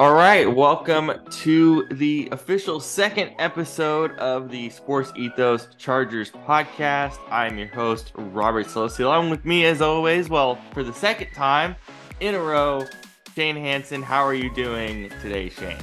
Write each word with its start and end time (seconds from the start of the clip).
All 0.00 0.14
right, 0.14 0.46
welcome 0.50 1.12
to 1.42 1.84
the 1.90 2.26
official 2.32 2.80
second 2.80 3.32
episode 3.38 4.12
of 4.12 4.48
the 4.50 4.70
Sports 4.70 5.12
Ethos 5.14 5.68
Chargers 5.76 6.30
podcast. 6.30 7.18
I'm 7.30 7.58
your 7.58 7.66
host, 7.68 8.12
Robert 8.14 8.66
Szolosi. 8.66 9.00
Along 9.00 9.28
with 9.28 9.44
me, 9.44 9.66
as 9.66 9.82
always, 9.82 10.30
well, 10.30 10.58
for 10.72 10.82
the 10.82 10.94
second 10.94 11.28
time 11.34 11.76
in 12.20 12.34
a 12.34 12.40
row, 12.40 12.86
Shane 13.34 13.56
Hansen. 13.56 14.02
How 14.02 14.24
are 14.24 14.32
you 14.32 14.50
doing 14.54 15.10
today, 15.20 15.50
Shane? 15.50 15.76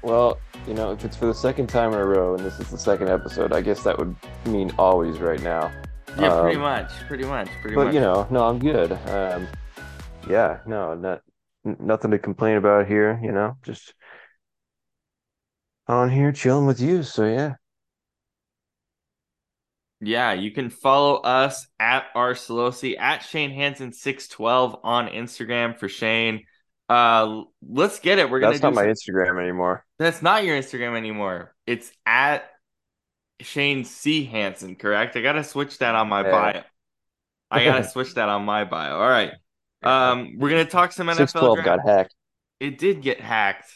Well, 0.00 0.40
you 0.66 0.72
know, 0.72 0.92
if 0.92 1.04
it's 1.04 1.14
for 1.18 1.26
the 1.26 1.34
second 1.34 1.66
time 1.66 1.92
in 1.92 1.98
a 1.98 2.06
row 2.06 2.34
and 2.34 2.42
this 2.42 2.58
is 2.60 2.70
the 2.70 2.78
second 2.78 3.10
episode, 3.10 3.52
I 3.52 3.60
guess 3.60 3.82
that 3.82 3.98
would 3.98 4.16
mean 4.46 4.72
always 4.78 5.18
right 5.18 5.42
now. 5.42 5.70
Yeah, 6.18 6.40
pretty 6.40 6.56
Um, 6.56 6.62
much, 6.62 6.90
pretty 7.08 7.24
much, 7.24 7.48
pretty 7.60 7.74
But 7.76 7.84
much. 7.88 7.94
you 7.94 8.00
know, 8.00 8.26
no, 8.30 8.46
I'm 8.46 8.58
good. 8.58 8.92
Um, 9.10 9.46
yeah, 10.30 10.60
no, 10.66 10.94
not 10.94 11.20
nothing 11.64 12.10
to 12.12 12.18
complain 12.18 12.56
about 12.56 12.86
here. 12.86 13.18
You 13.22 13.32
know, 13.32 13.56
just 13.62 13.94
on 15.88 16.10
here 16.10 16.32
chilling 16.32 16.66
with 16.66 16.80
you. 16.80 17.02
So 17.02 17.26
yeah, 17.26 17.54
Yeah, 20.00 20.32
you 20.32 20.50
can 20.50 20.70
follow 20.70 21.16
us 21.16 21.66
at 21.78 22.06
R 22.14 22.34
Szolosi 22.34 22.98
at 22.98 23.22
Shane 23.22 23.52
Hansen 23.52 23.92
six 23.92 24.26
twelve 24.28 24.76
on 24.82 25.08
Instagram 25.08 25.78
for 25.78 25.88
Shane. 25.88 26.44
Uh, 26.88 27.42
let's 27.66 28.00
get 28.00 28.18
it. 28.18 28.28
We're 28.28 28.40
gonna 28.40 28.52
that's 28.52 28.62
not 28.62 28.74
my 28.74 28.82
some- 28.82 28.90
Instagram 29.14 29.40
anymore. 29.40 29.84
That's 29.98 30.20
not 30.20 30.44
your 30.44 30.58
Instagram 30.58 30.96
anymore. 30.96 31.54
It's 31.66 31.90
at 32.04 32.44
Shane 33.40 33.84
C 33.84 34.24
Hansen, 34.24 34.74
correct? 34.76 35.16
I 35.16 35.20
gotta 35.22 35.44
switch 35.44 35.78
that 35.78 35.94
on 35.94 36.08
my 36.08 36.22
Yeah. 36.24 36.30
bio. 36.30 36.62
I 37.50 37.64
gotta 37.64 37.84
switch 37.88 38.14
that 38.14 38.28
on 38.28 38.44
my 38.44 38.64
bio. 38.64 38.96
All 38.98 39.08
right. 39.08 39.32
Um, 39.82 40.34
we're 40.38 40.50
gonna 40.50 40.64
talk 40.64 40.92
some 40.92 41.08
NFL 41.08 41.30
twelve 41.32 41.62
draft. 41.62 41.84
got 41.84 41.88
hacked. 41.88 42.14
It 42.60 42.78
did 42.78 43.02
get 43.02 43.20
hacked, 43.20 43.70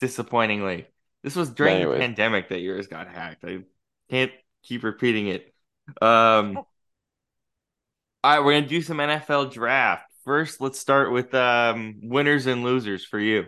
disappointingly. 0.00 0.86
This 1.22 1.34
was 1.34 1.50
during 1.50 1.88
the 1.88 1.96
pandemic 1.96 2.50
that 2.50 2.60
yours 2.60 2.86
got 2.86 3.08
hacked. 3.08 3.44
I 3.44 3.60
can't 4.10 4.32
keep 4.62 4.84
repeating 4.84 5.28
it. 5.28 5.52
Um, 6.02 6.56
all 6.56 6.64
right, 8.24 8.44
we're 8.44 8.54
gonna 8.54 8.66
do 8.66 8.82
some 8.82 8.98
NFL 8.98 9.52
draft. 9.52 10.04
First, 10.24 10.60
let's 10.60 10.78
start 10.78 11.12
with 11.12 11.34
um 11.34 12.00
winners 12.02 12.46
and 12.46 12.62
losers 12.62 13.04
for 13.04 13.18
you. 13.18 13.46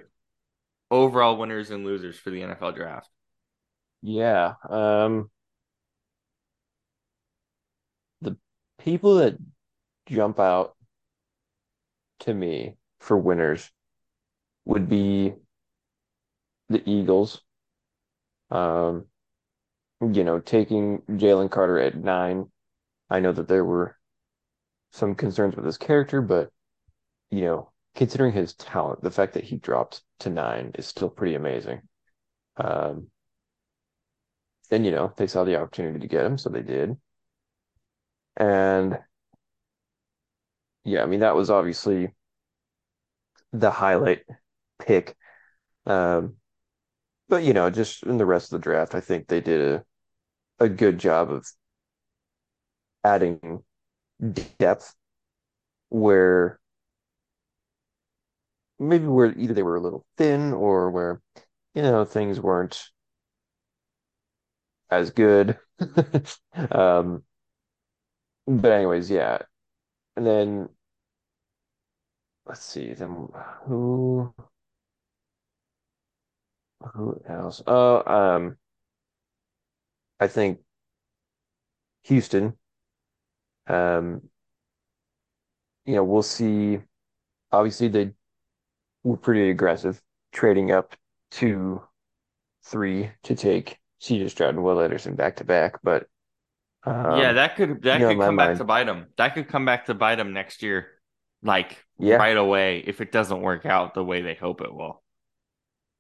Overall 0.91 1.37
winners 1.37 1.71
and 1.71 1.85
losers 1.85 2.17
for 2.17 2.31
the 2.31 2.41
NFL 2.41 2.75
draft. 2.75 3.09
Yeah. 4.03 4.55
Um, 4.69 5.31
the 8.21 8.37
people 8.79 9.17
that 9.17 9.37
jump 10.07 10.39
out 10.39 10.77
to 12.21 12.35
me 12.35 12.77
for 13.01 13.17
winners 13.17 13.71
would 14.65 14.89
be 14.89 15.35
the 16.69 16.83
Eagles. 16.89 17.43
Um, 18.51 19.07
you 20.01 20.25
know, 20.25 20.41
taking 20.41 21.03
Jalen 21.09 21.51
Carter 21.51 21.79
at 21.79 21.97
nine. 21.97 22.47
I 23.11 23.21
know 23.21 23.33
that 23.33 23.49
there 23.49 23.65
were 23.65 23.97
some 24.93 25.15
concerns 25.15 25.57
with 25.57 25.65
his 25.65 25.79
character, 25.79 26.23
but 26.23 26.51
you 27.31 27.43
know, 27.43 27.73
considering 27.95 28.33
his 28.33 28.55
talent, 28.55 29.03
the 29.03 29.11
fact 29.11 29.35
that 29.35 29.45
he 29.45 29.57
dropped 29.57 30.03
to 30.21 30.31
nine 30.31 30.73
is 30.77 30.87
still 30.87 31.11
pretty 31.11 31.35
amazing. 31.35 31.83
Um, 32.57 33.09
and 34.71 34.85
you 34.85 34.91
know, 34.91 35.13
they 35.17 35.27
saw 35.27 35.45
the 35.45 35.57
opportunity 35.57 36.01
to 36.01 36.07
get 36.09 36.25
him, 36.25 36.39
so 36.39 36.51
they 36.51 36.63
did. 36.63 36.97
And 38.37 38.99
yeah, 40.89 41.03
I 41.03 41.07
mean, 41.07 41.21
that 41.21 41.35
was 41.37 41.51
obviously 41.51 42.13
the 43.53 43.71
highlight 43.71 44.25
pick. 44.79 45.17
Um, 45.87 46.37
but 47.29 47.45
you 47.45 47.55
know, 47.55 47.71
just 47.71 48.05
in 48.05 48.19
the 48.19 48.27
rest 48.27 48.53
of 48.53 48.61
the 48.61 48.65
draft, 48.65 48.95
I 48.97 49.01
think 49.01 49.29
they 49.29 49.43
did 49.43 49.61
a 49.63 49.85
a 50.65 50.69
good 50.69 50.99
job 50.99 51.31
of 51.33 51.47
adding 53.05 53.65
depth 54.59 54.95
where 55.91 56.61
maybe 58.79 59.07
where 59.07 59.37
either 59.39 59.55
they 59.55 59.63
were 59.63 59.77
a 59.77 59.81
little 59.81 60.05
thin 60.17 60.53
or 60.53 60.91
where, 60.91 61.21
you 61.75 61.83
know, 61.83 62.05
things 62.05 62.41
weren't 62.41 62.91
as 64.91 65.11
good. 65.11 65.59
Um, 66.73 67.23
but 68.47 68.73
anyways, 68.73 69.11
yeah. 69.11 69.39
And 70.17 70.27
then 70.27 70.69
let's 72.49 72.65
see, 72.65 72.95
then 72.95 73.29
who 73.67 74.35
who 76.95 77.21
else? 77.29 77.63
Oh, 77.67 78.03
um, 78.07 78.57
I 80.19 80.27
think 80.29 80.61
Houston. 82.05 82.55
Um, 83.67 84.23
you 85.85 85.95
know, 85.95 86.05
we'll 86.05 86.23
see. 86.23 86.81
Obviously, 87.53 87.89
they 87.89 88.13
were 89.05 89.17
pretty 89.17 89.51
aggressive, 89.51 90.01
trading 90.33 90.71
up 90.71 90.97
to 91.33 91.83
three 92.65 93.11
to 93.25 93.35
take 93.35 93.79
C.J. 94.01 94.29
Stroud 94.29 94.55
and 94.55 94.65
Will 94.65 94.81
Anderson 94.81 95.15
back 95.15 95.37
to 95.37 95.45
back. 95.45 95.81
But 95.83 96.07
um, 96.85 97.19
yeah, 97.19 97.33
that 97.35 97.57
could 97.57 97.83
that 97.83 98.01
could 98.01 98.19
come 98.19 98.37
back 98.37 98.49
mind- 98.49 98.59
to 98.59 98.65
bite 98.65 98.85
them. 98.85 99.07
That 99.17 99.35
could 99.35 99.49
come 99.49 99.65
back 99.65 99.87
to 99.87 99.95
bite 99.95 100.17
them 100.17 100.33
next 100.33 100.63
year, 100.63 100.87
like 101.43 101.85
Yeah. 101.99 102.17
right 102.17 102.37
away 102.37 102.79
if 102.87 103.01
it 103.01 103.13
doesn't 103.13 103.41
work 103.41 103.67
out 103.67 103.95
the 103.95 104.05
way 104.05 104.23
they 104.23 104.35
hope 104.35 104.61
it 104.61 104.73
will. 104.75 105.03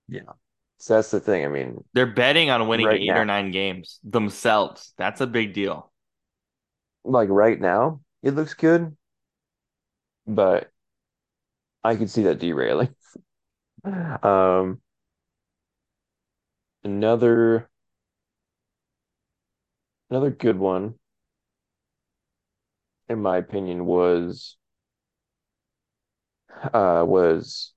Yeah. 0.09 0.32
So 0.78 0.94
that's 0.94 1.10
the 1.10 1.20
thing. 1.20 1.44
I 1.44 1.48
mean, 1.48 1.84
They're 1.92 2.06
betting 2.06 2.50
on 2.50 2.66
winning 2.69 2.86
Right 2.86 3.00
eight 3.03 3.06
now. 3.06 3.16
or 3.16 3.25
nine 3.25 3.50
games 3.50 4.00
themselves. 4.04 4.94
That's 4.97 5.20
a 5.20 5.26
big 5.26 5.53
deal. 5.53 5.92
like 7.04 7.28
right 7.28 7.60
now, 7.60 8.00
it 8.22 8.32
looks 8.34 8.54
good, 8.54 8.97
but 10.26 10.70
I 11.84 11.97
could 11.97 12.10
see 12.10 12.22
that 12.25 12.38
derailing. 12.38 12.94
Um, 13.84 14.80
another 16.84 17.69
another 20.10 20.30
good 20.30 20.59
one, 20.59 20.98
in 23.09 23.20
my 23.22 23.36
opinion, 23.38 23.86
was 23.86 24.57
uh 26.72 27.04
was 27.06 27.72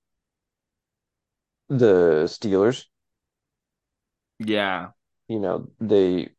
the 1.68 2.28
Steelers. 2.28 2.86
Yeah, 4.38 4.92
You 5.28 5.40
know, 5.40 5.68
they 5.80 6.30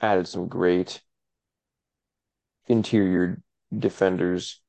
added 0.00 0.26
some 0.26 0.48
great 0.48 1.02
interior 2.68 3.42
defenders. 3.76 4.60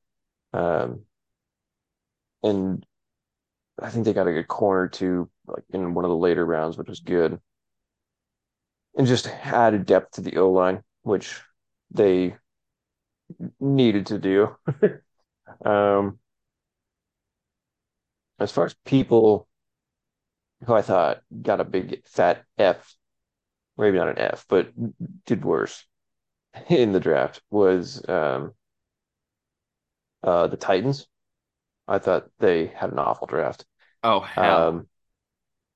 Um, 0.52 1.04
and 2.42 2.84
I 3.82 3.90
think 3.90 4.04
they 4.04 4.12
got 4.12 4.28
a 4.28 4.32
good 4.32 4.48
corner 4.48 4.88
too, 4.88 5.30
like 5.46 5.64
in 5.72 5.94
one 5.94 6.04
of 6.04 6.10
the 6.10 6.16
later 6.16 6.46
rounds, 6.46 6.78
which 6.78 6.88
was 6.88 7.00
good. 7.00 7.40
And 8.96 9.06
just 9.06 9.28
added 9.28 9.86
depth 9.86 10.10
to 10.12 10.20
the 10.20 10.36
O 10.36 10.50
line, 10.50 10.82
which 11.02 11.40
they 11.90 12.36
needed 13.60 14.06
to 14.06 14.18
do. 14.18 14.56
Um, 15.64 16.18
as 18.38 18.52
far 18.52 18.64
as 18.66 18.74
people 18.84 19.48
who 20.64 20.74
I 20.74 20.82
thought 20.82 21.22
got 21.42 21.60
a 21.60 21.64
big 21.64 22.02
fat 22.06 22.44
F, 22.58 22.96
maybe 23.76 23.98
not 23.98 24.08
an 24.08 24.18
F, 24.18 24.46
but 24.48 24.72
did 25.24 25.44
worse 25.44 25.84
in 26.68 26.92
the 26.92 27.00
draft 27.00 27.42
was 27.50 28.06
um, 28.08 28.52
uh, 30.22 30.46
the 30.48 30.56
Titans. 30.56 31.06
I 31.86 31.98
thought 31.98 32.28
they 32.38 32.66
had 32.66 32.92
an 32.92 32.98
awful 32.98 33.26
draft. 33.26 33.64
Oh 34.02 34.20
hell. 34.20 34.68
Um, 34.68 34.88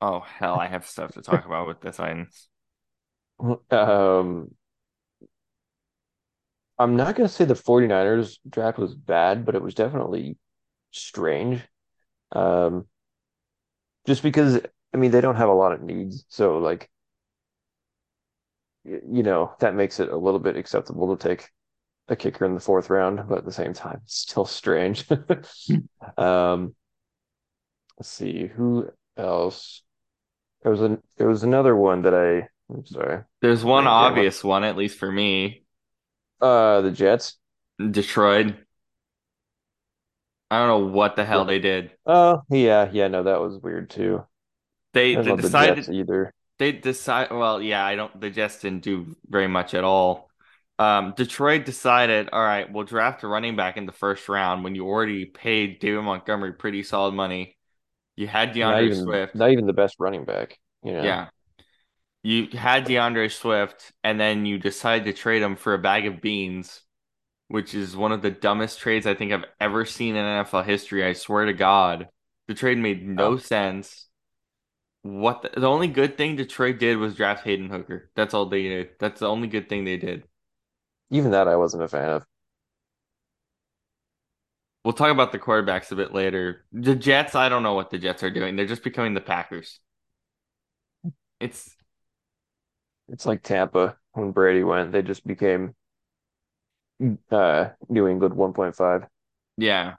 oh 0.01 0.21
hell, 0.21 0.57
I 0.57 0.67
have 0.67 0.87
stuff 0.87 1.15
to 1.15 1.23
talk 1.23 1.47
about 1.47 1.67
with 1.67 1.81
the 1.81 1.91
Titans. 1.91 2.49
um, 3.71 4.51
I'm 6.79 6.97
not 6.97 7.15
going 7.15 7.29
to 7.29 7.33
say 7.33 7.45
the 7.45 7.55
49ers 7.55 8.39
draft 8.49 8.79
was 8.79 8.95
bad, 8.95 9.45
but 9.45 9.55
it 9.55 9.63
was 9.63 9.75
definitely 9.75 10.37
strange. 10.91 11.61
Um, 12.33 12.87
just 14.07 14.23
because, 14.23 14.61
I 14.93 14.97
mean, 14.97 15.11
they 15.11 15.21
don't 15.21 15.37
have 15.37 15.49
a 15.49 15.55
lot 15.55 15.73
of 15.73 15.83
needs. 15.83 16.25
So, 16.29 16.59
like, 16.59 16.91
you 18.85 19.23
know, 19.23 19.55
that 19.61 19.75
makes 19.75 20.01
it 20.01 20.09
a 20.09 20.17
little 20.17 20.41
bit 20.41 20.57
acceptable 20.57 21.17
to 21.17 21.29
take 21.29 21.49
a 22.09 22.17
kicker 22.17 22.45
in 22.45 22.55
the 22.55 22.61
fourth 22.61 22.91
round, 22.91 23.23
but 23.29 23.39
at 23.39 23.45
the 23.45 23.53
same 23.53 23.73
time, 23.73 24.01
it's 24.05 24.19
still 24.19 24.45
strange. 24.45 25.07
Um, 26.19 26.75
let's 27.99 28.11
see, 28.11 28.47
who 28.49 28.91
else? 29.17 29.83
There 30.63 30.73
was 30.73 30.81
an 30.81 31.03
there 31.17 31.29
was 31.29 31.43
another 31.43 31.75
one 31.75 32.03
that 32.03 32.15
I, 32.15 32.49
I'm 32.73 32.85
sorry. 32.87 33.23
There's 33.41 33.65
one 33.65 33.87
obvious 33.87 34.43
one, 34.43 34.65
at 34.65 34.77
least 34.77 34.99
for 34.99 35.11
me. 35.11 35.65
Uh, 36.41 36.81
the 36.81 36.91
Jets. 36.91 37.39
Detroit. 37.79 38.57
I 40.53 40.59
don't 40.59 40.69
know 40.69 40.93
what 40.93 41.17
the 41.17 41.25
hell 41.25 41.47
they 41.47 41.59
did. 41.59 41.93
Oh, 42.05 42.43
yeah, 42.51 42.91
yeah, 42.93 43.09
no, 43.09 43.23
that 43.23 43.41
was 43.41 43.59
weird 43.59 43.89
too. 43.89 44.23
They, 44.93 45.15
they 45.15 45.23
love 45.23 45.41
the 45.41 45.43
decided 45.43 45.89
either. 45.89 46.35
they 46.59 46.73
decide. 46.73 47.31
Well, 47.31 47.63
yeah, 47.63 47.85
I 47.85 47.97
don't. 47.97 48.21
The 48.21 48.29
Jets 48.29 48.61
didn't 48.61 48.83
do 48.83 49.17
very 49.27 49.49
much 49.49 49.73
at 49.73 49.85
all. 49.85 50.29
Um, 50.79 51.15
Detroit 51.17 51.65
decided, 51.65 52.29
all 52.33 52.43
right, 52.45 52.71
we'll 52.71 52.85
draft 52.85 53.23
a 53.23 53.29
running 53.29 53.57
back 53.57 53.77
in 53.79 53.87
the 53.87 53.93
first 53.93 54.29
round 54.29 54.63
when 54.65 54.75
you 54.75 54.87
already 54.87 55.25
paid 55.25 55.79
David 55.81 56.03
Montgomery 56.03 56.53
pretty 56.53 56.83
solid 56.83 57.15
money. 57.15 57.57
You 58.17 58.27
had 58.27 58.55
Not 58.61 58.75
D'Andre 58.75 58.85
even 58.85 58.99
Swift. 58.99 59.35
not 59.35 59.51
even 59.53 59.67
the 59.67 59.73
best 59.73 59.97
running 59.99 60.25
back, 60.25 60.59
you 60.83 60.93
know. 60.93 61.03
Yeah. 61.03 61.29
You 62.23 62.49
had 62.57 62.85
D'Andre 62.85 63.29
Swift, 63.29 63.93
and 64.05 64.21
then 64.21 64.45
you 64.47 64.59
decided 64.59 65.05
to 65.07 65.13
trade 65.13 65.43
him 65.43 65.57
for 65.57 65.75
a 65.75 65.79
bag 65.79 66.07
of 66.07 66.21
beans, 66.21 66.83
which 67.53 67.75
is 67.75 67.95
one 67.95 68.13
of 68.13 68.23
the 68.23 68.31
dumbest 68.31 68.79
trades 68.79 69.07
I 69.07 69.13
think 69.13 69.31
I've 69.31 69.45
ever 69.61 69.85
seen 69.85 70.17
in 70.17 70.25
NFL 70.25 70.65
history. 70.65 71.05
I 71.05 71.13
swear 71.13 71.45
to 71.45 71.53
God. 71.53 72.09
The 72.49 72.55
trade 72.55 72.79
made 72.79 73.07
no 73.07 73.33
Oh. 73.33 73.37
sense. 73.37 74.07
What 75.03 75.43
the, 75.43 75.61
the 75.61 75.69
only 75.69 75.89
good 75.89 76.17
thing 76.17 76.37
Detroit 76.37 76.79
did 76.79 76.97
was 76.97 77.15
draft 77.15 77.45
Hendon 77.45 77.69
Hooker. 77.69 78.11
That's 78.15 78.33
all 78.33 78.47
they 78.47 78.63
did. 78.63 78.91
That's 78.99 79.21
the 79.21 79.29
only 79.29 79.49
good 79.49 79.69
thing 79.69 79.85
they 79.85 79.99
did. 79.99 80.25
Even 81.11 81.33
that 81.33 81.47
I 81.47 81.57
wasn't 81.57 81.83
a 81.83 81.89
fan 81.89 82.09
of. 82.11 82.27
We'll 84.83 84.95
talk 84.95 85.11
about 85.13 85.31
the 85.31 85.39
quarterbacks 85.39 85.93
a 85.93 85.97
bit 85.97 86.15
later. 86.15 86.65
The 86.73 86.97
Jets, 86.97 87.35
I 87.35 87.49
don't 87.51 87.63
know 87.63 87.75
what 87.75 87.91
the 87.91 87.99
Jets 87.99 88.23
are 88.23 88.31
doing. 88.31 88.57
They're 88.57 88.67
just 88.67 88.83
becoming 88.83 89.13
the 89.15 89.21
Packers. 89.21 89.79
It's 91.41 91.77
It's 93.09 93.27
like 93.27 93.43
Tampa 93.43 93.97
when 94.13 94.33
Brady 94.33 94.65
went, 94.65 94.93
they 94.93 95.03
just 95.03 95.27
became 95.27 95.75
uh 97.31 97.71
New 97.89 98.09
England 98.09 98.35
1.5, 98.35 99.07
yeah. 99.57 99.97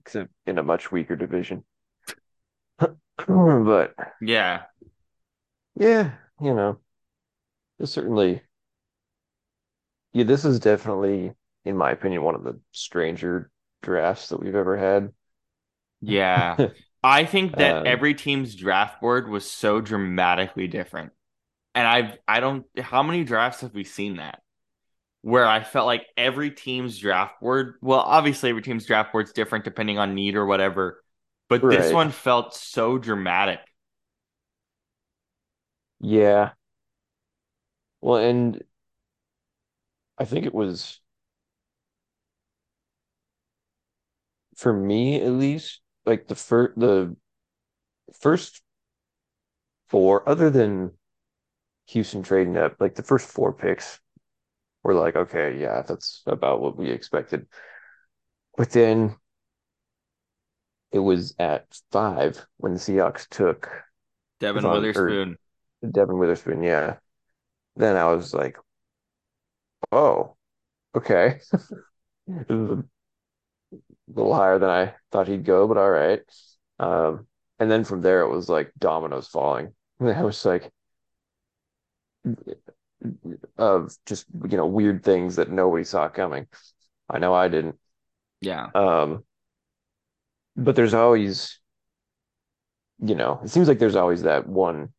except 0.00 0.30
in 0.46 0.58
a 0.58 0.62
much 0.62 0.92
weaker 0.92 1.16
division. 1.16 1.64
But 3.26 3.94
Yeah. 4.20 4.66
yeah, 5.74 6.16
you 6.40 6.54
know, 6.54 6.80
it's 7.78 7.92
certainly 7.92 8.42
yeah, 10.12 10.24
this 10.24 10.44
is 10.44 10.58
definitely, 10.60 11.32
in 11.64 11.76
my 11.76 11.90
opinion, 11.92 12.22
one 12.22 12.34
of 12.34 12.44
the 12.44 12.58
stranger 12.72 13.50
drafts 13.82 14.28
that 14.28 14.40
we've 14.40 14.54
ever 14.54 14.76
had. 14.76 15.12
Yeah. 16.00 16.58
I 17.02 17.24
think 17.24 17.56
that 17.56 17.80
Um, 17.80 17.86
every 17.86 18.14
team's 18.14 18.54
draft 18.54 19.00
board 19.00 19.28
was 19.28 19.50
so 19.50 19.80
dramatically 19.80 20.68
different. 20.68 21.12
And 21.74 21.86
I've 21.86 22.18
I 22.26 22.40
don't 22.40 22.66
how 22.78 23.02
many 23.02 23.24
drafts 23.24 23.60
have 23.60 23.74
we 23.74 23.84
seen 23.84 24.16
that? 24.16 24.40
Where 25.22 25.46
I 25.46 25.62
felt 25.62 25.86
like 25.86 26.06
every 26.16 26.50
team's 26.50 26.98
draft 26.98 27.40
board, 27.40 27.74
well, 27.82 28.00
obviously 28.00 28.50
every 28.50 28.62
team's 28.62 28.86
draft 28.86 29.12
board's 29.12 29.32
different 29.32 29.64
depending 29.64 29.98
on 29.98 30.14
need 30.14 30.34
or 30.36 30.46
whatever, 30.46 31.02
but 31.48 31.68
this 31.70 31.92
one 31.92 32.10
felt 32.10 32.54
so 32.54 32.98
dramatic. 32.98 33.60
Yeah. 36.00 36.54
Well, 38.00 38.16
and 38.18 38.62
I 40.18 40.24
think 40.24 40.46
it 40.46 40.54
was 40.54 41.00
for 44.56 44.72
me 44.72 45.20
at 45.20 45.32
least, 45.32 45.80
like 46.06 46.28
the 46.28 46.34
first 46.34 46.78
the 46.78 47.16
first 48.20 48.62
four, 49.88 50.26
other 50.28 50.48
than 50.50 50.92
Houston 51.90 52.22
trading 52.22 52.56
up, 52.56 52.76
like 52.80 52.94
the 52.94 53.02
first 53.02 53.28
four 53.28 53.52
picks 53.52 53.98
were 54.82 54.94
like, 54.94 55.16
okay, 55.16 55.58
yeah, 55.60 55.82
that's 55.82 56.22
about 56.26 56.60
what 56.60 56.76
we 56.76 56.90
expected. 56.90 57.46
But 58.56 58.70
then 58.70 59.16
it 60.92 60.98
was 61.00 61.34
at 61.38 61.66
five 61.90 62.44
when 62.58 62.74
the 62.74 62.80
Seahawks 62.80 63.28
took 63.28 63.70
Devon 64.38 64.68
Witherspoon. 64.68 65.36
Devon 65.88 66.18
Witherspoon, 66.18 66.62
yeah. 66.62 66.96
Then 67.76 67.96
I 67.96 68.06
was 68.06 68.34
like, 68.34 68.56
oh, 69.92 70.36
okay. 70.94 71.40
It 72.28 72.48
was 72.48 72.78
a 72.78 72.84
little 74.06 74.34
higher 74.34 74.60
than 74.60 74.70
I 74.70 74.94
thought 75.10 75.26
he'd 75.26 75.44
go, 75.44 75.66
but 75.66 75.78
all 75.78 75.90
right. 75.90 76.20
Um, 76.78 77.26
and 77.58 77.68
then 77.68 77.82
from 77.82 78.02
there, 78.02 78.20
it 78.20 78.30
was 78.30 78.48
like 78.48 78.72
dominoes 78.78 79.26
falling. 79.26 79.74
And 79.98 80.10
I 80.16 80.22
was 80.22 80.44
like, 80.44 80.70
of 83.58 83.96
just, 84.06 84.26
you 84.48 84.56
know, 84.56 84.66
weird 84.66 85.02
things 85.04 85.36
that 85.36 85.50
nobody 85.50 85.84
saw 85.84 86.08
coming. 86.08 86.46
I 87.08 87.18
know 87.18 87.34
I 87.34 87.48
didn't. 87.48 87.76
Yeah. 88.40 88.68
Um, 88.74 89.24
but 90.56 90.76
there's 90.76 90.94
always, 90.94 91.58
you 93.02 93.14
know, 93.14 93.40
it 93.42 93.48
seems 93.48 93.68
like 93.68 93.78
there's 93.78 93.96
always 93.96 94.22
that 94.22 94.46
one 94.46 94.90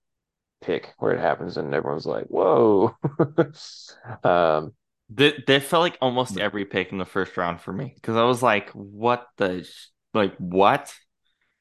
pick 0.62 0.94
where 1.00 1.14
it 1.14 1.20
happens 1.20 1.58
and 1.58 1.74
everyone's 1.74 2.06
like, 2.06 2.26
whoa. 2.28 2.96
Um, 4.24 4.74
That 5.16 5.46
that 5.48 5.64
felt 5.64 5.82
like 5.82 5.98
almost 6.02 6.38
every 6.40 6.66
pick 6.66 6.92
in 6.92 6.98
the 6.98 7.06
first 7.06 7.36
round 7.38 7.62
for 7.62 7.74
me 7.74 7.92
because 7.96 8.16
I 8.16 8.24
was 8.24 8.42
like, 8.42 8.70
what 8.72 9.28
the 9.38 9.64
sh- 9.64 9.88
like 10.14 10.36
what? 10.38 10.94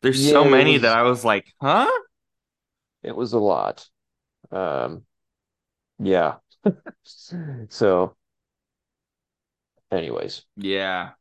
There's 0.03 0.21
so 0.21 0.43
Yeah, 0.43 0.49
it 0.49 0.51
many 0.51 0.73
was- 0.75 0.83
that 0.83 0.97
I 0.97 1.03
was 1.03 1.25
like, 1.25 1.47
huh? 1.61 1.91
it 3.03 3.15
was 3.17 3.33
a 3.33 3.39
lot. 3.39 3.89
Um, 4.53 5.05
yeah. 6.01 6.37
So, 7.69 8.17
anyways, 9.91 10.45
Yeah. 10.57 11.13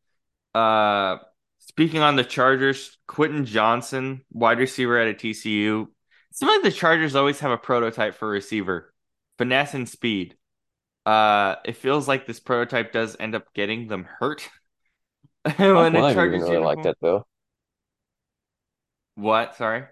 Uh 0.55 1.17
speaking 1.59 2.01
on 2.01 2.15
the 2.15 2.23
Chargers, 2.23 2.97
Quentin 3.07 3.45
Johnston, 3.45 4.23
wide 4.31 4.59
receiver 4.59 4.97
at 4.99 5.09
a 5.09 5.13
TCU. 5.13 5.87
Seems 6.31 6.49
like 6.51 6.63
the 6.63 6.71
Chargers 6.71 7.15
always 7.15 7.39
have 7.41 7.51
a 7.51 7.57
prototype 7.57 8.15
for 8.15 8.29
receiver. 8.29 8.93
Finesse 9.37 9.73
and 9.73 9.89
speed. 9.89 10.37
Uh 11.05 11.57
it 11.65 11.77
feels 11.77 12.07
like 12.07 12.27
this 12.27 12.39
prototype 12.39 12.91
does 12.93 13.17
end 13.19 13.35
up 13.35 13.53
getting 13.53 13.87
them 13.87 14.05
hurt. 14.19 14.49
Mike 15.57 15.57
when 15.57 15.93
Williams 15.93 16.13
Chargers 16.13 16.49
really 16.49 16.57
like 16.57 16.81
that 16.83 16.97
though. 17.01 17.25
What? 19.15 19.55
Sorry. 19.55 19.85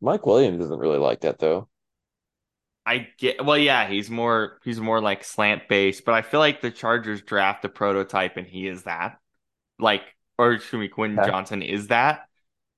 Mike 0.00 0.24
Williams 0.24 0.60
doesn't 0.60 0.78
really 0.78 0.98
like 0.98 1.22
that 1.22 1.40
though. 1.40 1.68
I 2.86 3.08
get 3.18 3.44
well, 3.44 3.56
yeah, 3.58 3.88
he's 3.88 4.10
more 4.10 4.58
he's 4.64 4.80
more 4.80 5.00
like 5.00 5.24
slant 5.24 5.68
based, 5.68 6.04
but 6.04 6.14
I 6.14 6.22
feel 6.22 6.40
like 6.40 6.60
the 6.60 6.70
Chargers 6.70 7.22
draft 7.22 7.64
a 7.64 7.68
prototype 7.68 8.36
and 8.36 8.46
he 8.46 8.68
is 8.68 8.82
that. 8.84 9.18
Like, 9.78 10.02
or 10.38 10.52
excuse 10.54 10.80
me, 10.80 10.88
Quentin 10.88 11.20
Okay. 11.20 11.32
Johnston 11.32 11.62
is 11.62 11.88
that. 11.88 12.28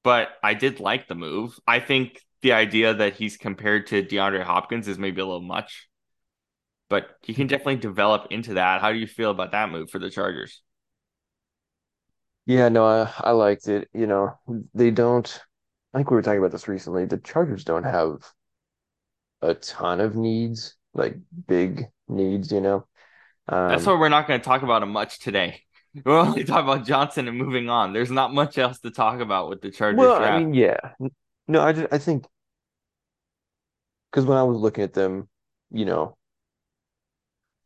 But 0.04 0.30
I 0.42 0.54
did 0.54 0.80
like 0.80 1.08
the 1.08 1.16
move. 1.16 1.58
I 1.66 1.80
think 1.80 2.22
the 2.42 2.52
idea 2.54 2.94
that 2.94 3.14
he's 3.16 3.36
compared 3.38 3.88
to 3.88 4.02
DeAndre 4.04 4.42
Hopkins 4.44 4.88
is 4.88 4.98
maybe 4.98 5.20
a 5.22 5.26
little 5.26 5.42
much. 5.42 5.88
But 6.88 7.16
he 7.22 7.32
can 7.34 7.46
definitely 7.46 7.76
develop 7.76 8.28
into 8.32 8.54
that. 8.54 8.80
How 8.80 8.92
do 8.92 8.98
you 8.98 9.06
feel 9.06 9.30
about 9.30 9.52
that 9.52 9.70
move 9.70 9.90
for 9.90 9.98
the 10.00 10.10
Chargers? 10.10 10.62
Yeah, 12.46 12.68
no, 12.68 12.86
I, 12.86 13.12
I 13.20 13.30
liked 13.32 13.68
it. 13.68 13.88
You 13.92 14.06
know, 14.06 14.38
they 14.74 14.90
don't, 14.90 15.26
I 15.92 15.98
think 15.98 16.10
we 16.10 16.16
were 16.16 16.22
talking 16.22 16.38
about 16.38 16.52
this 16.52 16.68
recently. 16.68 17.04
The 17.06 17.18
Chargers 17.18 17.64
don't 17.64 17.84
have 17.84 18.18
a 19.42 19.54
ton 19.54 20.00
of 20.00 20.16
needs, 20.16 20.76
like 20.94 21.16
big 21.46 21.86
needs, 22.08 22.52
you 22.52 22.60
know. 22.60 22.86
That's 23.68 23.86
Um, 23.86 23.94
why 23.94 24.00
we're 24.00 24.08
not 24.08 24.26
going 24.26 24.40
to 24.40 24.44
talk 24.44 24.62
about 24.62 24.82
him 24.82 24.90
much 24.90 25.18
today. 25.18 25.62
We're 26.04 26.18
only 26.18 26.44
talking 26.44 26.68
about 26.68 26.86
Johnston 26.86 27.26
and 27.26 27.38
moving 27.38 27.70
on. 27.70 27.94
There's 27.94 28.10
not 28.10 28.34
much 28.34 28.58
else 28.58 28.80
to 28.80 28.90
talk 28.90 29.20
about 29.20 29.48
with 29.48 29.62
the 29.62 29.70
Chargers 29.70 29.98
well, 29.98 30.18
draft. 30.18 30.34
I 30.34 30.38
mean, 30.38 30.52
yeah. 30.52 30.76
No, 31.48 31.62
I 31.62 31.72
just, 31.72 31.90
I 31.90 31.96
think 31.96 32.26
because 34.10 34.26
when 34.26 34.38
I 34.38 34.42
was 34.42 34.58
looking 34.58 34.84
at 34.84 34.94
them, 34.94 35.28
you 35.70 35.84
know, 35.84 36.16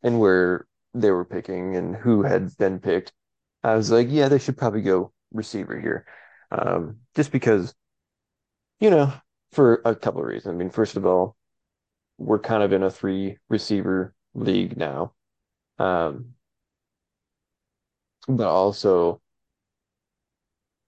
and 0.03 0.19
where 0.19 0.67
they 0.93 1.11
were 1.11 1.25
picking 1.25 1.75
and 1.75 1.95
who 1.95 2.23
had 2.23 2.55
been 2.57 2.79
picked, 2.79 3.13
I 3.63 3.75
was 3.75 3.91
like, 3.91 4.07
yeah, 4.09 4.27
they 4.27 4.39
should 4.39 4.57
probably 4.57 4.81
go 4.81 5.13
receiver 5.31 5.79
here. 5.79 6.05
Um, 6.51 6.97
just 7.15 7.31
because, 7.31 7.73
you 8.79 8.89
know, 8.89 9.13
for 9.51 9.81
a 9.85 9.95
couple 9.95 10.21
of 10.21 10.27
reasons. 10.27 10.53
I 10.53 10.57
mean, 10.57 10.69
first 10.69 10.97
of 10.97 11.05
all, 11.05 11.35
we're 12.21 12.39
kind 12.39 12.63
of 12.63 12.73
in 12.73 12.83
a 12.83 12.91
three 12.91 13.37
receiver 13.49 14.13
league 14.33 14.77
now. 14.77 15.13
Um, 15.79 16.35
but 18.27 18.47
also 18.47 19.21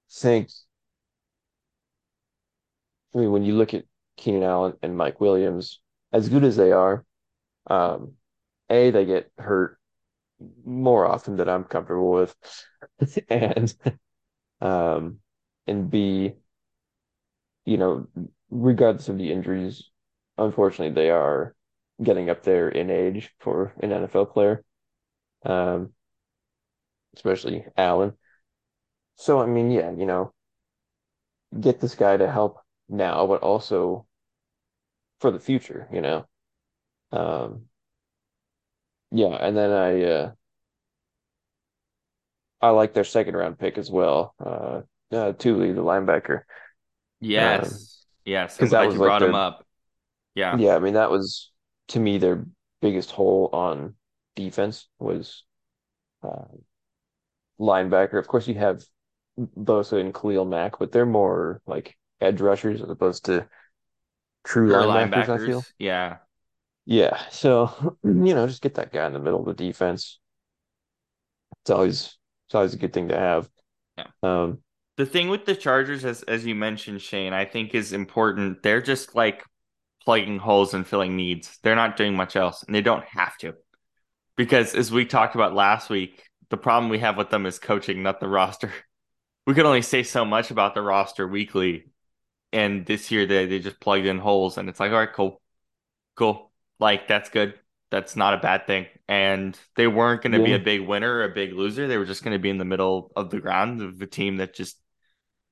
think, 0.09 0.49
I 3.15 3.19
mean, 3.19 3.31
when 3.31 3.43
you 3.43 3.55
look 3.55 3.73
at 3.73 3.85
Keenan 4.17 4.43
Allen 4.43 4.73
and 4.81 4.97
Mike 4.97 5.19
Williams, 5.21 5.79
as 6.11 6.29
good 6.29 6.43
as 6.43 6.55
they 6.55 6.71
are, 6.71 7.05
um, 7.67 8.13
A, 8.69 8.91
they 8.91 9.05
get 9.05 9.31
hurt 9.37 9.79
more 10.65 11.05
often 11.07 11.37
than 11.37 11.49
I'm 11.49 11.65
comfortable 11.65 12.11
with. 12.11 12.35
And 13.29 13.73
um 14.61 15.19
and 15.67 15.91
B, 15.91 16.35
you 17.65 17.77
know, 17.77 18.07
regardless 18.49 19.09
of 19.09 19.17
the 19.17 19.31
injuries, 19.31 19.89
unfortunately 20.45 20.93
they 20.93 21.09
are 21.09 21.55
getting 22.01 22.29
up 22.29 22.43
there 22.43 22.69
in 22.69 22.89
age 22.89 23.31
for 23.39 23.73
an 23.79 23.91
NFL 23.91 24.31
player. 24.31 24.63
Um 25.45 25.93
especially 27.15 27.65
Allen. 27.77 28.13
So 29.15 29.41
I 29.41 29.45
mean, 29.45 29.71
yeah, 29.71 29.91
you 29.91 30.05
know, 30.05 30.33
get 31.59 31.79
this 31.79 31.95
guy 31.95 32.17
to 32.17 32.29
help 32.29 32.59
now, 32.89 33.27
but 33.27 33.41
also 33.41 34.05
for 35.19 35.31
the 35.31 35.39
future, 35.39 35.87
you 35.91 36.01
know. 36.01 36.25
Um, 37.11 37.65
yeah, 39.11 39.37
and 39.39 39.55
then 39.55 39.71
I 39.71 40.03
uh, 40.03 40.31
I 42.61 42.69
like 42.69 42.93
their 42.93 43.03
second 43.03 43.35
round 43.35 43.59
pick 43.59 43.77
as 43.77 43.91
well. 43.91 44.33
Uh, 44.43 44.81
uh 45.11 45.33
Tuli, 45.33 45.71
the 45.71 45.83
linebacker. 45.83 46.41
Yes, 47.21 47.71
um, 47.71 47.79
yes, 48.25 48.57
because 48.57 48.71
that 48.71 48.85
was 48.85 48.95
you 48.95 49.01
like 49.01 49.07
brought 49.07 49.19
their, 49.19 49.29
him 49.29 49.35
up. 49.35 49.62
Yeah, 50.35 50.57
yeah. 50.57 50.75
I 50.75 50.79
mean, 50.79 50.93
that 50.93 51.11
was 51.11 51.51
to 51.89 51.99
me 51.99 52.17
their 52.17 52.45
biggest 52.81 53.11
hole 53.11 53.49
on 53.53 53.95
defense 54.35 54.87
was 54.99 55.43
uh, 56.23 56.45
linebacker. 57.59 58.19
Of 58.19 58.27
course, 58.27 58.47
you 58.47 58.55
have 58.55 58.83
Bosa 59.39 59.99
and 59.99 60.13
Khalil 60.13 60.45
Mack, 60.45 60.79
but 60.79 60.91
they're 60.91 61.05
more 61.05 61.61
like 61.65 61.97
edge 62.21 62.41
rushers 62.41 62.81
as 62.81 62.89
opposed 62.89 63.25
to 63.25 63.47
true 64.43 64.69
linebackers, 64.71 65.11
linebackers. 65.11 65.29
I 65.29 65.45
feel. 65.45 65.63
Yeah. 65.79 66.17
Yeah. 66.85 67.21
So, 67.29 67.97
you 68.03 68.33
know, 68.33 68.47
just 68.47 68.61
get 68.61 68.75
that 68.75 68.91
guy 68.91 69.05
in 69.07 69.13
the 69.13 69.19
middle 69.19 69.39
of 69.39 69.45
the 69.45 69.53
defense. 69.53 70.19
It's 71.61 71.71
always 71.71 72.17
it's 72.47 72.55
always 72.55 72.73
a 72.73 72.77
good 72.77 72.93
thing 72.93 73.09
to 73.09 73.17
have. 73.17 73.49
Yeah. 73.97 74.07
Um 74.21 74.59
the 74.95 75.05
thing 75.05 75.29
with 75.29 75.45
the 75.45 75.55
Chargers, 75.55 76.05
as 76.05 76.23
as 76.23 76.45
you 76.45 76.55
mentioned, 76.55 77.01
Shane, 77.01 77.33
I 77.33 77.45
think 77.45 77.73
is 77.73 77.93
important. 77.93 78.61
They're 78.63 78.81
just 78.81 79.15
like 79.15 79.43
plugging 80.05 80.39
holes 80.39 80.73
and 80.73 80.85
filling 80.85 81.15
needs. 81.15 81.57
They're 81.63 81.75
not 81.75 81.97
doing 81.97 82.15
much 82.15 82.35
else, 82.35 82.63
and 82.63 82.75
they 82.75 82.81
don't 82.81 83.05
have 83.05 83.37
to. 83.39 83.55
Because 84.35 84.75
as 84.75 84.91
we 84.91 85.05
talked 85.05 85.35
about 85.35 85.53
last 85.53 85.89
week, 85.89 86.23
the 86.49 86.57
problem 86.57 86.89
we 86.89 86.99
have 86.99 87.17
with 87.17 87.29
them 87.29 87.45
is 87.45 87.59
coaching, 87.59 88.03
not 88.03 88.19
the 88.19 88.27
roster. 88.39 88.71
We 89.45 89.53
could 89.53 89.65
only 89.65 89.81
say 89.81 90.03
so 90.03 90.25
much 90.25 90.51
about 90.51 90.73
the 90.73 90.81
roster 90.81 91.27
weekly. 91.27 91.85
And 92.51 92.85
this 92.85 93.11
year 93.11 93.25
they, 93.25 93.45
they 93.47 93.59
just 93.59 93.79
plugged 93.79 94.05
in 94.05 94.19
holes 94.19 94.57
and 94.57 94.69
it's 94.69 94.79
like, 94.79 94.91
all 94.91 94.99
right, 94.99 95.11
cool. 95.11 95.41
Cool. 96.15 96.51
Like 96.79 97.07
that's 97.07 97.29
good. 97.29 97.55
That's 97.89 98.15
not 98.15 98.35
a 98.35 98.37
bad 98.37 98.67
thing. 98.67 98.85
And 99.07 99.57
they 99.75 99.87
weren't 99.87 100.21
going 100.21 100.33
to 100.33 100.39
yeah. 100.39 100.45
be 100.45 100.53
a 100.53 100.59
big 100.59 100.81
winner 100.81 101.11
or 101.11 101.23
a 101.23 101.33
big 101.33 101.53
loser. 101.53 101.87
They 101.87 101.97
were 101.97 102.05
just 102.05 102.23
going 102.23 102.35
to 102.35 102.41
be 102.41 102.49
in 102.49 102.59
the 102.59 102.65
middle 102.65 103.11
of 103.15 103.31
the 103.31 103.39
ground 103.39 103.81
of 103.81 104.01
a 104.01 104.07
team 104.07 104.37
that 104.37 104.53
just 104.53 104.77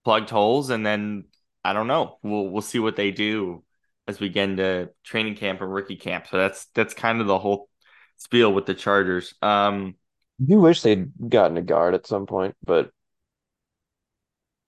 plugged 0.05 0.29
holes 0.29 0.69
and 0.69 0.85
then 0.85 1.25
I 1.63 1.73
don't 1.73 1.87
know. 1.87 2.17
We'll 2.23 2.47
we'll 2.49 2.61
see 2.61 2.79
what 2.79 2.95
they 2.95 3.11
do 3.11 3.63
as 4.07 4.19
we 4.19 4.29
get 4.29 4.49
into 4.49 4.89
training 5.03 5.35
camp 5.35 5.61
and 5.61 5.73
rookie 5.73 5.95
camp. 5.95 6.27
So 6.29 6.37
that's 6.37 6.65
that's 6.73 6.93
kind 6.93 7.21
of 7.21 7.27
the 7.27 7.39
whole 7.39 7.69
spiel 8.17 8.53
with 8.53 8.65
the 8.65 8.73
Chargers. 8.73 9.33
Um, 9.41 9.95
you 10.39 10.59
wish 10.59 10.81
they'd 10.81 11.11
gotten 11.29 11.57
a 11.57 11.61
guard 11.61 11.93
at 11.93 12.07
some 12.07 12.25
point, 12.25 12.55
but 12.63 12.91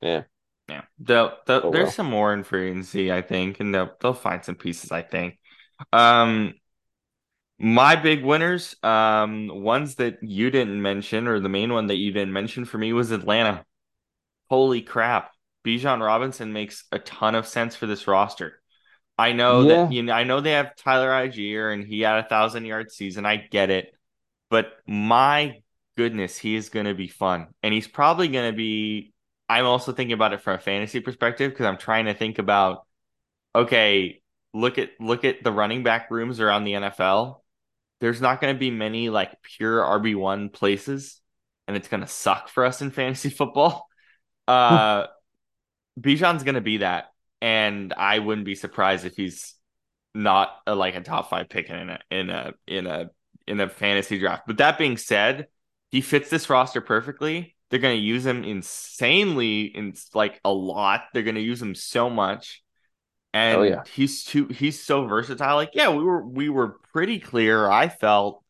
yeah, 0.01 0.23
yeah. 0.67 0.81
They'll, 0.99 1.33
they'll, 1.45 1.61
oh, 1.65 1.71
there's 1.71 1.85
well. 1.85 1.91
some 1.91 2.09
more 2.09 2.33
in 2.33 2.43
free 2.43 2.69
agency, 2.69 3.11
I 3.11 3.21
think, 3.21 3.59
and 3.59 3.73
they'll 3.73 3.91
they'll 3.99 4.13
find 4.13 4.43
some 4.43 4.55
pieces. 4.55 4.91
I 4.91 5.01
think. 5.01 5.39
Um, 5.91 6.53
my 7.59 7.95
big 7.95 8.23
winners, 8.23 8.75
um, 8.83 9.49
ones 9.49 9.95
that 9.95 10.17
you 10.21 10.49
didn't 10.49 10.81
mention, 10.81 11.27
or 11.27 11.39
the 11.39 11.49
main 11.49 11.71
one 11.73 11.87
that 11.87 11.97
you 11.97 12.11
didn't 12.11 12.33
mention 12.33 12.65
for 12.65 12.77
me 12.77 12.93
was 12.93 13.11
Atlanta. 13.11 13.65
Holy 14.49 14.81
crap! 14.81 15.31
Bijan 15.65 16.05
Robinson 16.05 16.53
makes 16.53 16.85
a 16.91 16.99
ton 16.99 17.35
of 17.35 17.47
sense 17.47 17.75
for 17.75 17.87
this 17.87 18.07
roster. 18.07 18.61
I 19.17 19.33
know 19.33 19.61
yeah. 19.61 19.75
that 19.75 19.93
you 19.93 20.03
know 20.03 20.13
I 20.13 20.23
know 20.23 20.41
they 20.41 20.51
have 20.51 20.75
Tyler 20.75 21.09
Allgeier 21.09 21.73
and 21.73 21.85
he 21.85 22.01
had 22.01 22.19
a 22.19 22.27
thousand 22.27 22.65
yard 22.65 22.91
season. 22.91 23.25
I 23.25 23.37
get 23.37 23.69
it. 23.69 23.93
But 24.49 24.73
my 24.87 25.61
goodness, 25.97 26.37
he 26.37 26.55
is 26.55 26.69
gonna 26.69 26.95
be 26.95 27.07
fun. 27.07 27.47
And 27.61 27.73
he's 27.73 27.87
probably 27.87 28.27
gonna 28.27 28.53
be 28.53 29.13
I'm 29.47 29.65
also 29.65 29.91
thinking 29.91 30.13
about 30.13 30.33
it 30.33 30.41
from 30.41 30.55
a 30.55 30.59
fantasy 30.59 30.99
perspective 30.99 31.51
because 31.51 31.65
I'm 31.65 31.77
trying 31.77 32.05
to 32.05 32.13
think 32.13 32.39
about 32.39 32.87
okay, 33.55 34.21
look 34.53 34.77
at 34.77 34.91
look 34.99 35.25
at 35.25 35.43
the 35.43 35.51
running 35.51 35.83
back 35.83 36.09
rooms 36.09 36.39
around 36.39 36.63
the 36.63 36.73
NFL. 36.73 37.43
There's 38.01 38.21
not 38.21 38.41
gonna 38.41 38.55
be 38.55 38.71
many 38.71 39.09
like 39.09 39.41
pure 39.43 39.79
RB1 39.79 40.51
places, 40.51 41.21
and 41.67 41.77
it's 41.77 41.87
gonna 41.87 42.07
suck 42.07 42.49
for 42.49 42.65
us 42.65 42.81
in 42.81 42.89
fantasy 42.89 43.29
football. 43.29 43.87
Uh 44.47 45.05
Bijan's 45.99 46.43
gonna 46.43 46.61
be 46.61 46.77
that 46.77 47.12
and 47.43 47.93
I 47.97 48.19
wouldn't 48.19 48.45
be 48.45 48.55
surprised 48.55 49.05
if 49.05 49.17
he's 49.17 49.53
not 50.15 50.55
a, 50.65 50.73
like 50.73 50.95
a 50.95 51.01
top 51.01 51.29
five 51.29 51.49
pick 51.49 51.69
in 51.69 51.89
a 51.89 51.99
in 52.09 52.29
a 52.29 52.53
in 52.65 52.87
a 52.87 53.09
in 53.45 53.59
a 53.59 53.67
fantasy 53.67 54.17
draft. 54.17 54.43
But 54.47 54.59
that 54.59 54.77
being 54.77 54.95
said, 54.95 55.47
he 55.91 55.99
fits 55.99 56.29
this 56.29 56.49
roster 56.49 56.79
perfectly. 56.79 57.57
They're 57.69 57.81
going 57.81 57.97
to 57.97 58.01
use 58.01 58.25
him 58.25 58.45
insanely 58.45 59.63
in 59.63 59.93
like 60.13 60.39
a 60.45 60.53
lot. 60.53 61.03
They're 61.13 61.23
going 61.23 61.35
to 61.35 61.41
use 61.41 61.61
him 61.61 61.75
so 61.75 62.09
much. 62.09 62.63
And 63.33 63.57
oh, 63.57 63.63
yeah. 63.63 63.83
he's 63.93 64.23
too 64.23 64.47
he's 64.47 64.81
so 64.81 65.05
versatile. 65.05 65.57
Like, 65.57 65.71
yeah, 65.73 65.89
we 65.89 66.01
were 66.01 66.25
we 66.25 66.47
were 66.47 66.77
pretty 66.93 67.19
clear. 67.19 67.69
I 67.69 67.89
felt 67.89 68.41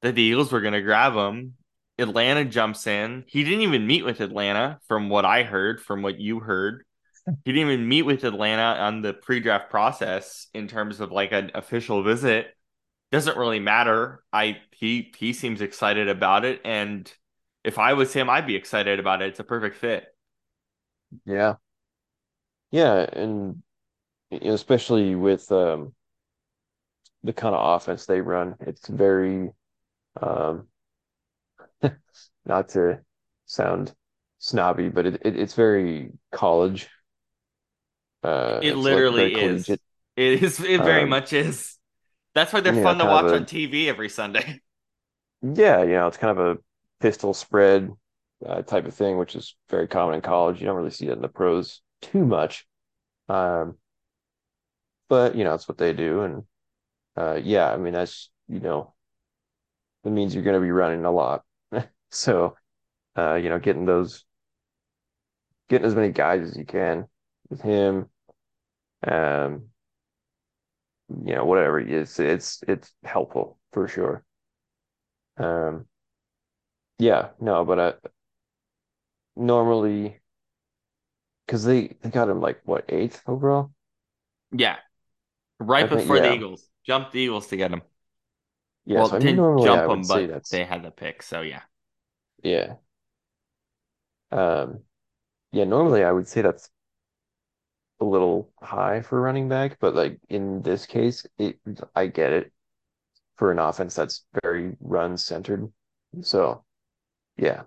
that 0.00 0.14
the 0.14 0.22
Eagles 0.22 0.50
were 0.50 0.62
going 0.62 0.72
to 0.72 0.80
grab 0.80 1.12
him. 1.12 1.56
Atlanta 1.98 2.46
jumps 2.46 2.86
in. 2.86 3.24
He 3.26 3.44
didn't 3.44 3.60
even 3.60 3.86
meet 3.86 4.06
with 4.06 4.22
Atlanta, 4.22 4.78
from 4.88 5.10
what 5.10 5.26
I 5.26 5.42
heard, 5.42 5.82
from 5.82 6.00
what 6.00 6.18
you 6.18 6.40
heard 6.40 6.84
he 7.44 7.52
didn't 7.52 7.70
even 7.70 7.88
meet 7.88 8.02
with 8.02 8.24
Atlanta 8.24 8.80
on 8.80 9.02
the 9.02 9.12
pre-draft 9.14 9.70
process 9.70 10.46
in 10.54 10.68
terms 10.68 11.00
of 11.00 11.12
like 11.12 11.32
an 11.32 11.50
official 11.54 12.02
visit. 12.02 12.54
Doesn't 13.12 13.36
really 13.36 13.60
matter. 13.60 14.22
I 14.32 14.58
he 14.72 15.12
he 15.16 15.32
seems 15.32 15.60
excited 15.60 16.08
about 16.08 16.44
it, 16.44 16.60
and 16.64 17.12
if 17.64 17.78
I 17.78 17.94
was 17.94 18.12
him, 18.12 18.30
I'd 18.30 18.46
be 18.46 18.56
excited 18.56 19.00
about 19.00 19.22
it. 19.22 19.28
It's 19.28 19.40
a 19.40 19.44
perfect 19.44 19.76
fit. 19.76 20.06
Yeah, 21.24 21.56
yeah, 22.70 23.06
and 23.12 23.62
especially 24.32 25.14
with 25.14 25.50
um, 25.52 25.94
the 27.22 27.32
kind 27.32 27.54
of 27.54 27.76
offense 27.80 28.06
they 28.06 28.20
run, 28.20 28.56
it's 28.60 28.86
very 28.88 29.50
um, 30.22 30.68
not 32.44 32.68
to 32.70 33.00
sound 33.46 33.94
snobby, 34.38 34.88
but 34.88 35.06
it, 35.06 35.14
it, 35.24 35.36
it's 35.38 35.54
very 35.54 36.12
college 36.32 36.88
uh, 38.22 38.60
it 38.62 38.76
literally 38.76 39.34
like 39.34 39.42
is. 39.42 39.68
It 39.68 39.80
is. 40.16 40.60
It 40.60 40.82
very 40.82 41.04
um, 41.04 41.08
much 41.08 41.32
is. 41.32 41.76
That's 42.34 42.52
why 42.52 42.60
they're 42.60 42.82
fun 42.82 42.98
to 42.98 43.04
watch 43.04 43.26
a, 43.26 43.36
on 43.36 43.44
TV 43.44 43.86
every 43.86 44.08
Sunday. 44.08 44.60
Yeah, 45.42 45.84
you 45.84 45.92
know, 45.92 46.06
it's 46.06 46.18
kind 46.18 46.38
of 46.38 46.46
a 46.46 46.58
pistol 47.00 47.32
spread 47.32 47.90
uh, 48.46 48.60
type 48.60 48.84
of 48.84 48.92
thing, 48.92 49.16
which 49.16 49.34
is 49.34 49.56
very 49.70 49.88
common 49.88 50.16
in 50.16 50.20
college. 50.20 50.60
You 50.60 50.66
don't 50.66 50.76
really 50.76 50.90
see 50.90 51.06
it 51.06 51.12
in 51.14 51.22
the 51.22 51.28
pros 51.28 51.80
too 52.02 52.26
much. 52.26 52.66
Um, 53.30 53.78
but 55.08 55.36
you 55.36 55.44
know, 55.44 55.54
it's 55.54 55.66
what 55.66 55.78
they 55.78 55.94
do, 55.94 56.20
and 56.20 56.42
uh, 57.16 57.40
yeah, 57.42 57.72
I 57.72 57.78
mean, 57.78 57.94
that's 57.94 58.28
you 58.48 58.60
know, 58.60 58.92
it 60.04 60.10
means 60.10 60.34
you're 60.34 60.44
going 60.44 60.60
to 60.60 60.60
be 60.60 60.70
running 60.70 61.06
a 61.06 61.10
lot. 61.10 61.42
so, 62.10 62.54
uh, 63.16 63.36
you 63.36 63.48
know, 63.48 63.58
getting 63.58 63.86
those, 63.86 64.26
getting 65.70 65.86
as 65.86 65.94
many 65.94 66.12
guys 66.12 66.50
as 66.50 66.54
you 66.54 66.66
can 66.66 67.06
with 67.50 67.60
him. 67.60 68.08
Um, 69.06 69.70
you 71.08 71.34
know, 71.34 71.44
whatever 71.44 71.80
it's 71.80 72.18
it's 72.20 72.62
it's 72.68 72.92
helpful 73.04 73.58
for 73.72 73.88
sure. 73.88 74.24
Um, 75.36 75.86
yeah, 76.98 77.30
no, 77.40 77.64
but 77.64 77.80
I 77.80 77.94
normally 79.36 80.20
because 81.46 81.64
they 81.64 81.96
they 82.02 82.10
got 82.10 82.28
him 82.28 82.40
like 82.40 82.60
what 82.64 82.84
eighth 82.88 83.22
overall. 83.26 83.72
Yeah, 84.52 84.76
right 85.58 85.84
I 85.84 85.88
before 85.88 86.16
think, 86.16 86.24
yeah. 86.24 86.28
the 86.30 86.34
Eagles 86.34 86.68
jumped 86.86 87.12
the 87.12 87.20
Eagles 87.20 87.48
to 87.48 87.56
get 87.56 87.72
him. 87.72 87.82
Yeah, 88.84 88.98
well, 88.98 89.08
so 89.08 89.18
didn't 89.18 89.36
normally 89.36 89.64
jump 89.64 89.88
them, 89.90 90.02
but 90.06 90.48
they 90.50 90.64
had 90.64 90.82
the 90.82 90.90
pick, 90.90 91.22
so 91.22 91.42
yeah. 91.42 91.62
Yeah. 92.42 92.74
Um, 94.32 94.80
yeah. 95.52 95.64
Normally, 95.64 96.04
I 96.04 96.12
would 96.12 96.28
say 96.28 96.42
that's 96.42 96.70
a 98.00 98.04
little 98.04 98.50
high 98.62 99.02
for 99.02 99.20
running 99.20 99.48
back, 99.48 99.78
but 99.80 99.94
like 99.94 100.18
in 100.28 100.62
this 100.62 100.86
case, 100.86 101.26
it 101.38 101.58
I 101.94 102.06
get 102.06 102.32
it 102.32 102.52
for 103.36 103.50
an 103.52 103.58
offense 103.58 103.94
that's 103.94 104.24
very 104.42 104.76
run 104.80 105.16
centered. 105.16 105.72
So, 106.22 106.64
yeah. 107.36 107.62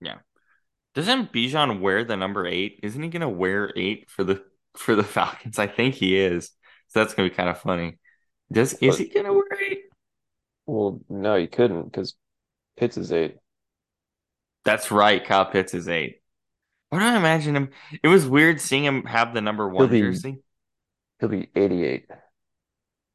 Yeah. 0.00 0.18
Doesn't 0.94 1.32
Bijan 1.32 1.80
wear 1.80 2.04
the 2.04 2.16
number 2.16 2.46
8? 2.46 2.80
Isn't 2.82 3.02
he 3.02 3.08
going 3.08 3.20
to 3.20 3.28
wear 3.28 3.72
8 3.76 4.10
for 4.10 4.24
the 4.24 4.42
for 4.76 4.94
the 4.94 5.04
Falcons? 5.04 5.58
I 5.58 5.66
think 5.66 5.94
he 5.94 6.16
is. 6.16 6.50
So 6.88 7.00
that's 7.00 7.14
going 7.14 7.28
to 7.28 7.32
be 7.32 7.36
kind 7.36 7.48
of 7.48 7.58
funny. 7.58 7.98
Does 8.50 8.74
is 8.74 8.98
he 8.98 9.08
going 9.08 9.26
to 9.26 9.32
wear 9.32 9.46
8? 9.70 9.78
Well, 10.66 11.00
no, 11.08 11.36
he 11.36 11.46
couldn't 11.46 11.92
cuz 11.92 12.14
Pitts 12.76 12.96
is 12.96 13.12
8. 13.12 13.36
That's 14.64 14.90
right. 14.90 15.24
Kyle 15.24 15.46
Pitts 15.46 15.74
is 15.74 15.88
8. 15.88 16.20
What 16.90 17.00
do 17.00 17.04
I 17.04 17.16
imagine 17.16 17.56
him? 17.56 17.70
It 18.02 18.08
was 18.08 18.26
weird 18.26 18.60
seeing 18.60 18.84
him 18.84 19.04
have 19.04 19.34
the 19.34 19.40
number 19.40 19.68
one 19.68 19.84
he'll 19.84 19.88
be, 19.88 20.00
jersey. 20.00 20.38
He'll 21.18 21.28
be 21.28 21.50
88. 21.54 22.06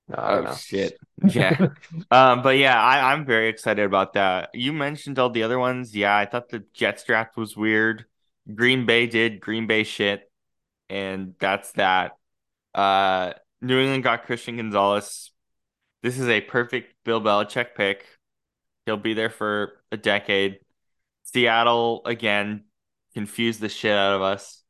No, 0.09 0.17
oh 0.17 0.41
know. 0.41 0.55
shit! 0.55 0.97
Yeah, 1.23 1.67
um, 2.09 2.41
but 2.41 2.57
yeah, 2.57 2.81
I, 2.81 3.13
I'm 3.13 3.25
very 3.25 3.47
excited 3.47 3.85
about 3.85 4.13
that. 4.13 4.49
You 4.53 4.73
mentioned 4.73 5.19
all 5.19 5.29
the 5.29 5.43
other 5.43 5.59
ones. 5.59 5.95
Yeah, 5.95 6.17
I 6.17 6.25
thought 6.25 6.49
the 6.49 6.63
Jets 6.73 7.03
draft 7.03 7.37
was 7.37 7.55
weird. 7.55 8.05
Green 8.53 8.87
Bay 8.87 9.05
did 9.05 9.39
Green 9.39 9.67
Bay 9.67 9.83
shit, 9.83 10.29
and 10.89 11.35
that's 11.39 11.71
that. 11.73 12.17
Uh, 12.73 13.33
New 13.61 13.79
England 13.79 14.03
got 14.03 14.25
Christian 14.25 14.57
Gonzalez. 14.57 15.31
This 16.01 16.17
is 16.17 16.27
a 16.27 16.41
perfect 16.41 16.95
Bill 17.05 17.21
Belichick 17.21 17.75
pick. 17.75 18.03
He'll 18.87 18.97
be 18.97 19.13
there 19.13 19.29
for 19.29 19.73
a 19.91 19.97
decade. 19.97 20.57
Seattle 21.23 22.01
again 22.05 22.63
confused 23.13 23.61
the 23.61 23.69
shit 23.69 23.91
out 23.95 24.15
of 24.15 24.21
us. 24.21 24.63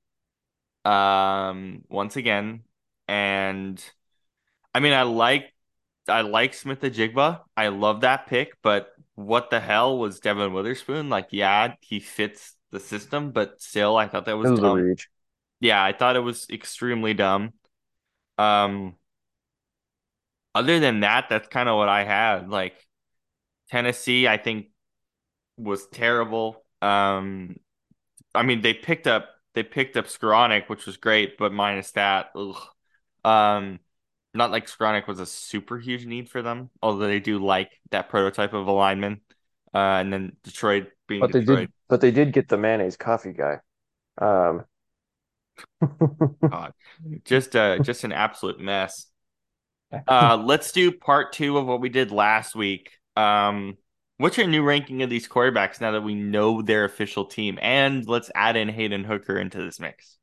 Um, 0.83 1.83
once 1.89 2.15
again, 2.15 2.63
and 3.07 3.83
I 4.73 4.79
mean, 4.79 4.93
I 4.93 5.03
like 5.03 5.53
I 6.07 6.21
like 6.21 6.53
Smith-Njigba. 6.53 7.41
I 7.55 7.67
love 7.67 8.01
that 8.01 8.27
pick, 8.27 8.57
but 8.61 8.91
what 9.15 9.49
the 9.49 9.59
hell 9.59 9.97
was 9.97 10.19
devon 10.19 10.53
Witherspoon? 10.53 11.09
Like, 11.09 11.27
yeah, 11.31 11.75
he 11.81 11.99
fits 11.99 12.55
the 12.71 12.79
system, 12.79 13.31
but 13.31 13.61
still, 13.61 13.97
I 13.97 14.07
thought 14.07 14.25
that 14.25 14.37
was 14.37 14.51
was 14.51 14.59
dumb. 14.59 14.95
Yeah, 15.59 15.83
I 15.83 15.93
thought 15.93 16.15
it 16.15 16.21
was 16.21 16.47
extremely 16.49 17.13
dumb. 17.13 17.53
Um, 18.37 18.95
other 20.55 20.79
than 20.79 21.01
that, 21.01 21.27
that's 21.29 21.47
kind 21.47 21.69
of 21.69 21.77
what 21.77 21.89
I 21.89 22.03
had. 22.03 22.49
Like 22.49 22.75
Tennessee, 23.69 24.27
I 24.27 24.37
think 24.37 24.67
was 25.57 25.85
terrible. 25.87 26.63
Um, 26.81 27.57
I 28.33 28.43
mean, 28.43 28.61
they 28.61 28.73
picked 28.73 29.07
up 29.07 29.29
they 29.53 29.63
picked 29.63 29.97
up 29.97 30.05
Skoronski, 30.05 30.69
which 30.69 30.85
was 30.85 30.97
great, 30.97 31.37
but 31.37 31.51
minus 31.51 31.91
that, 31.91 32.29
ugh. 32.35 32.55
Um, 33.23 33.79
not 34.33 34.51
like 34.51 34.67
Skoronski 34.67 35.07
was 35.07 35.19
a 35.19 35.25
super 35.25 35.77
huge 35.77 36.05
need 36.05 36.29
for 36.29 36.41
them, 36.41 36.69
although 36.81 37.07
they 37.07 37.19
do 37.19 37.43
like 37.43 37.69
that 37.91 38.09
prototype 38.09 38.53
of 38.53 38.67
a 38.67 38.71
lineman. 38.71 39.21
Uh, 39.73 39.99
and 39.99 40.11
then 40.11 40.35
Detroit 40.43 40.87
being 41.07 41.21
But 41.21 41.33
they 41.33 41.41
did 41.41 41.69
but 41.87 42.01
they 42.01 42.11
did 42.11 42.33
get 42.33 42.47
the 42.47 42.57
mayonnaise 42.57 42.97
coffee 42.97 43.33
guy. 43.33 43.59
Um 44.17 44.65
God, 46.49 46.73
just 47.25 47.55
uh, 47.55 47.79
just 47.79 48.03
an 48.03 48.11
absolute 48.11 48.59
mess. 48.59 49.07
Uh, 50.07 50.41
let's 50.41 50.71
do 50.71 50.89
part 50.89 51.33
two 51.33 51.57
of 51.57 51.67
what 51.67 51.81
we 51.81 51.89
did 51.89 52.11
last 52.11 52.55
week. 52.55 52.91
Um, 53.17 53.75
what's 54.21 54.37
your 54.37 54.47
new 54.47 54.63
ranking 54.63 55.01
of 55.01 55.09
these 55.09 55.27
quarterbacks 55.27 55.81
now 55.81 55.91
that 55.91 56.01
we 56.01 56.15
know 56.15 56.61
their 56.61 56.85
official 56.85 57.25
team? 57.25 57.57
And 57.61 58.07
let's 58.07 58.31
add 58.35 58.55
in 58.55 58.69
Hendon 58.69 59.03
Hooker 59.03 59.37
into 59.37 59.61
this 59.63 59.79
mix 59.79 60.17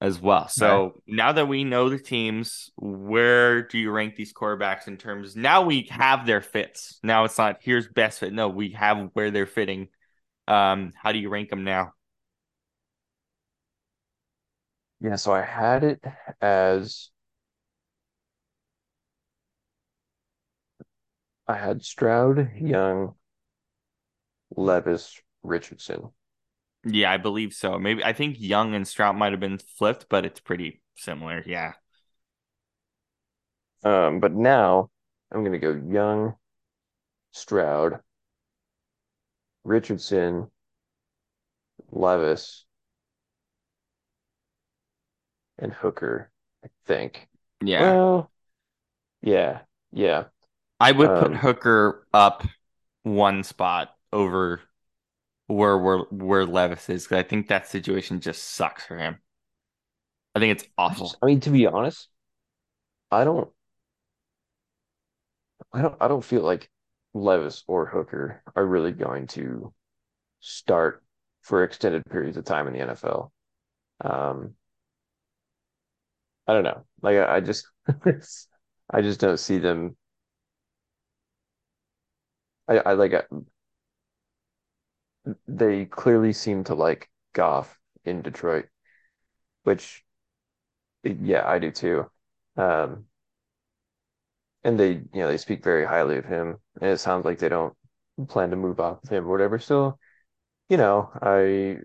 as 0.00 0.20
well. 0.20 0.48
So 0.48 1.02
now 1.06 1.32
that 1.32 1.48
we 1.48 1.64
know 1.64 1.88
the 1.88 1.98
teams, 1.98 2.70
where 2.76 3.62
do 3.62 3.78
you 3.78 3.90
rank 3.90 4.16
these 4.16 4.32
quarterbacks 4.32 4.86
in 4.86 4.96
terms? 4.96 5.36
Now 5.36 5.62
we 5.62 5.88
have 5.90 6.26
their 6.26 6.40
fits. 6.40 6.98
Now 7.02 7.24
it's 7.24 7.38
not 7.38 7.58
here's 7.60 7.88
best 7.88 8.20
fit. 8.20 8.32
No, 8.32 8.48
we 8.48 8.70
have 8.70 9.10
where 9.12 9.30
they're 9.30 9.46
fitting. 9.46 9.88
Um, 10.48 10.92
how 10.94 11.12
do 11.12 11.18
you 11.18 11.28
rank 11.28 11.50
them 11.50 11.64
now? 11.64 11.92
Yeah, 15.00 15.16
so 15.16 15.32
I 15.32 15.42
had 15.42 15.84
it 15.84 16.04
as 16.40 17.10
I 21.48 21.54
had 21.56 21.84
Stroud, 21.84 22.52
Young, 22.54 23.16
Levis, 24.56 25.22
Richardson. 25.44 26.10
Yeah, 26.84 27.10
I 27.10 27.16
believe 27.16 27.52
so. 27.52 27.78
Maybe 27.78 28.04
I 28.04 28.12
think 28.12 28.36
Young 28.38 28.74
and 28.74 28.86
Stroud 28.86 29.16
might 29.16 29.32
have 29.32 29.40
been 29.40 29.58
flipped, 29.58 30.08
but 30.08 30.24
it's 30.24 30.40
pretty 30.40 30.82
similar. 30.96 31.42
Yeah. 31.44 31.72
Um, 33.84 34.20
but 34.20 34.32
now 34.32 34.90
I'm 35.30 35.44
gonna 35.44 35.58
go 35.58 35.72
Young, 35.72 36.36
Stroud, 37.32 38.00
Richardson, 39.64 40.50
Levis, 41.90 42.64
and 45.58 45.72
Hooker, 45.72 46.30
I 46.64 46.68
think. 46.86 47.28
Yeah. 47.60 47.80
Well, 47.82 48.30
yeah, 49.22 49.62
yeah. 49.92 50.26
I 50.80 50.92
would 50.92 51.14
put 51.14 51.32
Um, 51.32 51.36
Hooker 51.36 52.06
up 52.14 52.44
one 53.02 53.42
spot 53.44 53.96
over 54.12 54.60
where 55.48 55.78
where 55.78 55.98
where 56.10 56.46
Levis 56.46 56.88
is 56.90 57.04
because 57.04 57.24
I 57.24 57.28
think 57.28 57.48
that 57.48 57.68
situation 57.68 58.20
just 58.20 58.44
sucks 58.44 58.86
for 58.86 58.98
him. 58.98 59.18
I 60.34 60.38
think 60.40 60.52
it's 60.60 60.68
awful. 60.78 61.18
I 61.22 61.26
mean, 61.26 61.40
to 61.40 61.50
be 61.50 61.66
honest, 61.66 62.08
I 63.10 63.24
don't, 63.24 63.52
I 65.72 65.82
don't, 65.82 65.96
I 66.00 66.08
don't 66.08 66.24
feel 66.24 66.42
like 66.42 66.70
Levis 67.14 67.64
or 67.66 67.86
Hooker 67.86 68.42
are 68.54 68.66
really 68.66 68.92
going 68.92 69.26
to 69.28 69.72
start 70.40 71.04
for 71.42 71.64
extended 71.64 72.04
periods 72.10 72.36
of 72.38 72.44
time 72.44 72.68
in 72.68 72.74
the 72.74 72.80
NFL. 72.80 73.32
Um, 74.02 74.56
I 76.46 76.52
don't 76.54 76.64
know. 76.64 76.84
Like 77.02 77.16
I, 77.16 77.36
I 77.36 77.40
just, 77.40 77.66
I 78.90 79.00
just 79.02 79.20
don't 79.20 79.38
see 79.38 79.58
them. 79.58 79.96
I, 82.68 82.78
I 82.78 82.92
like. 82.94 83.12
They 85.48 85.86
clearly 85.86 86.32
seem 86.32 86.64
to 86.64 86.74
like 86.74 87.08
Goff 87.32 87.78
in 88.04 88.22
Detroit, 88.22 88.68
which, 89.64 90.04
yeah, 91.04 91.46
I 91.48 91.58
do 91.58 91.70
too. 91.70 92.10
Um, 92.56 93.06
and 94.64 94.78
they, 94.78 94.92
you 94.92 95.08
know, 95.14 95.28
they 95.28 95.36
speak 95.36 95.62
very 95.62 95.84
highly 95.86 96.16
of 96.18 96.24
him, 96.24 96.58
and 96.80 96.90
it 96.90 96.98
sounds 96.98 97.24
like 97.24 97.38
they 97.38 97.48
don't 97.48 97.74
plan 98.28 98.50
to 98.50 98.56
move 98.56 98.80
off 98.80 99.02
of 99.04 99.08
him 99.10 99.24
or 99.26 99.30
whatever. 99.30 99.58
So, 99.58 99.98
you 100.70 100.78
know, 100.78 101.10
I 101.22 101.78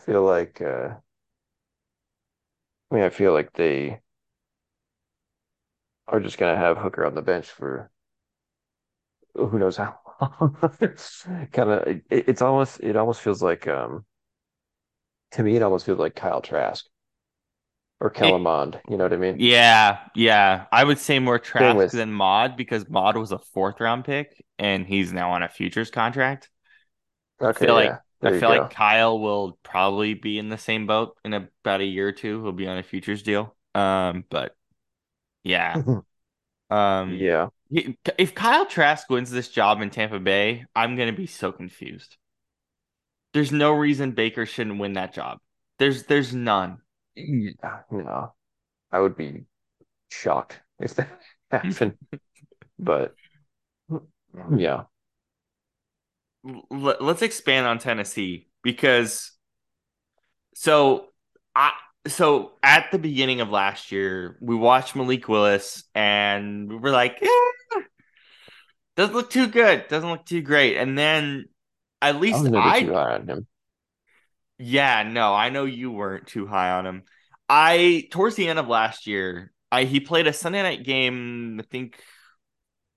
feel 0.00 0.24
like, 0.24 0.62
uh, 0.62 0.96
I 2.90 2.94
mean, 2.94 3.04
I 3.04 3.08
feel 3.10 3.32
like 3.32 3.52
they 3.54 4.00
are 6.08 6.18
just 6.18 6.38
gonna 6.38 6.56
have 6.56 6.76
Hooker 6.78 7.06
on 7.06 7.14
the 7.14 7.22
bench 7.22 7.48
for 7.48 7.90
who 9.34 9.58
knows 9.58 9.76
how. 9.76 9.98
Kind 11.52 11.70
of, 11.70 11.86
it, 11.86 12.02
it's 12.10 12.42
almost, 12.42 12.80
it 12.80 12.96
almost 12.96 13.20
feels 13.20 13.42
like, 13.42 13.66
um, 13.68 14.04
to 15.32 15.42
me, 15.42 15.56
it 15.56 15.62
almost 15.62 15.86
feels 15.86 15.98
like 15.98 16.14
Kyle 16.14 16.40
Trask 16.40 16.84
or 18.00 18.10
Kellen 18.10 18.42
Mond. 18.42 18.80
You 18.88 18.96
know 18.96 19.04
what 19.04 19.12
I 19.12 19.16
mean? 19.16 19.36
Yeah, 19.38 19.98
yeah. 20.14 20.66
I 20.72 20.84
would 20.84 20.98
say 20.98 21.18
more 21.18 21.38
Trask 21.38 21.76
with- 21.76 21.92
than 21.92 22.12
Mond 22.12 22.56
because 22.56 22.88
Mond 22.88 23.16
was 23.18 23.32
a 23.32 23.38
fourth 23.38 23.80
round 23.80 24.04
pick 24.04 24.44
and 24.58 24.86
he's 24.86 25.12
now 25.12 25.32
on 25.32 25.42
a 25.42 25.48
futures 25.48 25.90
contract. 25.90 26.48
Okay, 27.40 27.66
feel 27.66 27.74
like- 27.74 27.86
yeah, 27.90 27.98
there 28.20 28.34
I 28.34 28.40
feel 28.40 28.52
go. 28.52 28.58
like 28.62 28.70
Kyle 28.70 29.18
will 29.18 29.58
probably 29.62 30.14
be 30.14 30.38
in 30.38 30.48
the 30.48 30.58
same 30.58 30.86
boat 30.86 31.16
in 31.24 31.34
about 31.34 31.80
a 31.80 31.84
year 31.84 32.08
or 32.08 32.12
two. 32.12 32.42
He'll 32.42 32.52
be 32.52 32.66
on 32.66 32.78
a 32.78 32.82
futures 32.82 33.22
deal. 33.22 33.54
Um, 33.74 34.24
but 34.30 34.56
yeah. 35.42 35.82
Um, 36.70 37.14
Yeah. 37.14 37.48
If 37.70 38.34
Kyle 38.34 38.66
Trask 38.66 39.08
wins 39.10 39.30
this 39.30 39.48
job 39.48 39.80
in 39.82 39.90
Tampa 39.90 40.18
Bay, 40.18 40.64
I'm 40.74 40.96
gonna 40.96 41.12
be 41.12 41.26
so 41.26 41.52
confused. 41.52 42.16
There's 43.34 43.52
no 43.52 43.72
reason 43.72 44.12
Baker 44.12 44.46
shouldn't 44.46 44.78
win 44.78 44.94
that 44.94 45.12
job. 45.12 45.38
There's 45.78 46.04
there's 46.04 46.34
none. 46.34 46.78
Yeah, 47.14 47.80
no, 47.90 48.34
I 48.90 49.00
would 49.00 49.16
be 49.16 49.44
shocked 50.10 50.60
if 50.80 50.94
that 50.94 51.20
happened. 51.50 51.94
But 52.78 53.14
yeah, 54.56 54.84
let's 56.70 57.22
expand 57.22 57.66
on 57.66 57.78
Tennessee 57.78 58.48
because 58.62 59.32
so 60.54 61.06
I 61.54 61.72
so 62.06 62.52
at 62.62 62.90
the 62.90 62.98
beginning 62.98 63.40
of 63.40 63.50
last 63.50 63.92
year 63.92 64.38
we 64.40 64.54
watched 64.54 64.96
Malik 64.96 65.28
Willis 65.28 65.84
and 65.94 66.68
we 66.68 66.76
were 66.76 66.90
like, 66.90 67.18
eh, 67.22 67.50
doesn't 68.98 69.14
look 69.14 69.30
too 69.30 69.46
good, 69.46 69.86
doesn't 69.88 70.10
look 70.10 70.26
too 70.26 70.42
great, 70.42 70.76
and 70.76 70.98
then 70.98 71.46
at 72.02 72.20
least 72.20 72.42
was 72.42 72.52
I 72.52 72.82
too 72.82 72.92
high 72.92 73.14
on 73.14 73.28
him. 73.28 73.46
Yeah, 74.58 75.04
no, 75.04 75.32
I 75.32 75.50
know 75.50 75.66
you 75.66 75.92
weren't 75.92 76.26
too 76.26 76.48
high 76.48 76.72
on 76.72 76.84
him. 76.84 77.04
I 77.48 78.08
towards 78.10 78.34
the 78.34 78.48
end 78.48 78.58
of 78.58 78.66
last 78.66 79.06
year, 79.06 79.52
I 79.70 79.84
he 79.84 80.00
played 80.00 80.26
a 80.26 80.32
Sunday 80.32 80.62
night 80.62 80.82
game, 80.82 81.60
I 81.60 81.62
think 81.62 82.02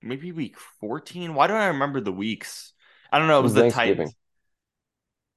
maybe 0.02 0.32
week 0.32 0.58
14. 0.80 1.34
Why 1.34 1.46
don't 1.46 1.56
I 1.56 1.68
remember 1.68 2.00
the 2.00 2.10
weeks? 2.10 2.72
I 3.12 3.20
don't 3.20 3.28
know, 3.28 3.38
it 3.38 3.44
was 3.44 3.54
the 3.54 3.60
Thanksgiving. 3.60 3.96
Titans. 3.96 4.16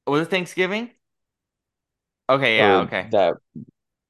Was 0.08 0.22
it 0.24 0.32
Thanksgiving? 0.32 0.90
Okay, 2.28 2.58
yeah, 2.58 2.80
Or 2.80 2.84
okay. 2.86 3.08
That 3.12 3.36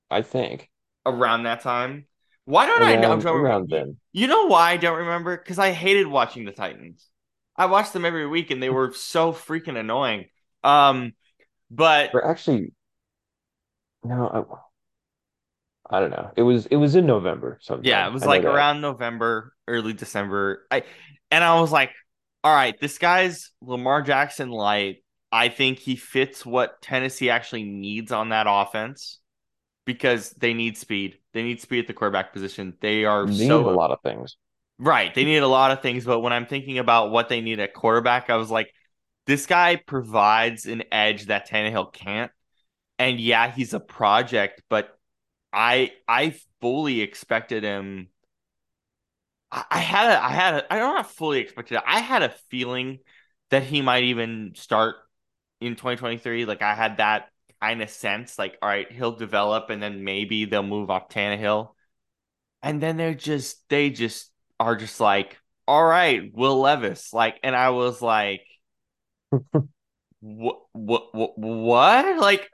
I 0.09 0.21
think 0.21 0.69
Around 1.05 1.43
that 1.43 1.61
time. 1.61 2.05
Why 2.45 2.65
don't 2.67 2.83
I 2.83 2.95
know? 2.95 3.09
around, 3.09 3.19
don't 3.23 3.35
around 3.35 3.69
then. 3.69 3.97
You 4.13 4.27
know 4.27 4.45
why 4.45 4.71
I 4.71 4.77
don't 4.77 4.99
remember? 4.99 5.35
Because 5.37 5.59
I 5.59 5.71
hated 5.71 6.07
watching 6.07 6.45
the 6.45 6.51
Titans. 6.51 7.07
I 7.57 7.65
watched 7.67 7.93
them 7.93 8.05
every 8.05 8.27
week 8.27 8.51
and 8.51 8.61
they 8.61 8.69
were 8.69 8.93
so 8.93 9.31
freaking 9.33 9.77
annoying. 9.77 10.25
Um, 10.63 11.13
but 11.71 12.11
Or 12.13 12.25
actually, 12.25 12.71
no, 14.03 14.59
I 15.89 15.97
I, 15.97 15.99
don't 15.99 16.11
know. 16.11 16.31
It 16.35 16.41
was 16.43 16.65
it 16.67 16.75
was 16.77 16.95
in 16.95 17.05
November 17.05 17.59
sometime. 17.61 17.85
Yeah, 17.85 18.07
it 18.07 18.13
was 18.13 18.23
I 18.23 18.27
like 18.27 18.43
around 18.43 18.81
November, 18.81 19.53
early 19.67 19.93
December. 19.93 20.65
I 20.71 20.83
and 21.31 21.43
I 21.43 21.59
was 21.59 21.71
like, 21.71 21.91
all 22.43 22.53
right, 22.53 22.79
this 22.79 22.97
guy's 22.97 23.51
Lamar 23.61 24.01
Jackson 24.01 24.49
light. 24.49 25.03
I 25.31 25.49
think 25.49 25.79
he 25.79 25.95
fits 25.95 26.45
what 26.45 26.81
Tennessee 26.81 27.29
actually 27.29 27.63
needs 27.63 28.11
on 28.11 28.29
that 28.29 28.47
offense 28.49 29.19
because 29.85 30.31
they 30.31 30.53
need 30.53 30.77
speed. 30.77 31.19
They 31.33 31.43
need 31.43 31.61
speed 31.61 31.79
at 31.81 31.87
the 31.87 31.93
quarterback 31.93 32.33
position. 32.33 32.75
They 32.81 33.05
are 33.05 33.27
They 33.27 33.33
so 33.33 33.63
need 33.63 33.67
a 33.67 33.71
lot 33.71 33.91
of 33.91 34.01
things. 34.01 34.37
right. 34.79 35.13
They 35.13 35.25
need 35.25 35.37
a 35.37 35.47
lot 35.47 35.71
of 35.71 35.81
things, 35.81 36.05
but 36.05 36.19
when 36.19 36.33
I'm 36.33 36.45
thinking 36.45 36.77
about 36.79 37.11
what 37.11 37.29
they 37.29 37.41
need 37.41 37.59
at 37.59 37.73
quarterback, 37.73 38.29
I 38.29 38.35
was 38.37 38.51
like, 38.51 38.73
this 39.25 39.45
guy 39.45 39.75
provides 39.77 40.65
an 40.65 40.83
edge 40.91 41.25
that 41.27 41.47
Tannehill 41.49 41.93
can't. 41.93 42.31
And 42.99 43.19
yeah, 43.19 43.51
he's 43.51 43.73
a 43.73 43.79
project, 43.79 44.63
but 44.69 44.97
I 45.53 45.93
I 46.07 46.35
fully 46.61 47.01
expected 47.01 47.63
him. 47.63 48.09
I, 49.51 49.63
I 49.71 49.79
had 49.79 50.11
a 50.11 50.23
I 50.23 50.29
had 50.29 50.53
a 50.55 50.73
I 50.73 50.79
don't 50.79 50.95
know 50.95 51.03
fully 51.03 51.39
expected 51.39 51.75
it. 51.77 51.83
I 51.85 51.99
had 51.99 52.23
a 52.23 52.29
feeling 52.49 52.99
that 53.49 53.63
he 53.63 53.81
might 53.81 54.05
even 54.05 54.53
start 54.55 54.95
in 55.61 55.75
2023. 55.75 56.45
Like 56.45 56.61
I 56.61 56.75
had 56.75 56.97
that 56.97 57.29
kind 57.61 57.81
of 57.81 57.89
sense, 57.89 58.37
like, 58.37 58.57
all 58.61 58.69
right, 58.69 58.91
he'll 58.91 59.15
develop 59.15 59.69
and 59.69 59.81
then 59.81 60.03
maybe 60.03 60.45
they'll 60.45 60.63
move 60.63 60.89
off 60.89 61.09
Tannehill. 61.09 61.69
And 62.61 62.81
then 62.81 62.97
they're 62.97 63.13
just 63.13 63.67
they 63.69 63.89
just 63.89 64.31
are 64.59 64.75
just 64.75 64.99
like, 64.99 65.37
all 65.67 65.83
right, 65.83 66.31
Will 66.33 66.59
Levis. 66.59 67.13
Like, 67.13 67.39
and 67.43 67.55
I 67.55 67.69
was 67.69 68.01
like, 68.01 68.41
what 70.21 70.59
what 70.73 71.13
what 71.13 71.37
what? 71.37 72.17
Like, 72.17 72.49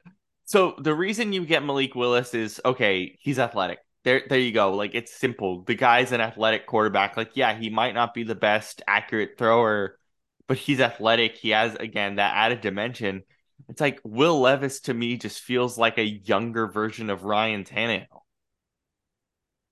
so 0.46 0.76
the 0.78 0.94
reason 0.94 1.34
you 1.34 1.46
get 1.46 1.64
Malik 1.64 1.96
Willis 1.96 2.34
is 2.34 2.60
okay, 2.66 3.18
he's 3.22 3.40
athletic. 3.40 3.80
There 4.04 4.24
there 4.28 4.40
you 4.40 4.52
go. 4.52 4.74
Like 4.74 4.96
it's 4.96 5.14
simple. 5.14 5.64
The 5.64 5.76
guy's 5.76 6.12
an 6.12 6.22
athletic 6.22 6.66
quarterback. 6.68 7.18
Like, 7.18 7.32
yeah, 7.36 7.58
he 7.58 7.70
might 7.70 7.94
not 7.94 8.14
be 8.14 8.24
the 8.24 8.36
best 8.36 8.82
accurate 8.88 9.38
thrower, 9.38 9.98
but 10.48 10.58
he's 10.58 10.80
athletic. 10.82 11.36
He 11.38 11.52
has 11.52 11.76
again 11.76 12.16
that 12.16 12.36
added 12.36 12.62
dimension. 12.62 13.24
It's 13.70 13.82
like 13.82 14.00
Will 14.04 14.40
Levis 14.42 14.82
to 14.82 14.94
me 14.94 15.18
just 15.18 15.42
feels 15.42 15.78
like 15.78 15.98
a 15.98 16.04
younger 16.06 16.68
version 16.68 17.10
of 17.10 17.24
Ryan 17.24 17.64
Tannehill. 17.64 18.22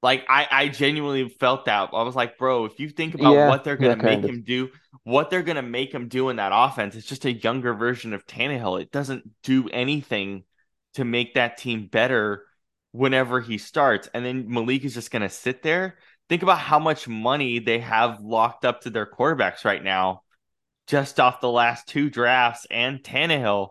Like 0.01 0.25
I, 0.29 0.47
I 0.49 0.67
genuinely 0.69 1.27
felt 1.29 1.65
that. 1.65 1.89
I 1.93 2.03
was 2.03 2.15
like, 2.15 2.37
bro, 2.37 2.65
if 2.65 2.79
you 2.79 2.89
think 2.89 3.15
about 3.15 3.43
Yeah, 3.43 3.43
what 3.43 3.63
they're 3.63 3.75
gonna 3.77 3.97
make 3.97 4.23
of. 4.23 4.27
him 4.27 4.43
do, 4.43 4.69
what 5.03 5.29
they're 5.29 5.43
gonna 5.43 5.61
make 5.61 5.93
him 5.93 6.07
do 6.07 6.29
in 6.29 6.37
that 6.37 6.51
offense, 6.55 6.95
it's 6.95 7.05
just 7.07 7.25
a 7.25 7.33
younger 7.33 7.73
version 7.73 8.13
of 8.13 8.25
Tannehill. 8.25 8.81
It 8.81 8.91
doesn't 8.91 9.29
do 9.43 9.67
anything 9.69 10.45
to 10.93 11.03
make 11.03 11.33
that 11.33 11.57
team 11.57 11.87
better 11.87 12.45
whenever 12.91 13.41
he 13.41 13.57
starts. 13.57 14.07
And 14.13 14.25
then 14.25 14.49
Malik 14.49 14.85
is 14.85 14.93
just 14.93 15.11
gonna 15.11 15.29
sit 15.29 15.63
there. 15.63 15.97
Think 16.29 16.43
about 16.43 16.59
how 16.59 16.79
much 16.79 17.07
money 17.07 17.59
they 17.59 17.79
have 17.79 18.21
locked 18.21 18.63
up 18.63 18.81
to 18.81 18.89
their 18.89 19.05
quarterbacks 19.05 19.65
right 19.65 19.83
now, 19.83 20.21
just 20.87 21.19
off 21.19 21.41
the 21.41 21.51
last 21.51 21.87
two 21.87 22.09
drafts 22.09 22.67
and 22.71 23.03
Tannehill. 23.03 23.69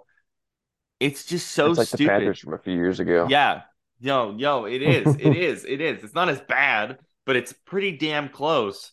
It's 1.01 1.25
just 1.25 1.51
so 1.53 1.71
It's 1.71 1.79
like 1.79 1.91
the 1.91 1.97
stupid. 1.97 2.11
Panthers 2.11 2.41
from 2.41 2.55
a 2.55 2.59
few 2.59 2.75
years 2.75 3.01
ago. 3.01 3.27
Yeah. 3.29 3.63
Yo, 4.01 4.35
yo, 4.37 4.65
it 4.65 4.83
is. 4.83 5.17
It 5.17 5.35
is. 5.35 5.65
It 5.65 5.81
is. 5.81 6.05
It's 6.05 6.15
not 6.15 6.29
as 6.29 6.41
bad, 6.41 6.99
but 7.27 7.37
it's 7.37 7.53
pretty 7.53 7.93
damn 7.97 8.29
close. 8.29 8.93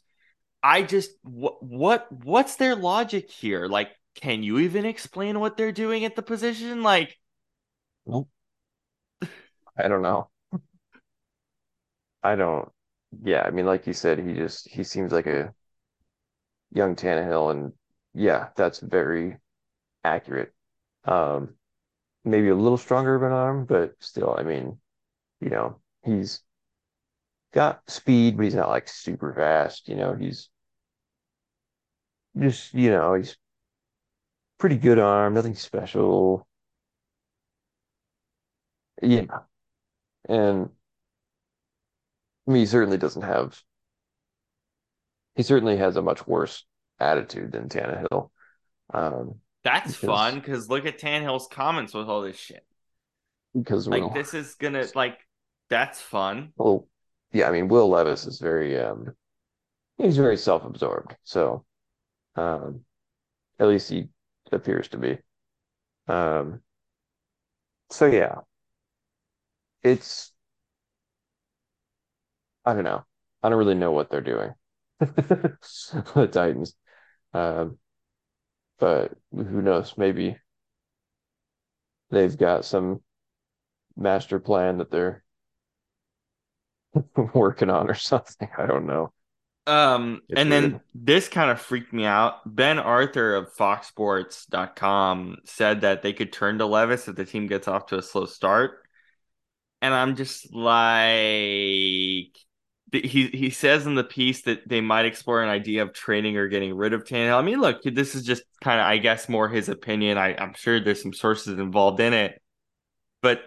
I 0.64 0.82
just 0.82 1.12
what 1.24 1.62
what 1.64 2.12
what's 2.12 2.56
their 2.56 2.76
logic 2.76 3.30
here? 3.30 3.68
Like, 3.68 3.90
can 4.16 4.44
you 4.44 4.60
even 4.60 4.86
explain 4.86 5.40
what 5.40 5.58
they're 5.58 5.72
doing 5.72 6.06
at 6.06 6.16
the 6.16 6.24
position? 6.24 6.82
Like, 6.84 7.18
Nope. 8.08 8.30
I 9.78 9.88
don't 9.88 10.02
know. 10.02 10.30
I 12.24 12.36
don't. 12.36 12.70
Yeah, 13.24 13.42
I 13.44 13.52
mean, 13.52 13.66
like 13.66 13.88
you 13.88 13.94
said, 13.94 14.20
he 14.20 14.34
just 14.34 14.68
he 14.68 14.84
seems 14.84 15.12
like 15.12 15.28
a 15.28 15.54
young 16.72 16.96
Tannehill, 16.96 17.52
and 17.52 17.74
yeah, 18.14 18.50
that's 18.56 18.80
very 18.80 19.38
accurate. 20.04 20.54
Um, 21.06 21.56
maybe 22.26 22.50
a 22.50 22.56
little 22.56 22.78
stronger 22.78 23.16
of 23.16 23.24
an 23.24 23.32
arm, 23.32 23.66
but 23.66 23.96
still, 24.00 24.36
I 24.38 24.44
mean, 24.44 24.80
you 25.42 25.50
know, 25.50 25.82
he's 26.04 26.44
got 27.54 27.90
speed, 27.90 28.38
but 28.38 28.44
he's 28.44 28.54
not 28.56 28.70
like 28.70 28.88
super 28.88 29.34
fast. 29.34 29.88
You 29.88 29.96
know, 29.96 30.14
he's 30.14 30.50
just, 32.38 32.74
you 32.74 32.90
know, 32.92 33.14
he's 33.16 33.38
pretty 34.58 34.76
good 34.78 35.00
arm, 35.00 35.34
nothing 35.34 35.56
special. 35.56 36.46
Yeah, 39.02 39.46
and 40.30 40.72
I 42.48 42.52
mean, 42.52 42.62
he 42.62 42.66
certainly 42.66 42.98
doesn't 42.98 43.22
have. 43.22 43.62
He 45.36 45.44
certainly 45.44 45.78
has 45.78 45.96
a 45.96 46.02
much 46.02 46.28
worse 46.28 46.66
attitude 47.00 47.52
than 47.54 47.70
Tannehill. 47.70 48.32
Um, 48.94 49.42
that's 49.66 49.92
because 49.92 50.08
fun 50.08 50.36
because 50.40 50.70
look 50.70 50.86
at 50.86 51.00
Tannehill's 51.00 51.48
comments 51.48 51.94
with 51.94 52.08
all 52.08 52.22
this 52.22 52.38
shit. 52.38 52.64
because 53.54 53.88
Like, 53.88 54.02
Will, 54.04 54.10
this 54.12 54.34
is 54.34 54.56
gonna 54.56 54.86
like 54.96 55.20
that's 55.70 56.00
fun. 56.00 56.54
well, 56.56 56.88
yeah, 57.34 57.50
I 57.50 57.52
mean, 57.52 57.68
Will 57.68 57.90
Levis 57.90 58.26
is 58.28 58.40
very 58.40 58.80
um, 58.80 59.14
he's 59.98 60.18
very 60.18 60.38
self-absorbed. 60.38 61.16
So, 61.24 61.66
um, 62.36 62.82
at 63.60 63.68
least 63.68 63.90
he 63.90 64.08
appears 64.52 64.88
to 64.90 64.98
be. 64.98 65.18
Um, 66.08 66.62
so 67.90 68.06
yeah, 68.06 68.36
it's 69.84 70.32
I 72.64 72.74
don't 72.74 72.84
know. 72.84 73.04
I 73.42 73.50
don't 73.50 73.58
really 73.60 73.76
know 73.76 73.92
what 73.92 74.10
they're 74.10 74.22
doing. 74.22 74.54
The 75.00 76.30
Titans. 76.32 76.76
Um, 77.34 77.78
but 78.80 79.14
who 79.32 79.62
knows? 79.62 79.96
Maybe 79.98 80.38
they've 82.10 82.38
got 82.38 82.66
some 82.66 83.02
master 83.98 84.40
plan 84.40 84.78
that 84.80 84.92
they're 84.92 85.24
working 87.34 87.70
on 87.70 87.90
or 87.90 87.94
something. 87.96 88.50
I 88.58 88.66
don't 88.66 88.86
know. 88.86 89.12
Um, 89.68 90.22
It's 90.30 90.40
and 90.40 90.52
then 90.52 90.80
this 90.94 91.28
kind 91.28 91.50
of 91.50 91.60
freaked 91.60 91.92
me 91.92 92.06
out. 92.06 92.36
Ben 92.46 92.78
Arthur 92.78 93.36
of 93.36 93.54
FoxSports.com 93.56 95.38
said 95.46 95.82
that 95.82 96.04
they 96.04 96.14
could 96.14 96.32
turn 96.32 96.60
to 96.60 96.66
Levis 96.68 97.08
if 97.08 97.16
the 97.16 97.26
team 97.26 97.48
gets 97.48 97.68
off 97.68 97.88
to 97.88 97.98
a 97.98 98.02
slow 98.02 98.26
start. 98.26 98.84
And 99.82 99.94
I'm 99.94 100.16
just 100.16 100.54
like 100.54 102.36
he 102.92 103.28
he 103.28 103.50
says 103.50 103.86
in 103.86 103.96
the 103.96 104.04
piece 104.04 104.44
that 104.44 104.68
they 104.68 104.82
might 104.82 105.06
explore 105.06 105.42
an 105.44 105.50
idea 105.50 105.82
of 105.84 105.94
trading 105.94 106.38
or 106.38 106.48
getting 106.48 106.76
rid 106.76 106.94
of 106.94 107.04
Tannehill. 107.04 107.40
I 107.40 107.42
mean, 107.42 107.60
look, 107.60 107.82
this 107.84 108.16
is 108.16 108.24
just 108.24 108.44
kind 108.62 108.80
of, 108.80 108.86
I 108.86 108.98
guess, 108.98 109.28
more 109.28 109.50
his 109.50 109.70
opinion. 109.70 110.18
I, 110.18 110.36
I'm 110.36 110.54
sure 110.54 110.80
there's 110.80 111.02
some 111.02 111.14
sources 111.14 111.60
involved 111.60 112.00
in 112.00 112.14
it, 112.14 112.42
but 113.22 113.42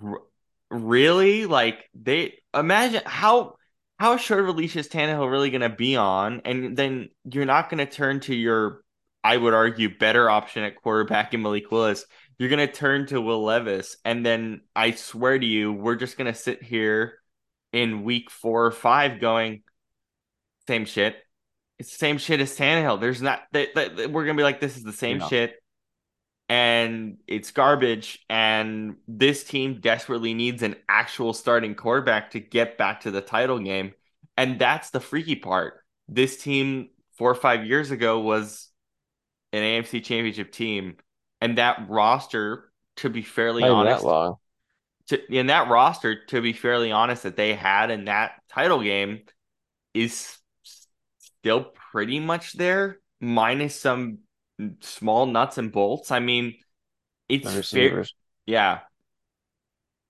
r- 0.00 0.22
really, 0.70 1.46
like 1.46 1.88
they 1.94 2.34
imagine 2.54 3.02
how 3.06 3.56
how 3.98 4.16
short 4.16 4.40
of 4.40 4.48
a 4.48 4.52
leash 4.52 4.76
is 4.76 4.88
Tannehill 4.88 5.30
really 5.30 5.50
going 5.50 5.62
to 5.62 5.68
be 5.68 5.96
on, 5.96 6.42
and 6.44 6.76
then 6.76 7.08
you're 7.24 7.44
not 7.44 7.70
going 7.70 7.84
to 7.84 7.90
turn 7.90 8.20
to 8.20 8.34
your, 8.34 8.82
I 9.22 9.36
would 9.36 9.54
argue, 9.54 9.96
better 9.96 10.28
option 10.28 10.64
at 10.64 10.76
quarterback 10.76 11.34
in 11.34 11.42
Malik 11.42 11.70
Willis. 11.70 12.04
You're 12.38 12.48
going 12.48 12.66
to 12.66 12.72
turn 12.72 13.06
to 13.06 13.20
Will 13.20 13.44
Levis, 13.44 13.96
and 14.04 14.26
then 14.26 14.62
I 14.74 14.90
swear 14.92 15.38
to 15.38 15.46
you, 15.46 15.72
we're 15.72 15.96
just 15.96 16.18
going 16.18 16.32
to 16.32 16.38
sit 16.38 16.62
here 16.62 17.21
in 17.72 18.04
week 18.04 18.30
four 18.30 18.66
or 18.66 18.70
five 18.70 19.20
going 19.20 19.62
same 20.66 20.84
shit. 20.84 21.16
It's 21.78 21.90
the 21.90 21.98
same 21.98 22.18
shit 22.18 22.40
as 22.40 22.56
Tannehill. 22.56 23.00
There's 23.00 23.22
not 23.22 23.42
that, 23.52 23.74
we're 24.10 24.24
gonna 24.24 24.36
be 24.36 24.42
like 24.42 24.60
this 24.60 24.76
is 24.76 24.84
the 24.84 24.92
same 24.92 25.18
Yeah. 25.18 25.28
shit, 25.28 25.62
and 26.48 27.18
it's 27.26 27.50
garbage. 27.50 28.24
And 28.28 28.96
this 29.08 29.42
team 29.42 29.80
desperately 29.80 30.34
needs 30.34 30.62
an 30.62 30.76
actual 30.88 31.32
starting 31.32 31.74
quarterback 31.74 32.32
to 32.32 32.40
get 32.40 32.78
back 32.78 33.00
to 33.00 33.10
the 33.10 33.20
title 33.20 33.58
game, 33.58 33.94
and 34.36 34.58
that's 34.58 34.90
the 34.90 35.00
freaky 35.00 35.36
part. 35.36 35.82
This 36.08 36.36
team 36.40 36.90
four 37.16 37.30
or 37.30 37.34
five 37.34 37.66
years 37.66 37.90
ago 37.90 38.20
was 38.20 38.68
an 39.52 39.62
AFC 39.62 40.00
Championship 40.00 40.52
team, 40.52 40.96
and 41.40 41.58
that 41.58 41.86
roster, 41.88 42.70
to 42.96 43.10
be 43.10 43.22
fairly 43.22 43.62
honest, 43.64 44.02
that 44.02 44.08
long. 44.08 44.36
To, 45.08 45.32
in 45.32 45.46
that 45.48 45.68
roster, 45.68 46.24
to 46.26 46.40
be 46.40 46.52
fairly 46.52 46.92
honest, 46.92 47.24
that 47.24 47.36
they 47.36 47.54
had 47.54 47.90
in 47.90 48.06
that 48.06 48.32
title 48.50 48.82
game 48.82 49.20
is 49.94 50.38
still 51.42 51.72
pretty 51.92 52.20
much 52.20 52.52
there, 52.54 53.00
minus 53.20 53.78
some 53.78 54.18
small 54.80 55.26
nuts 55.26 55.58
and 55.58 55.72
bolts. 55.72 56.10
I 56.10 56.20
mean, 56.20 56.54
it's 57.28 57.70
fair, 57.70 58.04
yeah. 58.46 58.80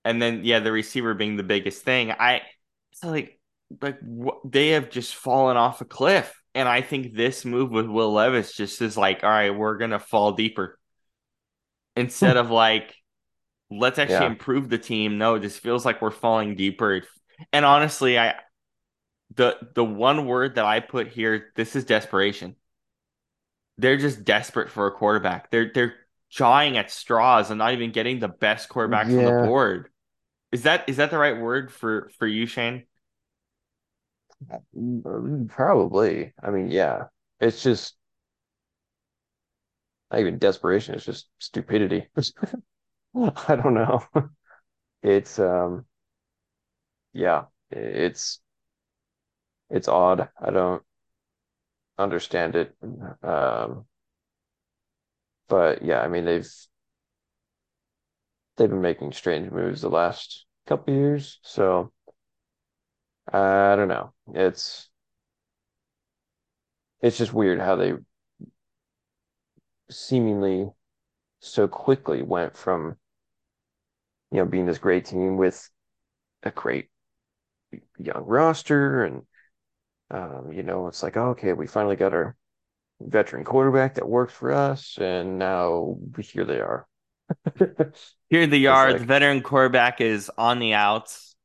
And 0.05 0.21
then 0.21 0.41
yeah, 0.43 0.59
the 0.59 0.71
receiver 0.71 1.13
being 1.13 1.37
the 1.37 1.43
biggest 1.43 1.83
thing. 1.83 2.11
I 2.11 2.41
so 2.93 3.09
like 3.09 3.39
like 3.81 3.99
wh- 4.01 4.45
they 4.45 4.69
have 4.69 4.89
just 4.89 5.15
fallen 5.15 5.57
off 5.57 5.81
a 5.81 5.85
cliff, 5.85 6.33
and 6.53 6.67
I 6.67 6.81
think 6.81 7.13
this 7.13 7.45
move 7.45 7.71
with 7.71 7.87
Will 7.87 8.13
Levis 8.13 8.53
just 8.53 8.81
is 8.81 8.97
like, 8.97 9.23
all 9.23 9.29
right, 9.29 9.55
we're 9.55 9.77
gonna 9.77 9.99
fall 9.99 10.33
deeper 10.33 10.77
hmm. 11.95 12.01
instead 12.01 12.37
of 12.37 12.51
like 12.51 12.93
let's 13.69 13.99
actually 13.99 14.25
Yeah. 14.25 14.27
improve 14.27 14.69
the 14.69 14.77
team. 14.77 15.17
No, 15.17 15.37
this 15.39 15.57
feels 15.57 15.85
like 15.85 16.01
we're 16.01 16.11
falling 16.11 16.55
deeper. 16.55 17.01
And 17.51 17.65
honestly, 17.65 18.19
I 18.19 18.35
the 19.35 19.57
the 19.73 19.83
one 19.85 20.25
word 20.25 20.55
that 20.55 20.65
I 20.65 20.79
put 20.79 21.07
here, 21.09 21.51
this 21.55 21.75
is 21.75 21.85
desperation. 21.85 22.55
They're 23.77 23.97
just 23.97 24.23
desperate 24.23 24.69
for 24.69 24.87
a 24.87 24.91
quarterback. 24.91 25.49
They're 25.49 25.71
they're 25.73 25.95
jawing 26.29 26.77
at 26.77 26.91
straws 26.91 27.49
and 27.51 27.57
not 27.57 27.73
even 27.73 27.91
getting 27.91 28.19
the 28.19 28.27
best 28.27 28.69
quarterbacks 28.69 29.17
on 29.17 29.25
the 29.25 29.31
board. 29.31 29.89
Is 30.51 30.63
that 30.63 30.87
is 30.87 30.97
that 30.97 31.09
the 31.11 31.17
right 31.17 31.37
word 31.39 31.71
for 31.71 32.09
for 32.19 32.27
you, 32.27 32.45
Shane? 32.45 32.85
Probably. 35.49 36.33
I 36.41 36.49
mean, 36.51 36.69
yeah. 36.69 37.05
It's 37.39 37.63
just 37.63 37.95
not 40.11 40.19
even 40.21 40.37
desperation, 40.37 40.95
it's 40.95 41.05
just 41.05 41.27
stupidity. 41.39 42.07
I 43.47 43.55
don't 43.55 43.73
know. 43.73 44.03
It's 45.03 45.39
um 45.39 45.85
yeah, 47.13 47.45
it's 47.71 48.39
it's 49.69 49.87
odd. 49.89 50.29
I 50.39 50.51
don't 50.51 50.83
understand 51.97 52.55
it. 52.55 52.75
Um 53.23 53.85
but 55.47 55.83
yeah, 55.83 56.01
I 56.01 56.07
mean 56.07 56.25
they've 56.25 56.47
they've 58.57 58.69
been 58.69 58.81
making 58.81 59.11
strange 59.11 59.51
moves 59.51 59.81
the 59.81 59.89
last 59.89 60.45
couple 60.65 60.93
years, 60.93 61.39
so 61.43 61.91
I 63.31 63.75
don't 63.75 63.87
know. 63.89 64.13
It's 64.33 64.89
it's 67.01 67.17
just 67.17 67.33
weird 67.33 67.59
how 67.59 67.75
they 67.75 67.93
seemingly 69.89 70.73
so 71.39 71.67
quickly 71.67 72.21
went 72.23 72.57
from 72.57 72.97
you 74.33 74.39
know 74.39 74.45
being 74.45 74.65
this 74.65 74.79
great 74.79 75.05
team 75.05 75.37
with 75.37 75.69
a 76.43 76.51
great 76.51 76.89
young 77.97 78.23
roster 78.25 79.05
and 79.05 79.21
um, 80.11 80.51
you 80.51 80.63
know 80.63 80.87
it's 80.87 81.01
like 81.03 81.17
oh, 81.17 81.29
okay 81.29 81.53
we 81.53 81.67
finally 81.67 81.95
got 81.95 82.13
our 82.13 82.35
veteran 83.01 83.43
quarterback 83.45 83.95
that 83.95 84.07
works 84.07 84.33
for 84.33 84.51
us 84.51 84.97
and 84.99 85.39
now 85.39 85.97
here 86.21 86.45
they 86.45 86.59
are 86.59 86.85
Here 88.29 88.47
they 88.47 88.65
are. 88.65 88.91
like- 88.91 88.99
the 88.99 89.05
veteran 89.05 89.41
quarterback 89.41 90.01
is 90.01 90.29
on 90.37 90.59
the 90.59 90.73
outs. 90.73 91.35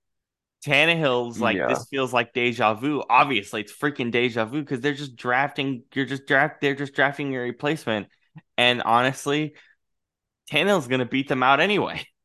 Tannehill's 0.66 1.40
like 1.40 1.57
Yeah. 1.57 1.68
this 1.68 1.87
feels 1.88 2.12
like 2.12 2.33
deja 2.33 2.74
vu. 2.74 3.03
Obviously, 3.09 3.61
it's 3.61 3.72
freaking 3.72 4.11
deja 4.11 4.44
vu 4.44 4.61
because 4.61 4.81
they're 4.81 4.92
just 4.94 5.16
drafting. 5.16 5.85
You're 5.94 6.05
just 6.05 6.27
draft. 6.27 6.61
They're 6.61 6.74
just 6.74 6.94
drafting 6.94 7.33
your 7.33 7.44
replacement. 7.44 8.09
And 8.57 8.83
honestly, 8.83 9.55
Tannehill's 10.51 10.88
gonna 10.88 11.07
beat 11.07 11.29
them 11.29 11.42
out 11.42 11.61
anyway. 11.61 12.05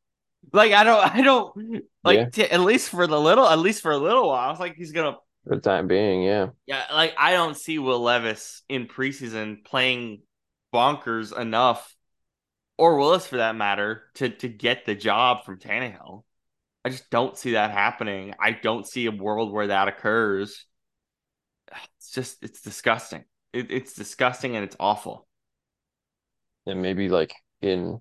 Like 0.51 0.71
I 0.73 0.83
don't, 0.83 1.15
I 1.15 1.21
don't 1.21 1.83
like 2.03 2.19
Yeah. 2.19 2.29
t- 2.31 2.43
at 2.43 2.59
least 2.59 2.89
for 2.89 3.07
the 3.07 3.19
little, 3.19 3.47
at 3.47 3.59
least 3.59 3.81
for 3.81 3.91
a 3.91 3.97
little 3.97 4.27
while. 4.27 4.47
I 4.47 4.51
was 4.51 4.59
like, 4.59 4.75
he's 4.75 4.91
gonna 4.91 5.17
for 5.43 5.55
the 5.55 5.61
time 5.61 5.87
being 5.87 6.23
yeah 6.23 6.49
Yeah, 6.65 6.83
like 6.91 7.13
I 7.17 7.33
don't 7.33 7.57
see 7.57 7.79
Will 7.79 8.01
Levis 8.01 8.61
in 8.69 8.87
preseason 8.87 9.63
playing 9.65 10.21
bonkers 10.73 11.37
enough, 11.37 11.95
or 12.77 12.97
Willis 12.97 13.27
for 13.27 13.37
that 13.37 13.55
matter, 13.55 14.03
to 14.15 14.29
to 14.29 14.49
get 14.49 14.85
the 14.85 14.95
job 14.95 15.45
from 15.45 15.59
Tannehill. 15.59 16.23
I 16.85 16.89
just 16.89 17.09
don't 17.09 17.37
see 17.37 17.53
that 17.53 17.71
happening. 17.71 18.33
I 18.39 18.51
don't 18.51 18.87
see 18.87 19.05
a 19.07 19.11
world 19.11 19.51
where 19.53 19.67
that 19.67 19.87
occurs. 19.87 20.65
It's 21.97 22.11
just 22.11 22.43
it's 22.43 22.61
disgusting. 22.61 23.23
It, 23.51 23.71
it's 23.71 23.93
disgusting 23.93 24.55
and 24.55 24.63
it's 24.63 24.75
awful. 24.79 25.27
and 26.65 26.81
maybe 26.81 27.09
like 27.09 27.33
in 27.61 27.99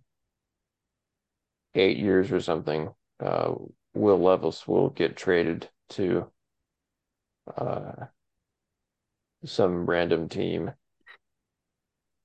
eight 1.75 1.97
years 1.97 2.31
or 2.33 2.41
something 2.41 2.91
uh 3.21 3.53
Will 3.95 4.19
Levis 4.19 4.67
will 4.67 4.89
get 4.91 5.17
traded 5.17 5.69
to 5.91 6.31
uh 7.57 8.07
some 9.45 9.87
random 9.87 10.29
team 10.29 10.73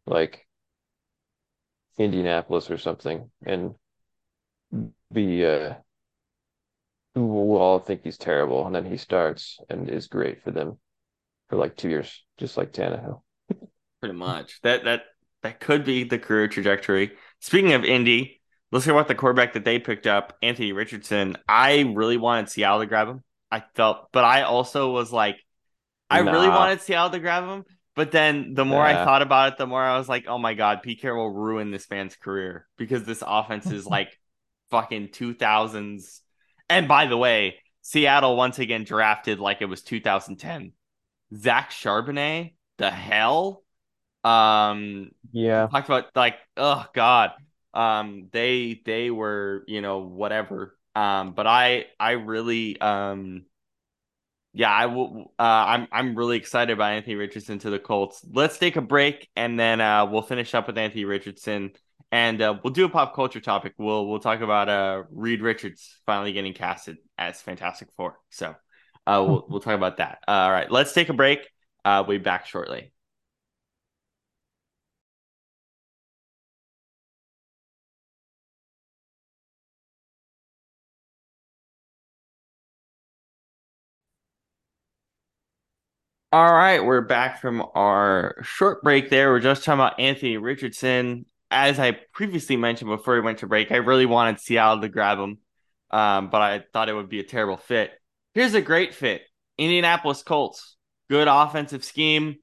like 0.05 0.47
Indianapolis 1.97 2.69
or 2.69 2.77
something 2.77 3.29
and 3.45 3.75
be 5.11 5.45
uh 5.45 5.73
will 7.15 7.57
all 7.57 7.79
think 7.79 8.01
he's 8.03 8.17
terrible 8.17 8.65
and 8.65 8.75
then 8.75 8.85
he 8.85 8.97
starts 8.97 9.59
and 9.69 9.89
is 9.89 10.07
great 10.07 10.43
for 10.43 10.51
them 10.51 10.77
for 11.49 11.57
like 11.57 11.75
two 11.75 11.89
years, 11.89 12.23
just 12.37 12.57
like 12.57 12.71
Tannehill. 12.71 13.21
Pretty 13.99 14.15
much. 14.15 14.61
That 14.61 14.83
that 14.83 15.01
that 15.43 15.59
could 15.59 15.85
be 15.85 16.03
the 16.03 16.19
career 16.19 16.47
trajectory. 16.47 17.13
Speaking 17.39 17.73
of 17.73 17.83
Indy, 17.83 18.36
let's 18.71 18.85
hear 18.85 18.93
about 18.93 19.07
the 19.07 19.15
quarterback 19.15 19.53
that 19.53 19.65
they 19.65 19.79
picked 19.79 20.07
up, 20.07 20.37
Anthony 20.41 20.71
Richardson. 20.73 21.37
I 21.47 21.91
really 21.95 22.17
wanted 22.17 22.49
Seattle 22.49 22.79
to 22.79 22.85
grab 22.85 23.07
him. 23.07 23.23
I 23.51 23.63
felt, 23.75 24.11
but 24.11 24.23
I 24.23 24.43
also 24.43 24.91
was 24.91 25.11
like, 25.11 25.37
I 26.09 26.19
really 26.19 26.49
wanted 26.49 26.81
Seattle 26.81 27.11
to 27.11 27.19
grab 27.19 27.43
him. 27.45 27.65
But 27.95 28.11
then 28.11 28.53
the 28.53 28.65
more 28.65 28.83
I 28.83 28.95
thought 28.95 29.21
about 29.21 29.53
it, 29.53 29.57
the 29.57 29.65
more 29.65 29.81
I 29.81 29.97
was 29.97 30.07
like, 30.07 30.27
oh 30.27 30.37
my 30.37 30.53
God, 30.53 30.83
Pete 30.83 31.01
Carroll 31.01 31.25
will 31.29 31.33
ruin 31.33 31.71
this 31.71 31.89
man's 31.89 32.15
career 32.15 32.67
because 32.77 33.03
this 33.03 33.23
offense 33.25 33.65
is 33.71 33.85
like 33.87 34.09
fucking 34.69 35.09
2000s. 35.09 36.21
And 36.69 36.87
by 36.87 37.07
the 37.07 37.17
way, 37.17 37.55
Seattle 37.81 38.35
once 38.35 38.59
again 38.59 38.83
drafted 38.83 39.39
like 39.39 39.61
it 39.61 39.65
was 39.65 39.81
2010. 39.81 40.73
Zach 41.33 41.71
Charbonnet, 41.71 42.53
the 42.77 42.91
hell? 42.91 43.63
Um, 44.23 45.11
Yeah. 45.31 45.67
talked 45.67 45.87
about 45.87 46.15
like 46.15 46.35
oh 46.57 46.85
god 46.93 47.31
um 47.77 48.27
they 48.31 48.81
they 48.85 49.11
were 49.11 49.63
you 49.67 49.81
know 49.81 49.99
whatever. 49.99 50.77
Um 50.95 51.33
but 51.33 51.45
i 51.45 51.85
i 51.99 52.11
really 52.11 52.81
um 52.81 53.45
yeah 54.53 54.71
i 54.71 54.87
will 54.87 55.31
uh 55.37 55.43
i'm 55.43 55.87
i'm 55.91 56.15
really 56.15 56.37
excited 56.37 56.73
about 56.73 56.91
anthony 56.93 57.15
richardson 57.15 57.59
to 57.59 57.69
the 57.69 57.79
colts. 57.79 58.25
Let's 58.33 58.57
take 58.57 58.75
a 58.75 58.81
break 58.81 59.29
and 59.35 59.59
then 59.59 59.79
uh 59.79 60.07
we'll 60.07 60.23
finish 60.23 60.55
up 60.55 60.67
with 60.67 60.77
anthony 60.77 61.05
richardson. 61.05 61.71
And 62.11 62.41
uh, 62.41 62.57
we'll 62.63 62.71
do 62.71 62.85
a 62.85 62.89
pop 62.89 63.13
culture 63.13 63.41
topic. 63.41 63.73
We'll 63.77 64.07
we'll 64.07 64.21
talk 64.21 64.41
about 64.41 64.69
uh 64.69 65.03
reed 65.11 65.41
richards 65.41 65.99
finally 66.05 66.33
getting 66.33 66.53
casted 66.53 66.97
as 67.17 67.41
fantastic 67.41 67.89
four. 67.95 68.17
So 68.31 68.55
uh 69.05 69.23
we'll, 69.27 69.45
we'll 69.49 69.59
talk 69.59 69.75
about 69.75 69.97
that. 69.97 70.19
Uh, 70.27 70.31
all 70.31 70.51
right 70.51 70.71
let's 70.71 70.93
take 70.93 71.09
a 71.09 71.13
break. 71.13 71.41
Uh 71.85 72.03
we'll 72.07 72.17
be 72.17 72.23
back 72.23 72.47
shortly 72.47 72.91
All 86.37 86.53
right, 86.53 86.85
we're 86.85 87.01
back 87.01 87.41
from 87.41 87.65
our 87.73 88.35
short 88.43 88.83
break 88.83 89.09
there. 89.09 89.31
We're 89.31 89.39
just 89.39 89.63
talking 89.63 89.79
about 89.79 89.99
Anthony 89.99 90.37
Richardson. 90.37 91.25
As 91.49 91.79
I 91.79 91.97
previously 92.13 92.55
mentioned 92.55 92.91
before 92.91 93.15
we 93.15 93.21
went 93.21 93.39
to 93.39 93.47
break, 93.47 93.71
I 93.71 93.77
really 93.77 94.05
wanted 94.05 94.39
Seattle 94.39 94.81
to 94.81 94.87
grab 94.87 95.17
him, 95.17 95.39
um, 95.89 96.29
but 96.29 96.43
I 96.43 96.63
thought 96.71 96.89
it 96.89 96.93
would 96.93 97.09
be 97.09 97.21
a 97.21 97.23
terrible 97.23 97.57
fit. 97.57 97.89
Here's 98.35 98.53
a 98.53 98.61
great 98.61 98.93
fit 98.93 99.23
Indianapolis 99.57 100.21
Colts. 100.21 100.75
Good 101.09 101.27
offensive 101.27 101.83
scheme. 101.83 102.35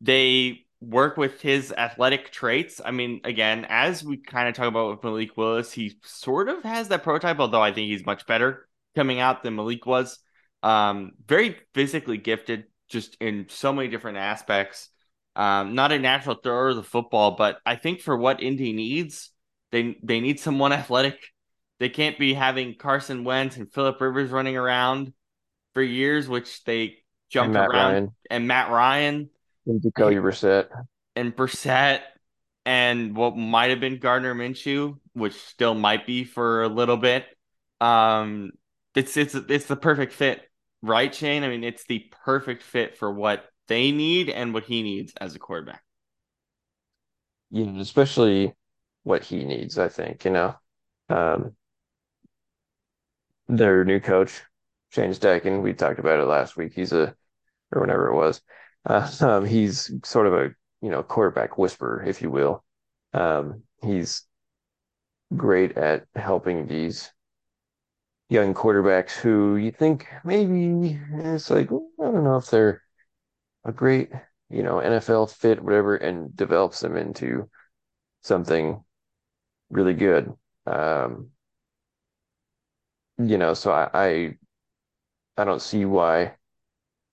They 0.00 0.64
work 0.80 1.18
with 1.18 1.42
his 1.42 1.74
athletic 1.76 2.30
traits. 2.30 2.80
I 2.82 2.90
mean, 2.90 3.20
again, 3.24 3.66
as 3.68 4.02
we 4.02 4.16
kind 4.16 4.48
of 4.48 4.54
talk 4.54 4.68
about 4.68 4.92
with 4.92 5.04
Malik 5.04 5.36
Willis, 5.36 5.72
he 5.72 5.98
sort 6.04 6.48
of 6.48 6.62
has 6.62 6.88
that 6.88 7.02
prototype, 7.02 7.38
although 7.38 7.62
I 7.62 7.74
think 7.74 7.88
he's 7.88 8.06
much 8.06 8.26
better 8.26 8.66
coming 8.94 9.20
out 9.20 9.42
than 9.42 9.56
Malik 9.56 9.84
was. 9.84 10.18
Um, 10.62 11.12
very 11.28 11.58
physically 11.74 12.16
gifted, 12.16 12.64
just 12.88 13.16
in 13.20 13.46
so 13.48 13.72
many 13.72 13.88
different 13.88 14.18
aspects. 14.18 14.88
Um, 15.34 15.74
not 15.74 15.92
a 15.92 15.98
natural 15.98 16.36
thrower 16.36 16.68
of 16.70 16.76
the 16.76 16.82
football, 16.82 17.32
but 17.36 17.58
I 17.66 17.76
think 17.76 18.00
for 18.00 18.16
what 18.16 18.42
Indy 18.42 18.72
needs, 18.72 19.30
they 19.72 19.96
they 20.02 20.20
need 20.20 20.40
someone 20.40 20.72
athletic. 20.74 21.18
They 21.78 21.88
can't 21.90 22.18
be 22.18 22.34
having 22.34 22.76
Carson 22.76 23.24
Wentz 23.24 23.56
and 23.56 23.70
Philip 23.72 24.00
Rivers 24.00 24.30
running 24.30 24.56
around 24.56 25.12
for 25.74 25.82
years, 25.82 26.28
which 26.28 26.64
they 26.64 26.98
jumped 27.30 27.54
And 27.54 27.66
around, 27.72 27.98
Ryan 27.98 28.14
and 28.30 28.48
Matt 28.48 28.70
Ryan 28.70 29.30
and 29.66 29.82
Jacoby 29.82 30.16
Brissett. 30.16 30.68
and 31.14 31.34
Brissett 31.34 32.02
and 32.64 33.16
what 33.16 33.36
might 33.36 33.70
have 33.70 33.80
been 33.80 33.98
Gardner 33.98 34.34
Minshew, 34.34 34.98
which 35.12 35.34
still 35.34 35.74
might 35.74 36.06
be 36.06 36.24
for 36.24 36.62
a 36.62 36.68
little 36.68 36.96
bit. 36.96 37.26
Um, 37.80 38.52
it's 38.94 39.16
it's 39.16 39.34
it's 39.34 39.66
the 39.66 39.76
perfect 39.76 40.12
fit, 40.12 40.42
right, 40.86 41.14
Shane? 41.14 41.44
I 41.44 41.48
mean, 41.48 41.64
it's 41.64 41.84
the 41.84 42.10
perfect 42.24 42.62
fit 42.62 42.96
for 42.96 43.10
what 43.10 43.46
they 43.68 43.92
need 43.92 44.30
and 44.30 44.54
what 44.54 44.64
he 44.64 44.82
needs 44.82 45.12
as 45.20 45.34
a 45.34 45.38
quarterback. 45.38 45.82
Yeah, 47.50 47.78
especially 47.78 48.54
what 49.02 49.24
he 49.24 49.44
needs, 49.44 49.78
I 49.78 49.88
think, 49.88 50.24
you 50.24 50.30
know. 50.32 50.56
Um, 51.08 51.54
their 53.48 53.84
new 53.84 54.00
coach, 54.00 54.42
Shane 54.90 55.10
Steichen, 55.12 55.62
we 55.62 55.72
talked 55.72 55.98
about 55.98 56.20
it 56.20 56.24
last 56.24 56.56
week. 56.56 56.72
He's 56.74 56.92
a, 56.92 57.14
or 57.72 57.80
whenever 57.80 58.08
it 58.08 58.16
was, 58.16 58.40
uh, 58.84 59.08
um, 59.20 59.44
he's 59.44 59.90
sort 60.04 60.26
of 60.26 60.34
a, 60.34 60.50
you 60.82 60.90
know, 60.90 61.02
quarterback 61.02 61.58
whisperer, 61.58 62.04
if 62.04 62.22
you 62.22 62.30
will. 62.30 62.64
Um, 63.12 63.62
he's 63.82 64.24
great 65.36 65.76
at 65.76 66.06
helping 66.14 66.66
these 66.66 67.10
young 68.28 68.54
quarterbacks 68.54 69.12
who 69.12 69.56
you 69.56 69.70
think 69.70 70.06
maybe 70.24 70.98
it's 71.14 71.50
like 71.50 71.68
I 71.70 72.04
don't 72.04 72.24
know 72.24 72.36
if 72.36 72.50
they're 72.50 72.82
a 73.64 73.72
great, 73.72 74.10
you 74.50 74.62
know, 74.62 74.80
NFL 74.80 75.26
fit, 75.26 75.62
whatever, 75.62 75.96
and 75.96 76.34
develops 76.36 76.80
them 76.80 76.96
into 76.96 77.50
something 78.22 78.84
really 79.70 79.94
good. 79.94 80.34
Um, 80.66 81.30
you 83.18 83.38
know, 83.38 83.54
so 83.54 83.72
I, 83.72 83.88
I 83.94 84.38
I 85.38 85.44
don't 85.44 85.62
see 85.62 85.84
why 85.84 86.36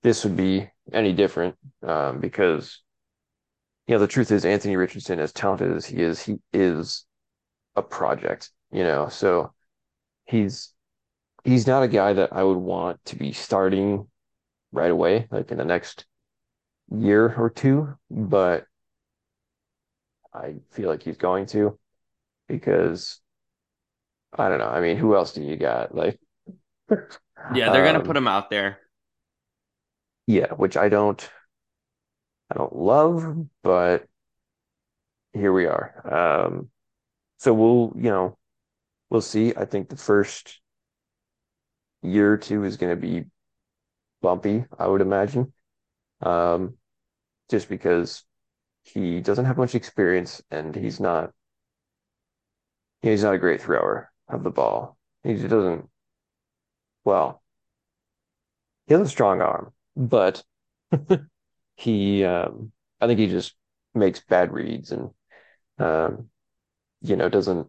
this 0.02 0.24
would 0.24 0.36
be 0.36 0.70
any 0.92 1.12
different 1.14 1.56
um, 1.82 2.20
because 2.20 2.82
you 3.86 3.94
know 3.94 3.98
the 3.98 4.06
truth 4.08 4.30
is 4.30 4.44
Anthony 4.44 4.76
Richardson, 4.76 5.20
as 5.20 5.32
talented 5.32 5.72
as 5.72 5.86
he 5.86 5.98
is, 5.98 6.22
he 6.22 6.36
is 6.52 7.04
a 7.76 7.82
project. 7.82 8.50
You 8.72 8.84
know, 8.84 9.08
so 9.10 9.54
he's 10.26 10.73
he's 11.44 11.66
not 11.66 11.82
a 11.82 11.88
guy 11.88 12.14
that 12.14 12.32
I 12.32 12.42
would 12.42 12.58
want 12.58 13.04
to 13.06 13.16
be 13.16 13.32
starting 13.32 14.08
right 14.72 14.90
away, 14.90 15.28
like 15.30 15.50
in 15.50 15.58
the 15.58 15.64
next 15.64 16.06
year 16.90 17.34
or 17.36 17.50
two, 17.50 17.96
but 18.10 18.66
I 20.34 20.56
feel 20.72 20.88
like 20.90 21.02
he's 21.02 21.16
going 21.16 21.46
to 21.46 21.78
because 22.48 23.20
I 24.36 24.48
don't 24.48 24.58
know. 24.58 24.68
I 24.68 24.80
mean, 24.80 24.96
who 24.96 25.14
else 25.14 25.32
do 25.32 25.42
you 25.42 25.56
got? 25.56 25.94
Like, 25.94 26.18
Yeah, 27.48 27.70
they're 27.70 27.82
gonna 27.84 28.00
um, 28.00 28.04
put 28.04 28.16
him 28.16 28.28
out 28.28 28.50
there. 28.50 28.80
yeah, 30.26 30.52
which 30.54 30.76
I 30.76 30.88
don't, 30.88 31.28
I 32.50 32.54
don't 32.54 32.74
love, 32.74 33.46
but 33.62 34.06
here 35.32 35.52
we 35.52 35.66
are. 35.66 36.46
Um, 36.46 36.70
so 37.38 37.52
we'll, 37.54 37.92
you 37.96 38.10
know, 38.10 38.38
we'll 39.10 39.20
see. 39.20 39.54
I 39.56 39.64
think 39.64 39.88
the 39.88 39.96
first 39.96 40.60
year 42.04 42.32
or 42.32 42.36
two 42.36 42.64
is 42.64 42.76
going 42.76 42.94
to 42.94 43.00
be 43.00 43.24
bumpy, 44.22 44.64
I 44.78 44.86
would 44.86 45.00
imagine, 45.00 45.52
um, 46.22 46.76
just 47.50 47.68
because 47.68 48.24
he 48.82 49.20
doesn't 49.20 49.46
have 49.46 49.58
much 49.58 49.74
experience 49.74 50.42
and 50.50 50.74
he's 50.74 51.00
not, 51.00 51.32
he's 53.02 53.22
not 53.22 53.34
a 53.34 53.38
great 53.38 53.60
thrower 53.62 54.10
of 54.28 54.44
the 54.44 54.50
ball. 54.50 54.98
He 55.22 55.34
just 55.34 55.48
doesn't, 55.48 55.88
well, 57.04 57.42
he 58.86 58.94
has 58.94 59.06
a 59.06 59.10
strong 59.10 59.40
arm, 59.40 59.72
but 59.96 60.42
he, 61.76 62.24
um, 62.24 62.72
I 63.00 63.06
think 63.06 63.18
he 63.18 63.26
just 63.28 63.54
makes 63.94 64.20
bad 64.20 64.52
reads 64.52 64.92
and, 64.92 65.10
um, 65.78 66.28
you 67.02 67.16
know, 67.16 67.28
doesn't 67.28 67.68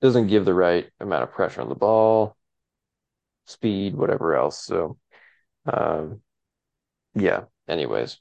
doesn't 0.00 0.28
give 0.28 0.44
the 0.44 0.54
right 0.54 0.88
amount 1.00 1.24
of 1.24 1.32
pressure 1.32 1.60
on 1.60 1.68
the 1.68 1.74
ball, 1.74 2.36
speed, 3.46 3.94
whatever 3.94 4.34
else. 4.34 4.64
So, 4.64 4.96
um, 5.66 6.20
yeah. 7.14 7.44
Anyways, 7.68 8.18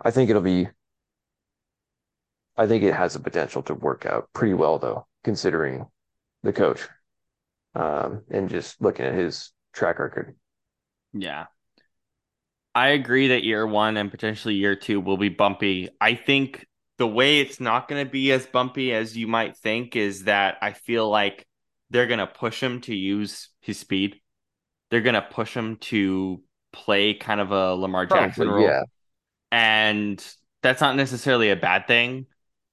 I 0.00 0.10
think 0.10 0.30
it'll 0.30 0.42
be. 0.42 0.68
I 2.56 2.66
think 2.66 2.84
it 2.84 2.94
has 2.94 3.14
the 3.14 3.20
potential 3.20 3.62
to 3.64 3.74
work 3.74 4.06
out 4.06 4.28
pretty 4.32 4.54
well, 4.54 4.78
though, 4.78 5.06
considering 5.24 5.86
the 6.42 6.52
coach, 6.52 6.86
um, 7.74 8.22
and 8.30 8.48
just 8.48 8.80
looking 8.80 9.06
at 9.06 9.14
his 9.14 9.50
track 9.72 9.98
record. 9.98 10.36
Yeah. 11.12 11.46
I 12.74 12.88
agree 12.88 13.28
that 13.28 13.44
year 13.44 13.66
one 13.66 13.96
and 13.96 14.10
potentially 14.10 14.54
year 14.54 14.74
two 14.74 15.00
will 15.00 15.16
be 15.16 15.28
bumpy. 15.28 15.88
I 16.00 16.14
think 16.14 16.66
the 16.98 17.06
way 17.06 17.40
it's 17.40 17.60
not 17.60 17.88
going 17.88 18.04
to 18.04 18.10
be 18.10 18.32
as 18.32 18.46
bumpy 18.46 18.92
as 18.92 19.16
you 19.16 19.26
might 19.26 19.56
think 19.56 19.96
is 19.96 20.24
that 20.24 20.58
I 20.62 20.72
feel 20.72 21.08
like 21.08 21.46
they're 21.90 22.06
going 22.06 22.20
to 22.20 22.26
push 22.26 22.62
him 22.62 22.80
to 22.82 22.94
use 22.94 23.48
his 23.60 23.78
speed. 23.78 24.20
They're 24.90 25.00
going 25.00 25.14
to 25.14 25.22
push 25.22 25.54
him 25.54 25.76
to 25.76 26.42
play 26.72 27.14
kind 27.14 27.40
of 27.40 27.50
a 27.50 27.74
Lamar 27.74 28.06
Jackson 28.06 28.46
Probably, 28.46 28.64
role. 28.64 28.72
yeah. 28.72 28.82
And 29.50 30.24
that's 30.62 30.80
not 30.80 30.96
necessarily 30.96 31.50
a 31.50 31.56
bad 31.56 31.86
thing. 31.86 32.26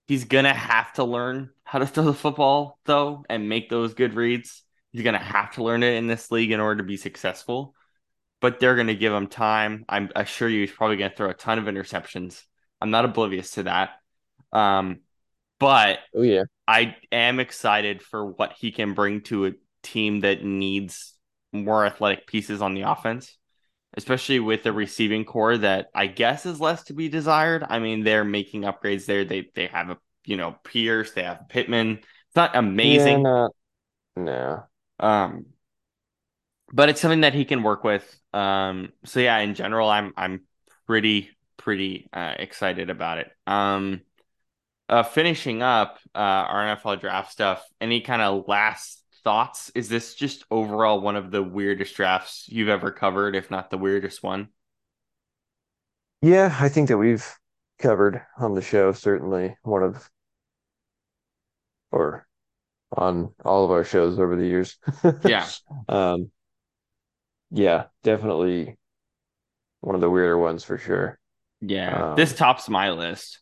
He's 0.07 0.25
going 0.25 0.45
to 0.45 0.53
have 0.53 0.93
to 0.93 1.03
learn 1.03 1.49
how 1.63 1.79
to 1.79 1.87
throw 1.87 2.03
the 2.03 2.13
football, 2.13 2.79
though, 2.85 3.23
and 3.29 3.49
make 3.49 3.69
those 3.69 3.93
good 3.93 4.13
reads. 4.13 4.63
He's 4.91 5.03
going 5.03 5.17
to 5.17 5.19
have 5.19 5.51
to 5.53 5.63
learn 5.63 5.83
it 5.83 5.95
in 5.95 6.07
this 6.07 6.31
league 6.31 6.51
in 6.51 6.59
order 6.59 6.81
to 6.81 6.87
be 6.87 6.97
successful 6.97 7.75
but 8.41 8.59
they're 8.59 8.75
going 8.75 8.87
to 8.87 8.95
give 8.95 9.13
him 9.13 9.27
time. 9.27 9.85
I'm 9.87 10.09
assure 10.15 10.49
you 10.49 10.61
he's 10.61 10.71
probably 10.71 10.97
going 10.97 11.11
to 11.11 11.15
throw 11.15 11.29
a 11.29 11.33
ton 11.33 11.59
of 11.59 11.65
interceptions. 11.65 12.43
I'm 12.81 12.89
not 12.89 13.05
oblivious 13.05 13.51
to 13.51 13.63
that. 13.63 13.91
Um, 14.53 15.01
but 15.59 15.99
Oh 16.13 16.21
yeah. 16.23 16.43
I 16.67 16.95
am 17.11 17.39
excited 17.39 18.01
for 18.01 18.25
what 18.25 18.53
he 18.59 18.71
can 18.71 18.93
bring 18.93 19.21
to 19.23 19.47
a 19.47 19.53
team 19.83 20.21
that 20.21 20.43
needs 20.43 21.15
more 21.51 21.85
athletic 21.85 22.27
pieces 22.27 22.61
on 22.61 22.73
the 22.75 22.83
offense, 22.83 23.37
especially 23.95 24.39
with 24.39 24.63
the 24.63 24.73
receiving 24.73 25.25
corps 25.25 25.59
that 25.59 25.89
I 25.95 26.07
guess 26.07 26.45
is 26.45 26.61
less 26.61 26.83
to 26.85 26.93
be 26.93 27.09
desired. 27.09 27.65
I 27.69 27.79
mean, 27.79 28.03
they're 28.03 28.25
making 28.25 28.63
upgrades 28.63 29.05
there. 29.07 29.25
They 29.25 29.49
they 29.55 29.67
have 29.67 29.91
a 29.91 29.97
you 30.25 30.37
know 30.37 30.57
Pierce, 30.65 31.13
they 31.13 31.23
have 31.23 31.49
Pittman. 31.49 31.99
It's 31.99 32.35
not 32.37 32.55
Yeah, 32.81 33.17
amazing. 33.17 33.17
not, 33.17 33.51
no. 34.17 34.69
Um, 34.99 35.45
but 36.73 36.89
it's 36.89 37.01
something 37.01 37.21
that 37.21 37.33
he 37.33 37.45
can 37.45 37.63
work 37.63 37.83
with. 37.83 38.19
Um, 38.33 38.93
so 39.05 39.19
yeah, 39.19 39.37
in 39.39 39.55
general, 39.55 39.89
I'm 39.89 40.13
I'm 40.17 40.41
pretty 40.87 41.31
pretty 41.57 42.09
uh, 42.13 42.35
excited 42.39 42.89
about 42.89 43.17
it. 43.19 43.31
Um, 43.47 44.01
uh, 44.91 45.03
finishing 45.03 45.63
up 45.63 45.99
uh, 46.15 46.19
our 46.19 46.77
NFL 46.77 47.01
draft 47.01 47.31
stuff. 47.33 47.65
Any 47.81 48.01
kind 48.01 48.21
of 48.23 48.47
last 48.49 49.03
thoughts? 49.23 49.71
Is 49.75 49.89
this 49.89 50.15
just 50.15 50.45
overall 50.51 51.01
one 51.01 51.17
of 51.17 51.31
the 51.31 51.43
weirdest 51.43 51.95
drafts 51.95 52.47
you've 52.49 52.69
ever 52.69 52.91
covered, 52.91 53.35
if 53.35 53.51
not 53.51 53.71
the 53.71 53.79
weirdest 53.79 54.23
one? 54.23 54.49
Yeah, 56.23 56.55
I 56.59 56.69
think 56.69 56.87
that 56.89 56.97
we've 56.97 57.25
covered 57.79 58.21
on 58.37 58.53
the 58.55 58.61
show 58.61 58.91
certainly 58.91 59.57
one 59.63 59.83
of 59.83 60.09
or 61.91 62.27
on 62.97 63.33
all 63.45 63.65
of 63.65 63.71
our 63.71 63.83
shows 63.83 64.19
over 64.19 64.35
the 64.35 64.47
years. 64.47 64.77
Yeah, 65.23 65.51
Um, 65.89 66.31
yeah, 67.51 67.85
definitely 68.03 68.77
one 69.81 69.95
of 69.95 70.01
the 70.01 70.09
weirder 70.09 70.37
ones 70.37 70.63
for 70.63 70.77
sure. 70.77 71.19
yeah. 71.61 72.05
This 72.15 72.31
Um, 72.31 72.37
tops 72.37 72.69
my 72.69 72.91
list. 72.91 73.40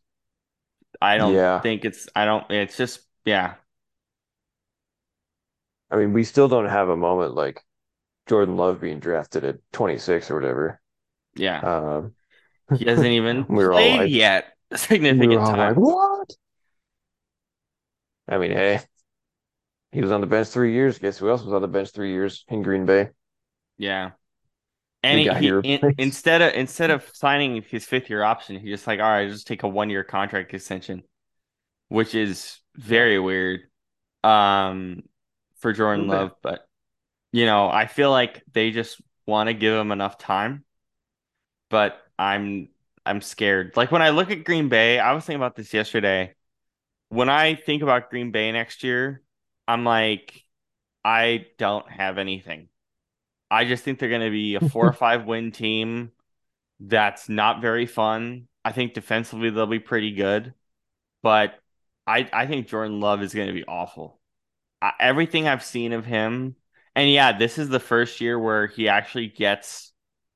I 1.01 1.17
don't 1.17 1.39
yeah, 1.39 1.63
think 1.63 1.85
it's. 1.85 2.09
I 2.15 2.25
don't. 2.25 2.49
It's 2.51 2.77
just. 2.77 3.01
Yeah, 3.25 3.55
I 5.91 5.97
mean, 5.97 6.13
we 6.13 6.23
still 6.23 6.47
don't 6.47 6.65
have 6.69 6.89
a 6.89 6.95
moment 6.97 7.35
like 7.35 7.63
Jordan 8.27 8.57
Love 8.57 8.81
being 8.81 8.99
drafted 8.99 9.43
at 9.45 9.59
26 9.73 10.31
or 10.31 10.35
whatever. 10.35 10.81
yeah. 11.35 11.63
Um, 11.63 12.15
He 12.73 12.85
hasn't 12.85 13.11
even 13.11 13.47
we 13.49 13.65
were 13.65 13.73
all 13.73 13.91
like, 13.91 14.13
yet 14.13 14.53
a 14.71 14.77
we 15.11 15.27
were 15.27 15.37
significant 15.37 15.39
all 15.39 15.55
like, 15.57 15.73
time. 15.73 15.75
what? 15.75 16.29
I 18.27 18.37
mean, 18.37 18.51
hey, 18.51 18.81
he 19.91 20.01
was 20.01 20.11
on 20.11 20.21
the 20.21 20.27
bench 20.27 20.47
three 20.47 20.73
years. 20.73 20.97
Guess 20.97 21.17
who 21.19 21.29
else 21.29 21.43
was 21.43 21.53
on 21.53 21.61
the 21.61 21.67
bench 21.67 21.89
three 21.91 22.11
years 22.11 22.43
in 22.47 22.63
Green 22.63 22.85
Bay? 22.85 23.09
Yeah. 23.77 24.11
And 25.01 25.19
he, 25.19 25.29
he 25.29 25.73
in, 25.73 25.95
instead 25.97 26.41
of 26.41 26.53
instead 26.53 26.91
of 26.91 27.09
signing 27.13 27.61
his 27.61 27.85
fifth 27.85 28.09
year 28.09 28.23
option, 28.23 28.59
he 28.59 28.69
just 28.69 28.85
like, 28.85 28.99
all 28.99 29.09
right, 29.09 29.29
just 29.29 29.47
take 29.47 29.63
a 29.63 29.67
one 29.67 29.89
year 29.89 30.03
contract 30.03 30.53
extension, 30.53 31.03
which 31.87 32.15
is 32.15 32.59
very 32.75 33.19
weird 33.19 33.61
um 34.23 35.03
for 35.59 35.71
Jordan 35.71 36.09
bit. 36.09 36.15
Love. 36.15 36.31
But 36.41 36.67
you 37.31 37.45
know, 37.45 37.69
I 37.69 37.85
feel 37.85 38.11
like 38.11 38.43
they 38.51 38.71
just 38.71 38.99
want 39.25 39.47
to 39.47 39.53
give 39.53 39.73
him 39.73 39.91
enough 39.91 40.17
time, 40.17 40.65
but 41.69 41.99
I'm 42.17 42.69
I'm 43.05 43.21
scared. 43.21 43.77
Like 43.77 43.91
when 43.91 44.01
I 44.01 44.09
look 44.09 44.31
at 44.31 44.43
Green 44.43 44.69
Bay, 44.69 44.99
I 44.99 45.13
was 45.13 45.25
thinking 45.25 45.41
about 45.41 45.55
this 45.55 45.73
yesterday. 45.73 46.35
When 47.09 47.29
I 47.29 47.55
think 47.55 47.81
about 47.81 48.09
Green 48.09 48.31
Bay 48.31 48.51
next 48.51 48.83
year, 48.83 49.23
I'm 49.67 49.83
like, 49.83 50.43
I 51.03 51.45
don't 51.57 51.89
have 51.89 52.17
anything. 52.17 52.69
I 53.51 53.65
just 53.65 53.83
think 53.83 53.99
they're 53.99 54.09
going 54.09 54.21
to 54.21 54.29
be 54.31 54.55
a 54.55 54.61
four 54.61 54.87
or 54.87 54.93
five 54.93 55.25
win 55.25 55.51
team 55.51 56.11
that's 56.79 57.29
not 57.29 57.61
very 57.61 57.85
fun. 57.85 58.47
I 58.65 58.71
think 58.73 58.93
defensively 58.93 59.49
they'll 59.49 59.67
be 59.67 59.79
pretty 59.79 60.13
good, 60.13 60.53
but 61.23 61.59
I 62.07 62.29
I 62.33 62.47
think 62.47 62.67
Jordan 62.67 62.99
Love 63.01 63.21
is 63.23 63.33
going 63.33 63.47
to 63.47 63.53
be 63.53 63.65
awful. 63.65 64.19
I, 64.81 64.93
everything 64.99 65.47
I've 65.47 65.63
seen 65.63 65.93
of 65.93 66.05
him, 66.05 66.55
and 66.95 67.09
yeah, 67.11 67.37
this 67.37 67.57
is 67.57 67.69
the 67.69 67.79
first 67.81 68.21
year 68.21 68.39
where 68.39 68.67
he 68.67 68.89
actually 68.89 69.27
gets 69.29 69.93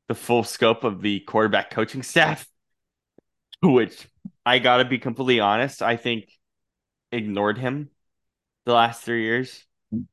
the 0.10 0.16
full 0.16 0.44
scope 0.44 0.84
of 0.84 1.02
the 1.02 1.22
quarterback 1.22 1.72
coaching 1.72 2.04
staff, 2.06 2.48
which 3.62 4.08
I 4.46 4.60
got 4.60 4.78
to 4.78 4.86
be 4.86 5.00
completely 5.00 5.40
honest, 5.40 5.82
I 5.82 5.96
think 5.96 6.30
ignored 7.12 7.58
him 7.58 7.92
the 8.66 8.74
last 8.74 9.04
three 9.04 9.24
years, 9.24 9.66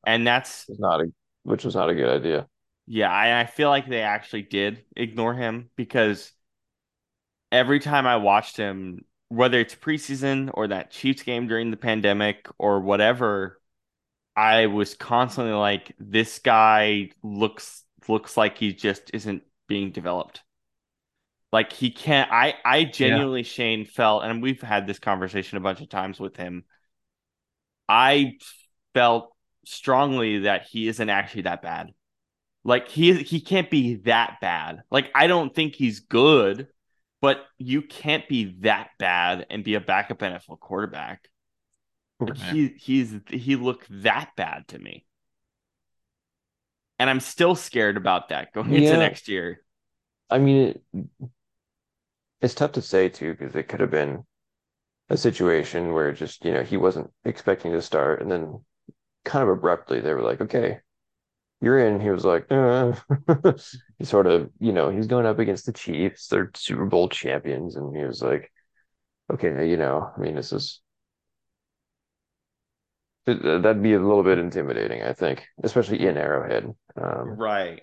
and 0.05 0.27
that's 0.27 0.67
It's 0.67 0.79
not 0.79 1.01
a, 1.01 1.11
which 1.43 1.63
was 1.65 1.75
not 1.75 1.89
a 1.89 1.95
good 1.95 2.09
idea. 2.09 2.47
Yeah, 2.93 3.09
I, 3.09 3.39
I 3.39 3.45
feel 3.45 3.69
like 3.69 3.87
they 3.87 4.01
actually 4.01 4.41
did 4.41 4.83
ignore 4.97 5.33
him 5.33 5.69
because 5.77 6.33
every 7.49 7.79
time 7.79 8.05
I 8.05 8.17
watched 8.17 8.57
him, 8.57 9.05
whether 9.29 9.61
it's 9.61 9.73
preseason 9.73 10.51
or 10.53 10.67
that 10.67 10.91
Chiefs 10.91 11.23
game 11.23 11.47
during 11.47 11.71
the 11.71 11.77
pandemic 11.77 12.49
or 12.59 12.81
whatever, 12.81 13.61
I 14.35 14.65
was 14.65 14.93
constantly 14.93 15.53
like, 15.53 15.93
this 15.99 16.39
guy 16.39 17.11
looks 17.23 17.85
looks 18.09 18.35
like 18.35 18.57
he 18.57 18.73
just 18.73 19.09
isn't 19.13 19.43
being 19.69 19.91
developed. 19.91 20.41
Like 21.53 21.71
he 21.71 21.91
can't. 21.91 22.29
I 22.29 22.55
I 22.65 22.83
genuinely 22.83 23.43
yeah. 23.43 23.47
Shane 23.47 23.85
felt, 23.85 24.25
and 24.25 24.43
we've 24.43 24.61
had 24.61 24.85
this 24.85 24.99
conversation 24.99 25.57
a 25.57 25.61
bunch 25.61 25.79
of 25.79 25.87
times 25.87 26.19
with 26.19 26.35
him. 26.35 26.65
I 27.87 28.33
felt 28.93 29.33
strongly 29.65 30.39
that 30.39 30.63
he 30.63 30.89
isn't 30.89 31.09
actually 31.09 31.43
that 31.43 31.61
bad. 31.61 31.93
Like 32.63 32.87
he 32.87 33.13
he 33.23 33.41
can't 33.41 33.69
be 33.69 33.95
that 34.05 34.37
bad. 34.39 34.83
Like 34.91 35.11
I 35.15 35.27
don't 35.27 35.53
think 35.53 35.75
he's 35.75 35.99
good, 35.99 36.67
but 37.19 37.43
you 37.57 37.81
can't 37.81 38.27
be 38.27 38.55
that 38.61 38.89
bad 38.99 39.47
and 39.49 39.63
be 39.63 39.75
a 39.75 39.81
backup 39.81 40.19
NFL 40.19 40.59
quarterback. 40.59 41.27
Like 42.19 42.37
he 42.37 42.67
he's 42.77 43.15
he 43.27 43.55
looked 43.55 43.87
that 44.03 44.31
bad 44.37 44.67
to 44.69 44.79
me. 44.79 45.05
And 46.99 47.09
I'm 47.09 47.19
still 47.19 47.55
scared 47.55 47.97
about 47.97 48.29
that 48.29 48.53
going 48.53 48.71
yeah. 48.71 48.79
into 48.79 48.97
next 48.97 49.27
year. 49.27 49.63
I 50.29 50.37
mean, 50.37 50.79
it, 50.93 51.05
it's 52.41 52.53
tough 52.53 52.73
to 52.73 52.81
say 52.81 53.09
too 53.09 53.33
because 53.33 53.55
it 53.55 53.67
could 53.67 53.79
have 53.79 53.89
been 53.89 54.23
a 55.09 55.17
situation 55.17 55.93
where 55.93 56.11
just 56.11 56.45
you 56.45 56.51
know 56.53 56.61
he 56.61 56.77
wasn't 56.77 57.11
expecting 57.25 57.71
to 57.71 57.81
start, 57.81 58.21
and 58.21 58.31
then 58.31 58.63
kind 59.25 59.41
of 59.41 59.49
abruptly 59.49 59.99
they 59.99 60.13
were 60.13 60.21
like, 60.21 60.41
"Okay, 60.41 60.79
you're 61.61 61.79
in." 61.79 61.99
He 62.01 62.09
was 62.09 62.25
like, 62.25 62.47
uh. 62.51 62.93
he 63.99 64.05
sort 64.05 64.27
of 64.27 64.49
you 64.59 64.73
know 64.73 64.89
he's 64.89 65.07
going 65.07 65.25
up 65.25 65.39
against 65.39 65.65
the 65.65 65.73
Chiefs, 65.73 66.27
they're 66.27 66.51
Super 66.55 66.85
Bowl 66.85 67.09
champions, 67.09 67.75
and 67.75 67.95
he 67.95 68.03
was 68.03 68.21
like, 68.21 68.51
"Okay, 69.31 69.69
you 69.69 69.77
know, 69.77 70.11
I 70.15 70.19
mean, 70.19 70.35
this 70.35 70.51
is 70.51 70.81
That'd 73.25 73.83
be 73.83 73.93
a 73.93 73.99
little 73.99 74.23
bit 74.23 74.39
intimidating, 74.39 75.03
I 75.03 75.13
think, 75.13 75.45
especially 75.63 76.05
in 76.05 76.17
Arrowhead. 76.17 76.73
Um, 76.97 77.35
right. 77.37 77.81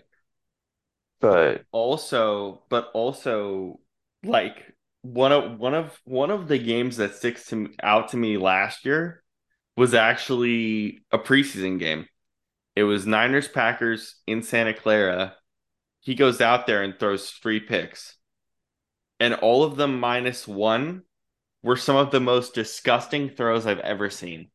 But 1.20 1.64
also, 1.70 2.64
but 2.68 2.90
also, 2.92 3.80
like 4.24 4.74
one 5.02 5.30
of 5.30 5.58
one 5.58 5.74
of 5.74 6.00
one 6.04 6.30
of 6.30 6.48
the 6.48 6.58
games 6.58 6.96
that 6.96 7.14
sticks 7.14 7.46
to 7.46 7.70
out 7.82 8.08
to 8.10 8.16
me 8.16 8.36
last 8.36 8.84
year 8.84 9.22
was 9.76 9.94
actually 9.94 11.04
a 11.12 11.18
preseason 11.18 11.78
game. 11.78 12.06
It 12.78 12.84
was 12.84 13.08
Niners 13.08 13.48
Packers 13.48 14.14
in 14.28 14.40
Santa 14.40 14.72
Clara. 14.72 15.34
He 15.98 16.14
goes 16.14 16.40
out 16.40 16.68
there 16.68 16.84
and 16.84 16.96
throws 16.96 17.28
three 17.28 17.58
picks, 17.58 18.14
and 19.18 19.34
all 19.34 19.64
of 19.64 19.74
them 19.74 19.98
minus 19.98 20.46
one 20.46 21.02
were 21.60 21.74
some 21.74 21.96
of 21.96 22.12
the 22.12 22.20
most 22.20 22.54
disgusting 22.54 23.30
throws 23.30 23.66
I've 23.66 23.80
ever 23.80 24.10
seen. 24.10 24.50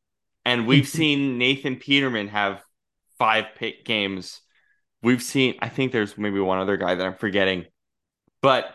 And 0.46 0.68
we've 0.68 0.88
seen 1.00 1.38
Nathan 1.38 1.76
Peterman 1.76 2.30
have 2.30 2.64
five 3.20 3.48
pick 3.58 3.84
games. 3.84 4.40
We've 5.02 5.22
seen, 5.22 5.56
I 5.60 5.68
think 5.68 5.92
there's 5.92 6.18
maybe 6.18 6.40
one 6.40 6.60
other 6.60 6.78
guy 6.78 6.96
that 6.96 7.06
I'm 7.06 7.18
forgetting, 7.18 7.66
but 8.42 8.74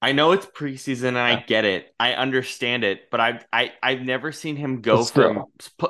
I 0.00 0.12
know 0.12 0.32
it's 0.32 0.46
preseason 0.46 1.08
and 1.08 1.18
I 1.18 1.40
get 1.40 1.64
it. 1.64 1.92
I 1.98 2.12
understand 2.12 2.84
it, 2.84 3.10
but 3.10 3.20
I've 3.20 3.44
I, 3.52 3.72
I've 3.82 4.02
never 4.02 4.30
seen 4.30 4.54
him 4.54 4.80
go 4.80 5.04
from 5.04 5.44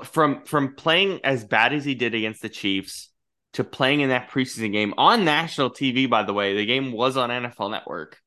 from 0.05 0.45
from 0.45 0.75
playing 0.75 1.21
as 1.25 1.45
bad 1.45 1.75
as 1.75 1.85
he 1.85 1.95
did 1.95 2.15
against 2.15 2.41
the 2.41 2.49
Chiefs 2.49 3.11
to 3.55 3.65
playing 3.65 4.01
in 4.01 4.09
that 4.09 4.31
preseason 4.31 4.73
game 4.73 4.95
on 4.97 5.25
national 5.25 5.71
TV. 5.71 6.09
By 6.09 6.23
the 6.23 6.33
way, 6.33 6.57
the 6.57 6.65
game 6.65 6.93
was 6.93 7.17
on 7.17 7.31
NFL 7.31 7.71
Network. 7.71 8.19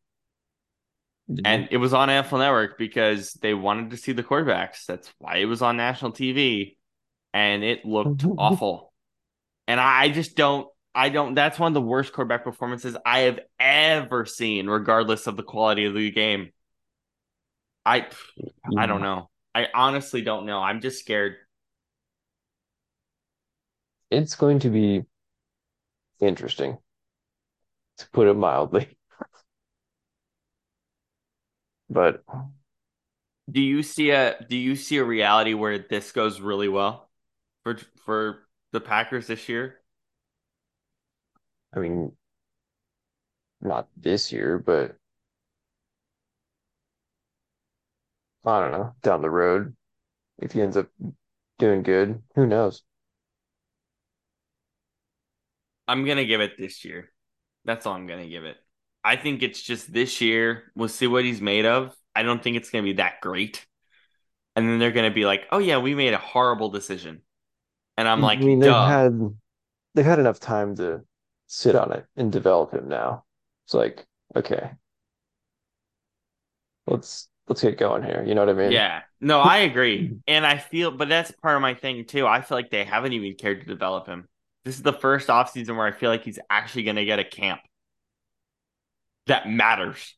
And 1.46 1.70
it 1.72 1.78
was 1.78 1.94
on 1.94 2.10
NFL 2.10 2.40
Network 2.40 2.78
because 2.78 3.34
they 3.34 3.54
wanted 3.54 3.92
to 3.92 3.98
see 3.98 4.12
the 4.12 4.24
quarterbacks. 4.24 4.86
That's 4.86 5.10
why 5.20 5.38
it 5.38 5.46
was 5.46 5.62
on 5.62 5.78
national 5.78 6.12
TV. 6.12 6.76
And 7.34 7.64
it 7.64 7.86
looked 7.86 8.26
awful. 8.38 8.92
And 9.68 9.80
I 9.80 10.10
just 10.10 10.36
don't, 10.36 10.68
I 10.94 11.10
don't, 11.10 11.36
that's 11.36 11.58
one 11.58 11.70
of 11.70 11.74
the 11.74 11.82
worst 11.82 12.14
quarterback 12.14 12.44
performances 12.44 12.98
I 13.06 13.22
have 13.22 13.39
ever 13.60 14.26
seen, 14.26 14.68
regardless 14.68 15.28
of 15.28 15.38
the 15.38 15.44
quality 15.44 15.86
of 15.86 15.94
the 15.94 16.12
game. 16.12 16.52
I, 17.86 18.08
I 18.78 18.86
don't 18.86 19.00
mm. 19.00 19.04
know. 19.04 19.30
I 19.56 19.68
honestly 19.74 20.22
don't 20.22 20.46
know. 20.46 20.60
I'm 20.60 20.82
just 20.82 21.00
scared. 21.00 21.36
It's 24.10 24.36
going 24.36 24.60
to 24.60 24.70
be 24.70 25.04
interesting, 26.20 26.78
to 27.98 28.10
put 28.12 28.28
it 28.28 28.36
mildly. 28.36 28.88
But 31.94 32.24
do 33.52 33.60
you 33.60 33.84
see 33.84 34.12
a 34.12 34.38
do 34.48 34.56
you 34.56 34.78
see 34.78 34.96
a 34.96 35.04
reality 35.04 35.54
where 35.54 35.78
this 35.78 36.14
goes 36.14 36.39
really 36.39 36.70
well 36.70 37.10
for 37.64 37.78
for 38.06 38.48
the 38.72 38.80
Packers 38.80 39.28
this 39.28 39.50
year? 39.50 39.81
I 41.74 41.80
mean, 41.80 42.16
not 43.62 43.88
this 43.96 44.32
year, 44.34 44.58
but 44.60 44.98
I 48.46 48.60
don't 48.60 48.72
know, 48.72 48.96
down 49.02 49.22
the 49.24 49.30
road, 49.32 49.76
if 50.40 50.54
he 50.54 50.62
ends 50.62 50.78
up 50.78 50.90
doing 51.60 51.84
good, 51.84 52.24
who 52.36 52.48
knows? 52.48 52.84
I'm 55.88 56.06
gonna 56.06 56.26
give 56.26 56.42
it 56.42 56.58
this 56.58 56.86
year. 56.86 57.12
That's 57.66 57.86
all 57.86 57.94
I'm 57.96 58.08
gonna 58.08 58.28
give 58.28 58.46
it. 58.46 58.58
I 59.04 59.16
think 59.16 59.44
it's 59.44 59.62
just 59.62 59.92
this 59.92 60.22
year. 60.22 60.72
We'll 60.76 60.90
see 60.90 61.08
what 61.08 61.26
he's 61.26 61.42
made 61.42 61.66
of. 61.66 61.96
I 62.16 62.24
don't 62.24 62.44
think 62.44 62.58
it's 62.58 62.70
going 62.70 62.84
to 62.84 62.90
be 62.92 62.98
that 62.98 63.20
great. 63.22 63.66
And 64.56 64.68
then 64.70 64.80
they're 64.80 64.92
going 64.92 65.10
to 65.10 65.16
be 65.16 65.26
like, 65.26 65.48
"Oh 65.52 65.60
yeah, 65.60 65.80
we 65.80 65.96
made 65.96 66.14
a 66.14 66.18
horrible 66.20 66.70
decision." 66.70 67.22
And 67.98 68.08
I'm 68.08 68.22
like, 68.22 68.42
I 68.42 68.44
mean, 68.44 68.60
they've 68.60 68.78
had 68.78 69.14
they've 69.96 70.06
had 70.06 70.20
enough 70.20 70.40
time 70.40 70.76
to 70.78 71.06
sit 71.52 71.76
on 71.76 71.91
it 71.91 72.06
and 72.16 72.32
develop 72.32 72.74
him 72.74 72.88
now. 72.88 73.26
It's 73.66 73.74
like, 73.74 74.06
okay, 74.36 74.72
let's 76.88 77.28
let's 77.47 77.62
get 77.62 77.78
going 77.78 78.04
here. 78.04 78.24
You 78.26 78.36
know 78.36 78.45
what 78.45 78.56
I 78.56 78.58
mean? 78.58 78.72
Yeah. 78.72 79.02
No, 79.20 79.39
I 79.39 79.58
agree. 79.70 80.18
and 80.28 80.45
I 80.45 80.58
feel 80.58 80.91
but 80.91 81.10
that's 81.10 81.32
part 81.32 81.56
of 81.56 81.62
my 81.62 81.74
thing 81.74 82.06
too. 82.06 82.26
I 82.26 82.41
feel 82.41 82.58
like 82.58 82.70
they 82.70 82.84
haven't 82.84 83.14
even 83.14 83.36
cared 83.36 83.62
to 83.62 83.68
develop 83.68 84.08
him. 84.08 84.28
This 84.64 84.76
is 84.76 84.84
the 84.84 84.93
first 84.93 85.28
offseason 85.28 85.76
where 85.76 85.88
I 85.88 85.91
feel 85.91 86.10
like 86.10 86.24
he's 86.24 86.39
actually 86.49 86.84
gonna 86.84 87.06
get 87.06 87.20
a 87.20 87.24
camp 87.24 87.62
that 89.28 89.49
matters. 89.49 90.16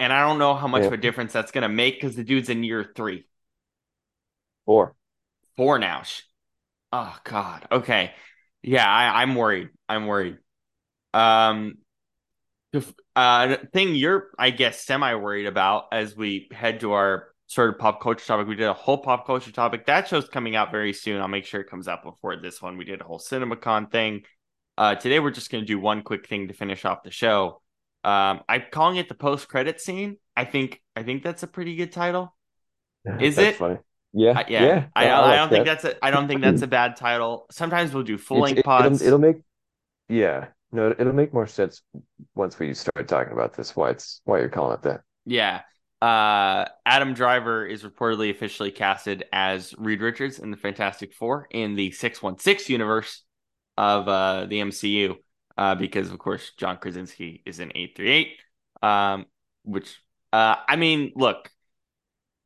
And 0.00 0.12
I 0.12 0.26
don't 0.26 0.38
know 0.38 0.54
how 0.54 0.66
much 0.66 0.82
yeah. 0.82 0.88
of 0.88 0.92
a 0.92 0.98
difference 0.98 1.32
that's 1.32 1.52
going 1.52 1.62
to 1.62 1.68
make 1.68 1.94
because 1.94 2.16
the 2.16 2.24
dude's 2.24 2.48
in 2.48 2.64
year 2.64 2.84
three. 2.96 3.26
Four. 4.66 4.94
Four 5.56 5.78
now. 5.78 6.02
Oh, 6.92 7.16
God. 7.24 7.66
Okay. 7.70 8.12
Yeah, 8.62 8.88
I, 8.90 9.22
I'm 9.22 9.34
worried. 9.34 9.68
I'm 9.88 10.06
worried. 10.06 10.38
Um, 11.14 11.78
the 12.72 12.84
uh, 13.14 13.56
thing 13.72 13.94
you're, 13.94 14.30
I 14.38 14.50
guess, 14.50 14.84
semi 14.84 15.14
worried 15.14 15.46
about 15.46 15.84
as 15.92 16.16
we 16.16 16.48
head 16.52 16.80
to 16.80 16.92
our 16.92 17.28
sort 17.46 17.70
of 17.70 17.78
pop 17.78 18.02
culture 18.02 18.24
topic. 18.24 18.48
We 18.48 18.56
did 18.56 18.66
a 18.66 18.72
whole 18.72 18.98
pop 18.98 19.26
culture 19.26 19.52
topic. 19.52 19.86
That 19.86 20.08
show's 20.08 20.28
coming 20.28 20.56
out 20.56 20.72
very 20.72 20.92
soon. 20.92 21.20
I'll 21.20 21.28
make 21.28 21.46
sure 21.46 21.60
it 21.60 21.70
comes 21.70 21.88
out 21.88 22.02
before 22.02 22.36
this 22.36 22.60
one. 22.60 22.76
We 22.76 22.84
did 22.84 23.00
a 23.00 23.04
whole 23.04 23.20
CinemaCon 23.20 23.90
thing. 23.90 24.22
Uh, 24.76 24.96
today 24.96 25.20
we're 25.20 25.30
just 25.30 25.50
going 25.50 25.62
to 25.62 25.66
do 25.66 25.78
one 25.78 26.02
quick 26.02 26.26
thing 26.26 26.48
to 26.48 26.54
finish 26.54 26.84
off 26.84 27.04
the 27.04 27.10
show. 27.10 27.60
Um, 28.02 28.40
I'm 28.48 28.64
calling 28.70 28.96
it 28.96 29.08
the 29.08 29.14
post 29.14 29.48
credit 29.48 29.80
scene. 29.80 30.16
I 30.36 30.44
think 30.44 30.82
I 30.96 31.04
think 31.04 31.22
that's 31.22 31.42
a 31.42 31.46
pretty 31.46 31.76
good 31.76 31.92
title. 31.92 32.34
Is 33.20 33.38
it? 33.38 33.56
Funny. 33.56 33.78
Yeah, 34.12 34.30
uh, 34.30 34.44
yeah. 34.48 34.64
yeah. 34.64 34.86
I, 34.94 35.08
I, 35.08 35.32
I, 35.32 35.36
don't 35.36 35.50
that. 35.50 35.50
think 35.50 35.64
that's 35.66 35.84
a 35.84 36.04
I 36.04 36.10
don't 36.10 36.28
think 36.28 36.40
that's 36.40 36.62
a 36.62 36.66
bad 36.66 36.96
title. 36.96 37.46
Sometimes 37.50 37.94
we'll 37.94 38.04
do 38.04 38.18
full 38.18 38.40
length 38.40 38.64
pods. 38.64 39.00
It'll, 39.00 39.14
it'll, 39.14 39.18
make 39.18 39.42
yeah, 40.08 40.48
no, 40.74 40.92
it'll 40.98 41.12
make 41.12 41.32
more 41.32 41.46
sense 41.46 41.82
once 42.34 42.58
we 42.58 42.74
start 42.74 43.06
talking 43.06 43.32
about 43.32 43.54
this. 43.54 43.76
Why 43.76 43.90
it's 43.90 44.20
why 44.24 44.40
you're 44.40 44.48
calling 44.48 44.74
it 44.74 44.82
that? 44.82 45.02
Yeah. 45.24 45.62
Uh, 46.02 46.66
Adam 46.84 47.14
Driver 47.14 47.64
is 47.64 47.84
reportedly 47.84 48.30
officially 48.30 48.72
casted 48.72 49.24
as 49.32 49.72
Reed 49.78 50.02
Richards 50.02 50.40
in 50.40 50.50
the 50.50 50.56
Fantastic 50.56 51.14
Four 51.14 51.46
in 51.52 51.76
the 51.76 51.92
six 51.92 52.20
one 52.20 52.38
six 52.38 52.68
universe 52.68 53.22
of 53.78 54.08
uh, 54.08 54.46
the 54.46 54.60
MCU 54.60 55.14
uh, 55.56 55.76
because 55.76 56.10
of 56.10 56.18
course 56.18 56.50
John 56.58 56.78
Krasinski 56.78 57.42
is 57.46 57.60
in 57.60 57.70
838. 57.74 58.40
Um, 58.82 59.26
which 59.62 59.96
uh, 60.32 60.56
I 60.68 60.74
mean, 60.74 61.12
look, 61.14 61.50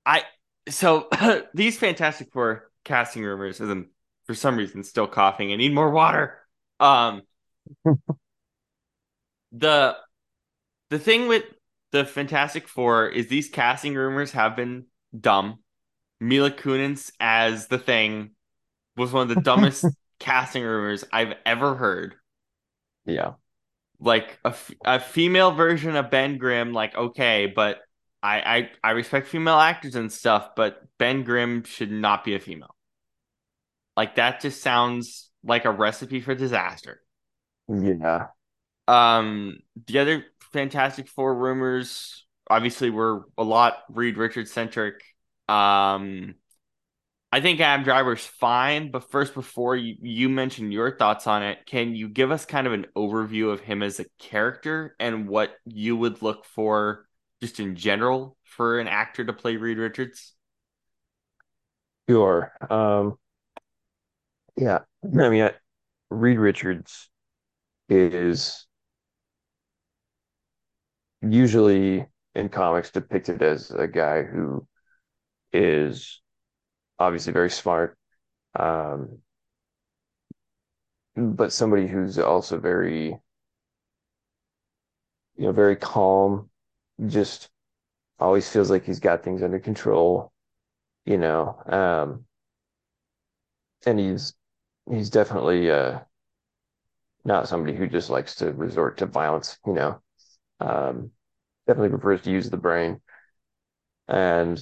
I 0.05 0.25
so 0.69 1.09
these 1.55 1.79
Fantastic 1.79 2.31
Four 2.31 2.71
casting 2.85 3.25
rumors, 3.25 3.63
and 3.63 3.87
for 4.27 4.35
some 4.35 4.57
reason 4.57 4.85
still 4.85 5.07
coughing. 5.07 5.51
I 5.51 5.57
need 5.57 5.75
more 5.75 5.91
water. 5.91 6.39
Um, 6.79 7.23
the 9.53 9.97
the 10.91 10.99
thing 10.99 11.29
with 11.29 11.45
the 11.93 12.05
Fantastic 12.05 12.69
Four 12.69 13.09
is 13.09 13.29
these 13.29 13.49
casting 13.49 13.95
rumors 13.95 14.33
have 14.33 14.57
been 14.57 14.87
dumb. 15.19 15.61
Mila 16.21 16.51
Kunis 16.51 17.11
as 17.21 17.69
the 17.69 17.79
Thing 17.79 18.31
was 18.97 19.13
one 19.13 19.31
of 19.31 19.35
the 19.35 19.41
dumbest 19.43 19.85
casting 20.19 20.63
rumors 20.63 21.05
I've 21.13 21.35
ever 21.47 21.75
heard. 21.75 22.15
Yeah. 23.07 23.35
Like 24.01 24.39
a, 24.45 24.55
a 24.85 25.01
female 25.01 25.53
version 25.53 25.97
of 25.97 26.11
Ben 26.11 26.39
Grimm, 26.39 26.73
like, 26.73 26.95
okay, 26.97 27.47
but 27.47 27.81
I, 28.23 28.71
I 28.83 28.89
I 28.89 28.91
respect 28.93 29.29
female 29.29 29.59
actors 29.59 29.95
and 29.95 30.13
stuff, 30.13 30.51
but 30.57 30.83
Ben 30.99 31.25
Grimm 31.25 31.65
should 31.65 31.91
not 31.91 32.25
be 32.25 32.35
a 32.35 32.41
female. 32.41 32.75
Like 33.97 34.17
that 34.17 34.41
just 34.41 34.63
sounds 34.63 35.31
like 35.43 35.65
a 35.65 35.71
recipe 35.71 36.21
for 36.21 36.35
disaster. 36.35 37.01
Yeah. 37.69 38.29
Um, 38.87 39.59
the 39.87 39.99
other 39.99 40.25
Fantastic 40.53 41.09
Four 41.09 41.35
rumors 41.35 42.27
obviously 42.49 42.91
were 42.91 43.27
a 43.37 43.45
lot 43.45 43.79
Reed 43.91 44.17
Richards 44.17 44.51
centric. 44.51 45.03
Um, 45.49 46.35
I 47.31 47.41
think 47.43 47.61
Adam 47.61 47.85
Driver's 47.85 48.25
fine, 48.25 48.91
but 48.91 49.11
first, 49.11 49.35
before 49.35 49.77
you, 49.77 49.97
you 50.01 50.31
mention 50.31 50.73
your 50.73 50.97
thoughts 50.97 51.27
on 51.27 51.43
it, 51.43 51.59
can 51.67 51.95
you 51.95 52.09
give 52.09 52.31
us 52.31 52.47
kind 52.47 52.67
of 52.67 52.73
an 52.73 52.87
overview 52.97 53.53
of 53.53 53.61
him 53.61 53.83
as 53.83 54.01
a 54.01 54.07
character 54.19 54.97
and 54.99 55.29
what 55.29 55.55
you 55.67 55.95
would 55.97 56.23
look 56.23 56.47
for 56.47 57.07
just 57.43 57.61
in 57.61 57.77
general 57.77 58.37
for 58.45 58.81
an 58.81 58.89
actor 58.89 59.25
to 59.25 59.35
play 59.35 59.57
Reed 59.57 59.77
Richards? 59.77 60.35
Sure. 62.09 62.51
Um, 62.71 63.19
yeah. 64.57 64.79
I 65.05 65.29
mean, 65.29 65.43
I, 65.43 65.53
Reed 66.09 66.39
Richards 66.39 67.11
is 67.89 68.67
usually 71.23 72.07
in 72.35 72.49
comics 72.49 72.91
depicted 72.91 73.43
as 73.43 73.71
a 73.71 73.87
guy 73.89 74.23
who 74.23 74.67
is 75.53 76.21
obviously 76.99 77.33
very 77.35 77.51
smart, 77.51 77.99
um, 78.59 79.19
but 81.17 81.53
somebody 81.53 81.87
who's 81.87 82.19
also 82.19 82.59
very, 82.59 83.09
you 85.37 85.45
know, 85.45 85.53
very 85.53 85.77
calm, 85.77 86.51
just 87.07 87.49
always 88.21 88.49
feels 88.51 88.71
like 88.71 88.85
he's 88.85 89.01
got 89.01 89.25
things 89.25 89.43
under 89.43 89.61
control, 89.61 90.33
you 91.07 91.19
know, 91.19 91.61
um, 91.67 92.27
and 93.87 93.99
he's 93.99 94.35
he's 94.91 95.11
definitely 95.11 95.71
uh, 95.71 96.01
not 97.29 97.49
somebody 97.49 97.77
who 97.77 97.89
just 97.89 98.11
likes 98.11 98.37
to 98.37 98.53
resort 98.55 98.99
to 98.99 99.07
violence, 99.07 99.59
you 99.67 99.75
know. 99.75 100.03
Um, 100.61 101.13
definitely 101.67 101.91
prefers 101.91 102.23
to 102.23 102.33
use 102.33 102.51
the 102.51 102.57
brain, 102.59 103.01
and 104.09 104.57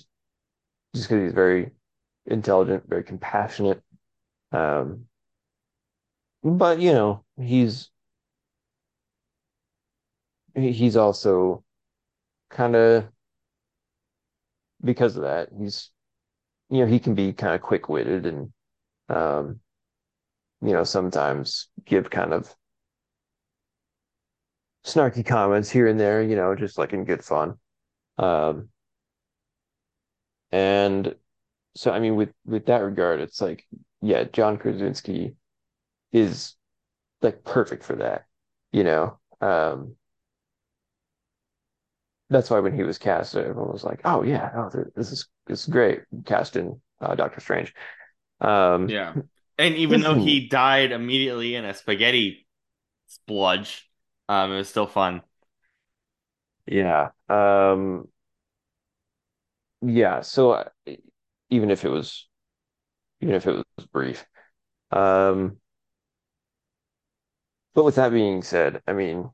just 0.95 1.09
because 1.09 1.23
he's 1.25 1.33
very 1.33 1.73
intelligent, 2.27 2.89
very 2.89 3.05
compassionate. 3.05 3.83
Um, 4.53 5.07
but 6.43 6.81
you 6.81 6.93
know, 6.93 7.25
he's 7.37 7.91
he's 10.55 10.97
also 10.97 11.63
kind 12.51 12.77
of 12.77 13.09
because 14.85 15.17
of 15.17 15.23
that, 15.23 15.49
he's 15.59 15.91
you 16.71 16.81
know, 16.81 16.87
he 16.87 17.01
can 17.01 17.15
be 17.15 17.33
kind 17.33 17.55
of 17.55 17.63
quick-witted 17.63 18.27
and 18.27 18.53
um, 19.11 19.61
you 20.63 20.73
know, 20.73 20.85
sometimes 20.85 21.69
give 21.85 22.11
kind 22.11 22.33
of 22.33 22.55
snarky 24.85 25.25
comments 25.25 25.71
here 25.71 25.87
and 25.87 25.99
there, 25.99 26.23
you 26.23 26.37
know, 26.37 26.55
just 26.55 26.79
like 26.79 26.93
in 26.93 27.05
good 27.05 27.25
fun. 27.25 27.59
Um, 28.19 28.69
and 30.53 31.15
so 31.77 31.93
I 31.93 32.01
mean 32.01 32.17
with 32.17 32.33
with 32.45 32.67
that 32.67 32.79
regard, 32.83 33.21
it's 33.21 33.41
like, 33.41 33.67
yeah, 34.03 34.25
John 34.25 34.59
Krasinski 34.59 35.37
is 36.13 36.57
like 37.23 37.45
perfect 37.45 37.85
for 37.85 37.97
that, 37.97 38.27
you 38.73 38.85
know. 38.85 39.19
Um 39.41 39.97
that's 42.31 42.51
why 42.51 42.59
when 42.61 42.75
he 42.75 42.83
was 42.83 42.99
cast, 42.99 43.37
everyone 43.37 43.73
was 43.73 43.85
like, 43.85 44.01
"Oh 44.05 44.23
yeah, 44.23 44.51
oh, 44.57 44.71
this 44.97 45.13
is 45.13 45.29
this 45.47 45.63
is 45.63 45.67
great." 45.67 46.03
Casting 46.25 46.81
uh, 47.01 47.15
Doctor 47.15 47.41
Strange. 47.41 47.75
Um, 48.41 48.89
yeah, 48.89 49.15
and 49.59 49.75
even 49.77 50.01
though 50.03 50.15
he 50.15 50.49
died 50.49 50.93
immediately 50.93 51.55
in 51.55 51.65
a 51.65 51.75
spaghetti 51.75 52.47
spludge, 53.07 53.91
um, 54.29 54.53
it 54.53 54.57
was 54.57 54.69
still 54.69 54.87
fun. 54.87 55.23
Yeah. 56.67 57.11
Um, 57.29 58.09
yeah. 59.83 60.21
So 60.21 60.53
uh, 60.53 60.69
even 61.51 61.71
if 61.71 61.85
it 61.85 61.91
was, 61.91 62.29
even 63.21 63.35
if 63.35 63.47
it 63.47 63.65
was 63.79 63.87
brief, 63.89 64.27
um, 64.93 65.59
but 67.75 67.85
with 67.85 67.95
that 67.97 68.11
being 68.11 68.43
said, 68.43 68.83
I 68.89 68.93
mean, 68.93 69.31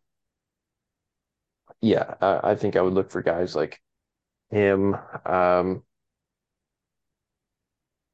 yeah, 1.80 2.14
I, 2.20 2.50
I 2.52 2.54
think 2.54 2.76
I 2.76 2.82
would 2.82 2.94
look 2.94 3.10
for 3.10 3.22
guys 3.22 3.54
like 3.56 3.80
him. 4.50 4.96
Um, 5.26 5.84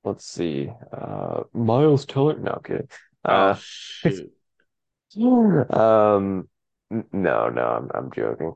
let's 0.09 0.27
see, 0.27 0.71
uh, 0.93 1.43
Miles 1.53 2.05
Teller. 2.07 2.39
No, 2.39 2.53
I'm 2.53 2.63
kidding. 2.63 2.89
Oh, 3.29 3.49
Uh, 3.55 3.55
shoot. 3.55 4.33
um, 5.71 6.49
no, 6.91 7.49
no, 7.51 7.63
I'm 7.63 7.91
I'm 7.95 8.11
joking. 8.13 8.55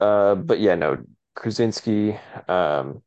Uh, 0.00 0.34
but 0.36 0.60
yeah, 0.60 0.74
no, 0.74 1.04
Krasinski. 1.34 2.18
Um, 2.48 3.02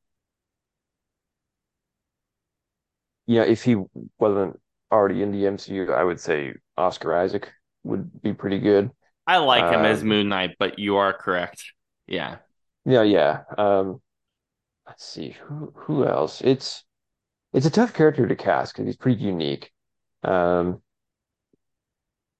you 3.27 3.35
know, 3.37 3.43
if 3.45 3.63
he 3.63 3.75
wasn't 4.19 4.59
already 4.91 5.21
in 5.21 5.31
the 5.31 5.45
MCU, 5.47 5.91
I 5.91 6.03
would 6.03 6.19
say 6.19 6.53
Oscar 6.77 7.15
Isaac 7.15 7.51
would 7.83 8.21
be 8.21 8.33
pretty 8.33 8.59
good. 8.59 8.91
I 9.27 9.37
like 9.37 9.69
him 9.69 9.85
as 9.85 10.03
Um, 10.03 10.03
Moon 10.03 10.29
Knight, 10.29 10.57
but 10.59 10.77
you 10.79 10.97
are 10.97 11.13
correct. 11.13 11.63
Yeah. 12.07 12.37
yeah, 12.85 13.03
yeah. 13.03 13.43
Um, 13.57 14.01
let's 14.91 15.05
see 15.05 15.31
who 15.31 15.71
who 15.75 16.05
else. 16.05 16.41
It's 16.41 16.83
it's 17.53 17.65
a 17.65 17.71
tough 17.71 17.93
character 17.93 18.27
to 18.27 18.35
cast 18.35 18.73
because 18.73 18.87
he's 18.87 18.97
pretty 18.97 19.23
unique. 19.23 19.71
Um, 20.23 20.81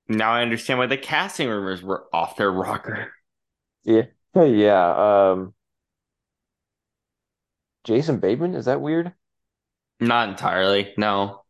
Now 0.08 0.34
I 0.34 0.43
understand 0.43 0.78
why 0.80 0.86
the 0.86 0.97
casting 0.97 1.49
rumors 1.49 1.82
were 1.82 2.08
off 2.14 2.36
their 2.36 2.52
rocker. 2.52 3.12
yeah, 3.84 4.04
yeah. 4.36 5.32
Um, 5.32 5.54
Jason 7.84 8.20
Bateman, 8.20 8.56
is 8.56 8.66
that 8.66 8.82
weird? 8.82 9.14
Not 9.99 10.30
entirely. 10.30 10.93
No. 10.97 11.43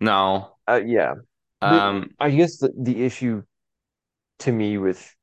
No. 0.00 0.56
Uh, 0.68 0.80
yeah. 0.84 1.14
The, 1.60 1.66
Um, 1.66 2.10
I 2.20 2.30
guess 2.30 2.58
the, 2.58 2.72
the 2.76 3.02
issue 3.04 3.42
to 4.40 4.52
me 4.52 4.78
with 4.78 5.14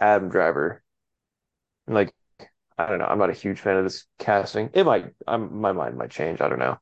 Adam 0.00 0.28
Driver, 0.30 0.82
like, 1.86 2.14
I 2.78 2.86
don't 2.86 2.98
know, 2.98 3.06
I'm 3.06 3.18
not 3.18 3.30
a 3.30 3.34
huge 3.34 3.60
fan 3.60 3.76
of 3.78 3.84
this 3.84 4.04
casting. 4.18 4.70
It 4.74 4.84
might, 4.84 5.06
I'm, 5.26 5.60
my 5.60 5.72
mind 5.72 5.96
might 5.96 6.10
change. 6.10 6.40
I 6.40 6.48
don't 6.48 6.58
know. 6.58 6.78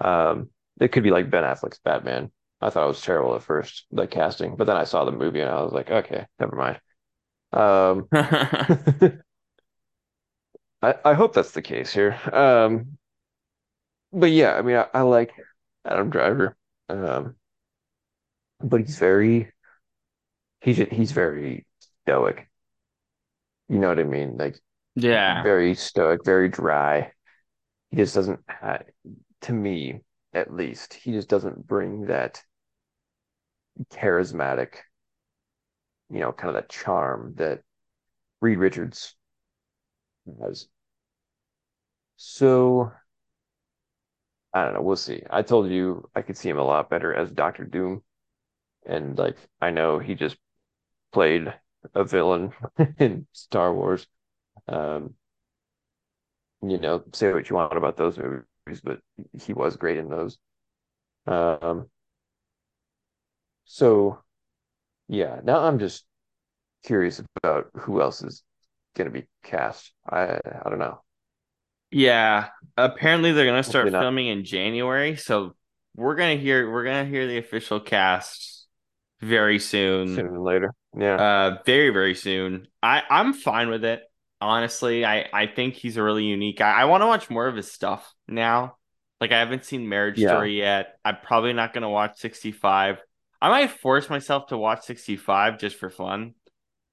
Um, 0.00 0.50
it 0.80 0.92
could 0.92 1.02
be 1.02 1.10
like 1.10 1.30
Ben 1.30 1.44
Affleck's 1.44 1.78
Batman. 1.78 2.30
I 2.60 2.70
thought 2.70 2.84
it 2.84 2.88
was 2.88 3.00
terrible 3.00 3.34
at 3.34 3.42
first, 3.42 3.86
the 3.90 4.06
casting, 4.06 4.56
but 4.56 4.66
then 4.66 4.76
I 4.76 4.84
saw 4.84 5.04
the 5.04 5.12
movie 5.12 5.40
and 5.40 5.50
I 5.50 5.62
was 5.62 5.72
like, 5.72 5.90
okay, 5.90 6.26
never 6.38 6.56
mind. 6.56 6.80
Um, 7.52 8.08
I, 10.82 10.94
I 11.04 11.14
hope 11.14 11.34
that's 11.34 11.52
the 11.52 11.62
case 11.62 11.92
here. 11.92 12.18
Um, 12.32 12.98
but 14.12 14.30
yeah, 14.30 14.54
I 14.54 14.62
mean, 14.62 14.76
I, 14.76 14.86
I 14.94 15.02
like 15.02 15.32
Adam 15.84 16.10
Driver. 16.10 16.56
Um, 16.88 17.36
but 18.60 18.80
he's 18.80 18.98
very, 18.98 19.52
he's 20.60 20.76
he's 20.78 21.12
very 21.12 21.66
stoic. 22.04 22.48
You 23.68 23.78
know 23.78 23.88
what 23.88 23.98
I 23.98 24.04
mean? 24.04 24.36
Like 24.36 24.58
yeah. 25.02 25.42
very 25.42 25.74
stoic, 25.74 26.24
very 26.24 26.48
dry. 26.48 27.12
He 27.90 27.96
just 27.96 28.14
doesn't, 28.14 28.40
ha 28.48 28.78
to 29.42 29.52
me 29.52 30.00
at 30.32 30.52
least, 30.52 30.94
he 30.94 31.12
just 31.12 31.28
doesn't 31.28 31.66
bring 31.66 32.06
that 32.06 32.42
charismatic, 33.92 34.74
you 36.10 36.20
know, 36.20 36.32
kind 36.32 36.48
of 36.48 36.54
that 36.54 36.68
charm 36.68 37.34
that 37.36 37.62
Reed 38.40 38.58
Richards 38.58 39.14
has. 40.40 40.68
So 42.16 42.92
I 44.52 44.64
don't 44.64 44.74
know. 44.74 44.82
We'll 44.82 44.96
see. 44.96 45.22
I 45.30 45.42
told 45.42 45.70
you 45.70 46.08
I 46.14 46.22
could 46.22 46.36
see 46.36 46.48
him 46.48 46.58
a 46.58 46.64
lot 46.64 46.90
better 46.90 47.14
as 47.14 47.30
Doctor 47.30 47.64
Doom, 47.64 48.02
and 48.86 49.16
like 49.18 49.36
I 49.60 49.70
know 49.70 49.98
he 49.98 50.14
just 50.14 50.36
played 51.12 51.52
a 51.94 52.04
villain 52.04 52.52
in 52.98 53.26
Star 53.32 53.74
Wars. 53.74 54.06
Um, 54.68 55.14
you 56.62 56.78
know, 56.78 57.02
say 57.12 57.32
what 57.32 57.48
you 57.48 57.56
want 57.56 57.76
about 57.76 57.96
those 57.96 58.18
movies, 58.18 58.80
but 58.82 59.00
he 59.40 59.52
was 59.52 59.76
great 59.76 59.98
in 59.98 60.08
those. 60.08 60.38
Um, 61.26 61.88
so 63.64 64.18
yeah, 65.08 65.40
now 65.44 65.60
I'm 65.60 65.78
just 65.78 66.04
curious 66.84 67.22
about 67.36 67.70
who 67.74 68.00
else 68.00 68.22
is 68.22 68.42
going 68.96 69.06
to 69.06 69.12
be 69.12 69.26
cast. 69.44 69.92
I 70.08 70.40
I 70.64 70.68
don't 70.68 70.78
know. 70.78 71.02
Yeah. 71.90 72.48
Apparently 72.76 73.32
they're 73.32 73.46
gonna 73.46 73.62
start 73.62 73.90
filming 73.90 74.26
in 74.26 74.44
January, 74.44 75.16
so 75.16 75.54
we're 75.96 76.16
gonna 76.16 76.36
hear 76.36 76.70
we're 76.70 76.84
gonna 76.84 77.06
hear 77.06 77.26
the 77.26 77.38
official 77.38 77.80
cast 77.80 78.66
very 79.20 79.58
soon. 79.58 80.14
Sooner 80.14 80.40
later. 80.40 80.74
Yeah. 80.96 81.14
Uh 81.14 81.58
very, 81.64 81.90
very 81.90 82.14
soon. 82.14 82.68
I, 82.82 83.02
I'm 83.08 83.32
fine 83.32 83.70
with 83.70 83.84
it. 83.84 84.02
Honestly. 84.40 85.04
I 85.04 85.26
I 85.32 85.46
think 85.46 85.74
he's 85.74 85.96
a 85.96 86.02
really 86.02 86.24
unique 86.24 86.58
guy. 86.58 86.70
I 86.72 86.84
want 86.86 87.02
to 87.02 87.06
watch 87.06 87.30
more 87.30 87.46
of 87.46 87.56
his 87.56 87.70
stuff 87.70 88.12
now. 88.26 88.76
Like 89.20 89.32
I 89.32 89.38
haven't 89.38 89.64
seen 89.64 89.88
Marriage 89.88 90.18
Yeah. 90.18 90.28
Story 90.28 90.58
yet. 90.58 90.98
I'm 91.04 91.16
probably 91.22 91.52
not 91.52 91.72
gonna 91.72 91.90
watch 91.90 92.18
65. 92.18 92.98
I 93.40 93.48
might 93.48 93.70
force 93.70 94.10
myself 94.10 94.48
to 94.48 94.58
watch 94.58 94.82
65 94.84 95.58
just 95.58 95.76
for 95.76 95.90
fun 95.90 96.34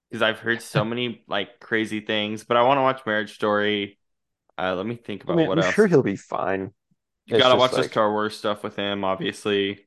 because 0.09 0.21
I've 0.21 0.39
heard 0.39 0.61
so 0.61 0.83
many 0.85 1.23
like 1.27 1.59
crazy 1.59 2.01
things. 2.01 2.43
But 2.43 2.57
I 2.57 2.63
want 2.63 2.77
to 2.77 2.81
watch 2.83 3.01
Marriage 3.05 3.33
Story. 3.35 3.97
Uh, 4.57 4.75
let 4.75 4.85
me 4.85 4.95
think 4.95 5.21
I 5.21 5.23
about 5.25 5.37
mean, 5.37 5.47
what 5.47 5.59
I'm 5.59 5.65
else. 5.65 5.75
sure 5.75 5.87
he'll 5.87 6.03
be 6.03 6.15
fine. 6.15 6.71
You 7.25 7.35
It's 7.35 7.43
gotta 7.43 7.57
watch 7.57 7.71
the 7.71 7.81
like- 7.81 7.91
Star 7.91 8.11
Wars 8.11 8.37
stuff 8.37 8.63
with 8.63 8.75
him, 8.75 9.03
obviously. 9.03 9.84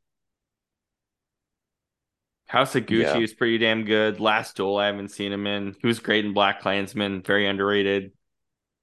House 2.49 2.75
of 2.77 2.87
Gucci 2.87 3.15
Yeah. 3.15 3.23
is 3.23 3.35
pretty 3.35 3.59
damn 3.59 3.85
good. 3.85 4.21
Last 4.21 4.57
Duel, 4.57 4.79
I 4.79 4.87
haven't 4.87 5.11
seen 5.11 5.33
him 5.33 5.47
in. 5.47 5.77
He 5.81 5.87
was 5.87 6.01
great 6.01 6.25
in 6.25 6.33
Black 6.35 6.61
Klansman, 6.63 7.23
very 7.23 7.47
underrated. 7.47 8.13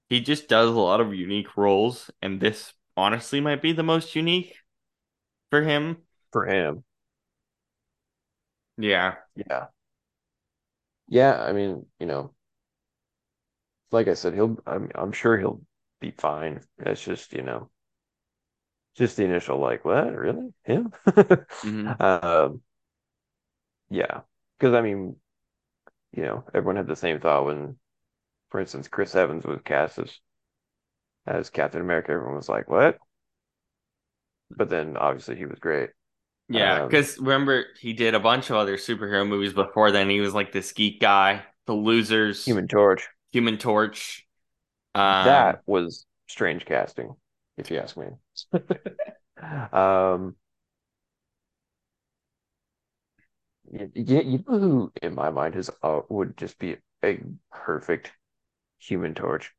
He 0.08 0.20
just 0.20 0.48
does 0.48 0.68
a 0.70 0.72
lot 0.72 1.00
of 1.00 1.14
unique 1.14 1.56
roles, 1.56 2.10
and 2.22 2.40
this 2.40 2.72
honestly 2.96 3.40
might 3.40 3.62
be 3.62 3.72
the 3.72 3.82
most 3.84 4.16
unique 4.16 4.56
for 5.50 5.62
him. 5.62 5.98
for 6.32 6.46
him. 6.46 6.84
Yeah. 8.78 9.16
Yeah. 9.34 9.68
Yeah, 11.08 11.40
I 11.42 11.52
mean, 11.52 11.86
you 12.00 12.06
know, 12.06 12.34
like 13.90 14.08
I 14.08 14.14
said, 14.14 14.34
he'll 14.34 14.58
I'm 14.66 14.90
I'm 14.94 15.12
sure 15.12 15.36
he'll 15.38 15.60
be 16.00 16.10
fine. 16.12 16.60
It's 16.78 17.02
just, 17.02 17.32
you 17.32 17.42
know, 17.42 17.70
just 18.96 19.16
the 19.16 19.24
initial 19.24 19.58
like, 19.58 19.84
what? 19.84 20.14
Really? 20.14 20.52
Him? 20.64 20.92
Mhm. 21.62 21.96
Um, 22.00 22.62
yeah. 23.90 24.20
Because 24.58 24.74
I 24.74 24.80
mean, 24.80 25.16
you 26.12 26.24
know, 26.24 26.44
everyone 26.54 26.76
had 26.76 26.86
the 26.88 26.96
same 26.96 27.20
thought 27.20 27.46
when, 27.46 27.78
for 28.50 28.60
instance, 28.60 28.88
Chris 28.88 29.14
Evans 29.16 29.44
was 29.44 29.60
cast 29.64 29.98
as 29.98 30.20
as 31.26 31.50
Captain 31.50 31.80
America. 31.80 32.12
Everyone 32.12 32.36
was 32.36 32.48
like, 32.48 32.68
what? 32.68 32.98
But 34.50 34.68
then 34.68 34.96
obviously 34.96 35.36
he 35.36 35.46
was 35.46 35.58
great. 35.58 35.90
Yeah, 36.48 36.82
Um, 36.82 36.88
because 36.88 37.18
remember 37.18 37.64
he 37.80 37.92
did 37.92 38.14
a 38.14 38.20
bunch 38.20 38.50
of 38.50 38.56
other 38.56 38.76
superhero 38.76 39.26
movies 39.26 39.52
before 39.52 39.90
then. 39.90 40.08
He 40.08 40.20
was 40.20 40.34
like 40.34 40.52
this 40.52 40.72
geek 40.72 41.00
guy, 41.00 41.42
The 41.66 41.72
Losers, 41.74 42.44
Human 42.46 42.68
Torch. 42.68 43.08
Human 43.32 43.58
Torch. 43.58 44.26
Um, 44.94 45.24
That 45.26 45.62
was 45.66 46.06
strange 46.28 46.64
casting, 46.64 47.14
if 47.56 47.70
you 47.70 47.78
ask 47.78 47.96
me. 47.96 48.06
Um, 49.72 50.36
y- 53.66 53.90
yeah, 53.94 54.20
you 54.20 54.44
know 54.46 54.58
who 54.58 54.92
in 55.02 55.14
my 55.14 55.30
mind 55.30 55.56
is 55.56 55.70
uh, 55.82 56.00
would 56.08 56.36
just 56.36 56.58
be 56.58 56.76
a 57.04 57.20
perfect 57.52 58.12
Human 58.80 59.14
Torch? 59.14 59.54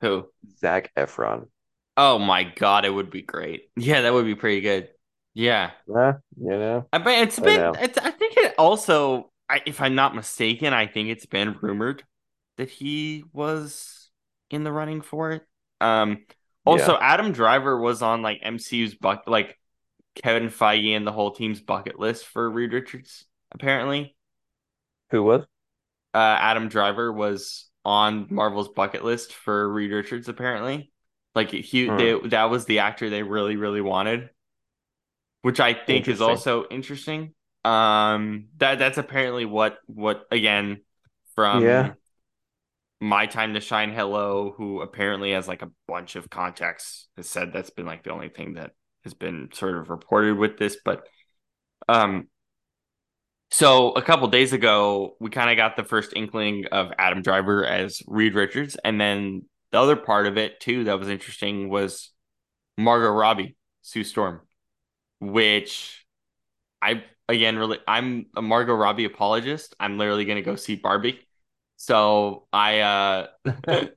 who? 0.00 0.28
Zac 0.58 0.92
Efron. 0.94 1.48
Oh 1.96 2.18
my 2.18 2.44
god, 2.44 2.84
it 2.84 2.90
would 2.90 3.10
be 3.10 3.22
great. 3.22 3.70
Yeah, 3.76 4.02
that 4.02 4.12
would 4.12 4.24
be 4.24 4.34
pretty 4.34 4.60
good. 4.60 4.88
Yeah. 5.34 5.72
Yeah, 5.86 6.14
you 6.36 6.50
know. 6.50 6.88
I 6.92 6.98
bet 6.98 7.22
it's 7.26 7.40
I 7.40 7.40
been 7.40 7.62
know. 7.62 7.72
it's 7.80 7.98
I 7.98 8.10
think 8.10 8.36
it 8.36 8.54
also 8.58 9.32
I, 9.48 9.62
if 9.66 9.80
I'm 9.80 9.94
not 9.94 10.14
mistaken, 10.14 10.72
I 10.72 10.86
think 10.86 11.08
it's 11.08 11.26
been 11.26 11.56
rumored 11.60 12.04
that 12.58 12.70
he 12.70 13.24
was 13.32 14.10
in 14.50 14.64
the 14.64 14.72
running 14.72 15.00
for 15.00 15.32
it. 15.32 15.42
Um 15.80 16.24
also 16.66 16.98
Adam 17.00 17.32
Driver 17.32 17.78
was 17.78 18.02
on 18.02 18.22
like 18.22 18.40
MCU's 18.42 18.94
bucket 18.94 19.28
like 19.28 19.58
Kevin 20.14 20.48
Feige 20.48 20.96
and 20.96 21.06
the 21.06 21.12
whole 21.12 21.30
team's 21.32 21.60
bucket 21.60 21.98
list 21.98 22.26
for 22.26 22.48
Reed 22.50 22.72
Richards, 22.72 23.24
apparently. 23.52 24.16
Who 25.10 25.22
was? 25.22 25.46
Uh 26.14 26.18
Adam 26.40 26.68
Driver 26.68 27.12
was 27.12 27.70
on 27.84 28.26
Marvel's 28.30 28.68
bucket 28.68 29.04
list 29.04 29.32
for 29.32 29.72
Reed 29.72 29.92
Richards, 29.92 30.28
apparently. 30.28 30.92
Like 31.34 31.50
he 31.50 31.86
Hmm. 31.86 31.96
they, 31.96 32.18
that 32.28 32.50
was 32.50 32.66
the 32.66 32.80
actor 32.80 33.08
they 33.08 33.22
really, 33.22 33.56
really 33.56 33.80
wanted. 33.80 34.30
Which 35.42 35.58
I 35.58 35.74
think 35.74 36.08
is 36.08 36.20
also 36.20 36.66
interesting. 36.70 37.34
Um 37.64 38.48
that 38.58 38.78
that's 38.78 38.98
apparently 38.98 39.44
what 39.44 39.78
what 39.86 40.26
again 40.30 40.82
from 41.34 41.64
Yeah. 41.64 41.94
my 43.00 43.26
time 43.26 43.54
to 43.54 43.60
shine 43.60 43.92
hello 43.92 44.54
who 44.56 44.80
apparently 44.80 45.32
has 45.32 45.48
like 45.48 45.62
a 45.62 45.70
bunch 45.88 46.14
of 46.16 46.30
contacts 46.30 47.08
has 47.16 47.28
said 47.28 47.52
that's 47.52 47.70
been 47.70 47.86
like 47.86 48.04
the 48.04 48.12
only 48.12 48.28
thing 48.28 48.54
that 48.54 48.72
has 49.04 49.14
been 49.14 49.48
sort 49.52 49.76
of 49.76 49.90
reported 49.90 50.36
with 50.36 50.58
this 50.58 50.76
but 50.84 51.06
um 51.88 52.28
so 53.50 53.90
a 53.92 54.02
couple 54.02 54.26
days 54.28 54.52
ago 54.52 55.16
we 55.20 55.30
kind 55.30 55.50
of 55.50 55.56
got 55.56 55.76
the 55.76 55.84
first 55.84 56.12
inkling 56.16 56.64
of 56.72 56.90
Adam 56.98 57.22
Driver 57.22 57.64
as 57.66 58.02
Reed 58.06 58.34
Richards 58.34 58.76
and 58.84 59.00
then 59.00 59.42
the 59.72 59.78
other 59.78 59.96
part 59.96 60.26
of 60.26 60.38
it 60.38 60.60
too 60.60 60.84
that 60.84 60.98
was 60.98 61.08
interesting 61.08 61.68
was 61.68 62.10
Margot 62.78 63.10
Robbie 63.10 63.56
Sue 63.82 64.04
Storm 64.04 64.40
which 65.20 66.04
I 66.80 67.04
again 67.28 67.56
really 67.56 67.78
I'm 67.86 68.26
a 68.36 68.42
Margot 68.42 68.74
Robbie 68.74 69.04
apologist. 69.04 69.74
I'm 69.78 69.98
literally 69.98 70.24
gonna 70.24 70.42
go 70.42 70.56
see 70.56 70.76
Barbie. 70.76 71.20
So 71.82 72.46
I 72.52 72.78
uh 72.78 73.26
and 73.56 73.90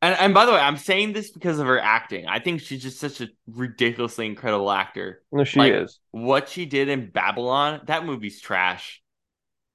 and 0.00 0.32
by 0.32 0.46
the 0.46 0.52
way, 0.52 0.58
I'm 0.58 0.78
saying 0.78 1.12
this 1.12 1.30
because 1.30 1.58
of 1.58 1.66
her 1.66 1.78
acting. 1.78 2.26
I 2.26 2.38
think 2.38 2.62
she's 2.62 2.82
just 2.82 2.98
such 2.98 3.20
a 3.20 3.28
ridiculously 3.46 4.24
incredible 4.24 4.70
actor. 4.70 5.22
No, 5.30 5.44
she 5.44 5.58
Like- 5.58 5.74
is. 5.74 6.00
What 6.12 6.48
she 6.48 6.64
did 6.64 6.88
in 6.88 7.10
Babylon, 7.10 7.82
that 7.84 8.06
movie's 8.06 8.40
trash. 8.40 9.02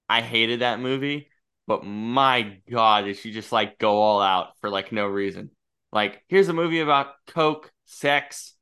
I 0.10 0.22
hated 0.22 0.62
that 0.62 0.80
movie, 0.80 1.30
but 1.68 1.86
my 1.86 2.58
god, 2.72 3.06
did 3.06 3.18
she 3.18 3.32
just 3.32 3.52
like 3.52 3.78
go 3.78 3.98
all 4.02 4.20
out 4.20 4.58
for 4.60 4.72
like 4.72 4.92
no 4.92 5.06
reason. 5.06 5.52
Like, 5.92 6.24
here's 6.30 6.50
a 6.50 6.54
movie 6.54 6.80
about 6.80 7.10
coke, 7.28 7.72
sex, 7.86 8.56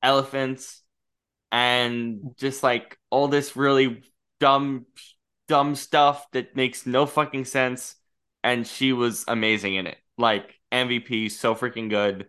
elephants, 0.00 0.80
and 1.50 2.36
just 2.38 2.62
like 2.62 2.96
all 3.10 3.26
this 3.26 3.56
really 3.56 4.04
dumb 4.38 4.86
dumb 5.48 5.74
stuff 5.74 6.24
that 6.30 6.54
makes 6.54 6.86
no 6.86 7.04
fucking 7.04 7.46
sense 7.46 7.96
and 8.44 8.66
she 8.66 8.92
was 8.92 9.24
amazing 9.28 9.74
in 9.76 9.86
it 9.86 9.98
like 10.18 10.58
mvp 10.72 11.30
so 11.30 11.54
freaking 11.54 11.88
good 11.90 12.26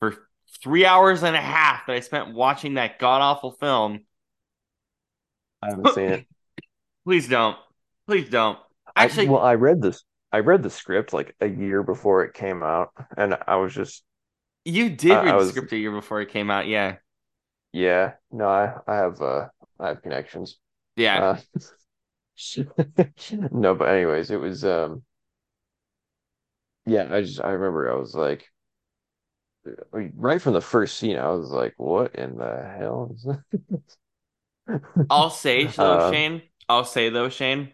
for 0.00 0.16
three 0.62 0.84
hours 0.84 1.22
and 1.22 1.36
a 1.36 1.40
half 1.40 1.86
that 1.86 1.96
i 1.96 2.00
spent 2.00 2.34
watching 2.34 2.74
that 2.74 2.98
god-awful 2.98 3.52
film 3.52 4.00
I 5.62 5.70
haven't 5.70 5.94
seen 5.94 6.08
it. 6.10 6.26
please 7.04 7.28
don't 7.28 7.56
please 8.06 8.28
don't 8.28 8.58
I- 8.96 9.04
actually 9.04 9.28
well, 9.28 9.40
I 9.42 9.54
read 9.54 9.80
this. 9.80 10.02
I 10.32 10.38
read 10.40 10.62
the 10.62 10.70
script 10.70 11.12
like 11.12 11.36
a 11.40 11.46
year 11.46 11.82
before 11.82 12.24
it 12.24 12.34
came 12.34 12.62
out, 12.62 12.90
and 13.16 13.36
I 13.46 13.56
was 13.56 13.74
just, 13.74 14.02
you 14.64 14.88
did 14.90 15.12
I- 15.12 15.22
read 15.22 15.28
I 15.28 15.32
the 15.32 15.36
was- 15.38 15.48
script 15.50 15.72
a 15.72 15.76
year 15.76 15.92
before 15.92 16.20
it 16.20 16.30
came 16.30 16.50
out 16.50 16.66
yeah 16.66 16.96
yeah. 17.72 18.12
No, 18.30 18.48
I, 18.48 18.74
I 18.86 18.96
have, 18.96 19.20
uh, 19.22 19.48
I 19.80 19.88
have 19.88 20.02
connections. 20.02 20.58
yeah 20.96 21.36
Uh, 21.36 21.40
no, 23.52 23.74
but 23.74 23.88
anyways, 23.88 24.30
it 24.30 24.40
was 24.40 24.64
um 24.64 25.02
yeah, 26.86 27.08
I 27.10 27.22
just 27.22 27.40
I 27.40 27.50
remember 27.50 27.90
I 27.90 27.96
was 27.96 28.14
like 28.14 28.48
right 29.92 30.40
from 30.42 30.54
the 30.54 30.60
first 30.60 30.98
scene, 30.98 31.16
I 31.18 31.28
was 31.30 31.50
like, 31.50 31.74
what 31.76 32.14
in 32.14 32.36
the 32.36 32.74
hell 32.78 33.12
is 33.14 33.22
this? 33.24 33.36
I'll 35.10 35.30
say 35.30 35.66
though, 35.66 35.98
Uh, 35.98 36.00
Shane. 36.00 36.42
I'll 36.68 36.84
say 36.84 37.08
though, 37.10 37.28
Shane, 37.28 37.72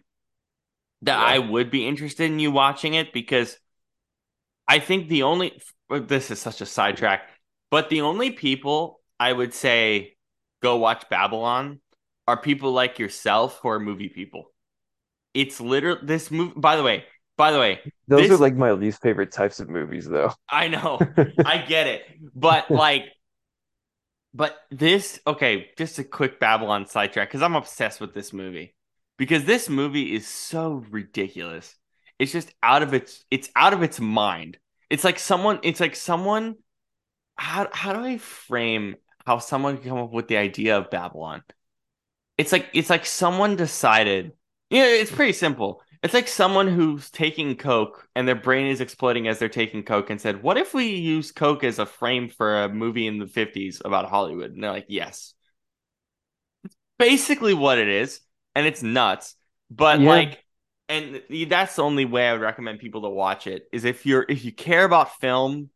that 1.03 1.17
Yeah. 1.17 1.23
I 1.23 1.39
would 1.39 1.71
be 1.71 1.87
interested 1.87 2.25
in 2.31 2.39
you 2.39 2.51
watching 2.51 2.93
it 2.93 3.13
because 3.13 3.57
I 4.67 4.79
think 4.79 5.07
the 5.09 5.23
only 5.23 5.59
this 5.89 6.29
is 6.31 6.39
such 6.39 6.61
a 6.61 6.65
sidetrack, 6.65 7.27
but 7.71 7.89
the 7.89 8.01
only 8.01 8.31
people 8.31 9.01
I 9.19 9.33
would 9.33 9.53
say 9.53 10.15
go 10.61 10.77
watch 10.77 11.09
Babylon 11.09 11.81
are 12.27 12.37
people 12.39 12.71
like 12.71 12.99
yourself 12.99 13.59
who 13.61 13.69
are 13.69 13.79
movie 13.79 14.09
people. 14.09 14.51
It's 15.33 15.61
literally 15.61 16.01
this 16.03 16.31
movie. 16.31 16.53
By 16.57 16.75
the 16.77 16.83
way, 16.83 17.05
by 17.39 17.51
the 17.51 17.59
way, 17.59 17.79
Those 18.09 18.23
This- 18.27 18.31
are 18.31 18.41
like 18.41 18.55
my 18.55 18.73
least 18.73 19.01
favorite 19.01 19.31
types 19.31 19.61
of 19.61 19.69
movies 19.69 20.05
though. 20.05 20.33
I 20.49 20.67
know. 20.67 20.99
I 21.45 21.59
get 21.59 21.87
it. 21.87 22.03
But 22.35 22.69
like 22.69 23.05
but 24.33 24.57
this 24.69 25.21
okay, 25.25 25.69
just 25.77 25.99
a 25.99 26.03
quick 26.03 26.37
Babylon 26.41 26.85
sidetrack 26.85 27.29
because 27.29 27.41
I'm 27.41 27.55
obsessed 27.55 28.01
with 28.01 28.13
this 28.13 28.33
movie. 28.33 28.75
Because 29.17 29.45
this 29.45 29.69
movie 29.69 30.13
is 30.13 30.27
so 30.27 30.83
ridiculous. 30.89 31.75
It's 32.19 32.33
just 32.33 32.53
out 32.61 32.83
of 32.83 32.93
its 32.93 33.23
it's 33.31 33.49
out 33.55 33.71
of 33.71 33.83
its 33.83 34.01
mind. 34.01 34.57
It's 34.89 35.05
like 35.05 35.17
someone 35.17 35.59
it's 35.63 35.79
like 35.79 35.95
someone 35.95 36.55
how 37.37 37.69
how 37.71 37.93
do 37.93 38.01
I 38.01 38.17
frame 38.17 38.97
how 39.25 39.37
someone 39.39 39.77
can 39.77 39.89
come 39.91 39.99
up 39.99 40.11
with 40.11 40.27
the 40.27 40.35
idea 40.37 40.77
of 40.77 40.89
Babylon? 40.91 41.41
It's 42.37 42.51
like 42.51 42.67
it's 42.73 42.89
like 42.89 43.05
someone 43.05 43.55
decided 43.55 44.33
yeah, 44.69 44.85
it's 44.87 45.09
pretty 45.11 45.33
simple. 45.33 45.81
It's 46.01 46.13
like 46.13 46.27
someone 46.29 46.69
who's 46.69 47.09
taking 47.09 47.57
coke 47.57 48.07
and 48.15 48.25
their 48.27 48.35
brain 48.35 48.67
is 48.67 48.79
exploding 48.79 49.27
as 49.27 49.37
they're 49.39 49.49
taking 49.49 49.83
coke 49.83 50.09
and 50.09 50.19
said, 50.19 50.41
"What 50.41 50.57
if 50.57 50.73
we 50.73 50.87
use 50.95 51.31
coke 51.31 51.63
as 51.63 51.77
a 51.77 51.85
frame 51.85 52.29
for 52.29 52.63
a 52.63 52.69
movie 52.69 53.05
in 53.07 53.19
the 53.19 53.27
50s 53.27 53.81
about 53.83 54.09
Hollywood?" 54.09 54.51
And 54.53 54.63
they're 54.63 54.71
like, 54.71 54.85
"Yes." 54.89 55.33
It's 56.63 56.75
basically 56.97 57.53
what 57.53 57.77
it 57.77 57.87
is, 57.87 58.21
and 58.55 58.65
it's 58.65 58.83
nuts. 58.83 59.35
But 59.69 60.03
Yeah. 60.03 60.05
like 60.05 60.43
and 60.87 61.21
that's 61.47 61.75
the 61.75 61.83
only 61.83 62.05
way 62.05 62.27
I 62.27 62.33
would 62.33 62.41
recommend 62.41 62.79
people 62.79 63.03
to 63.03 63.09
watch 63.09 63.45
it 63.47 63.67
is 63.71 63.85
if 63.85 64.05
you're 64.05 64.25
if 64.27 64.43
you 64.43 64.51
care 64.51 64.85
about 64.85 65.19
film, 65.19 65.69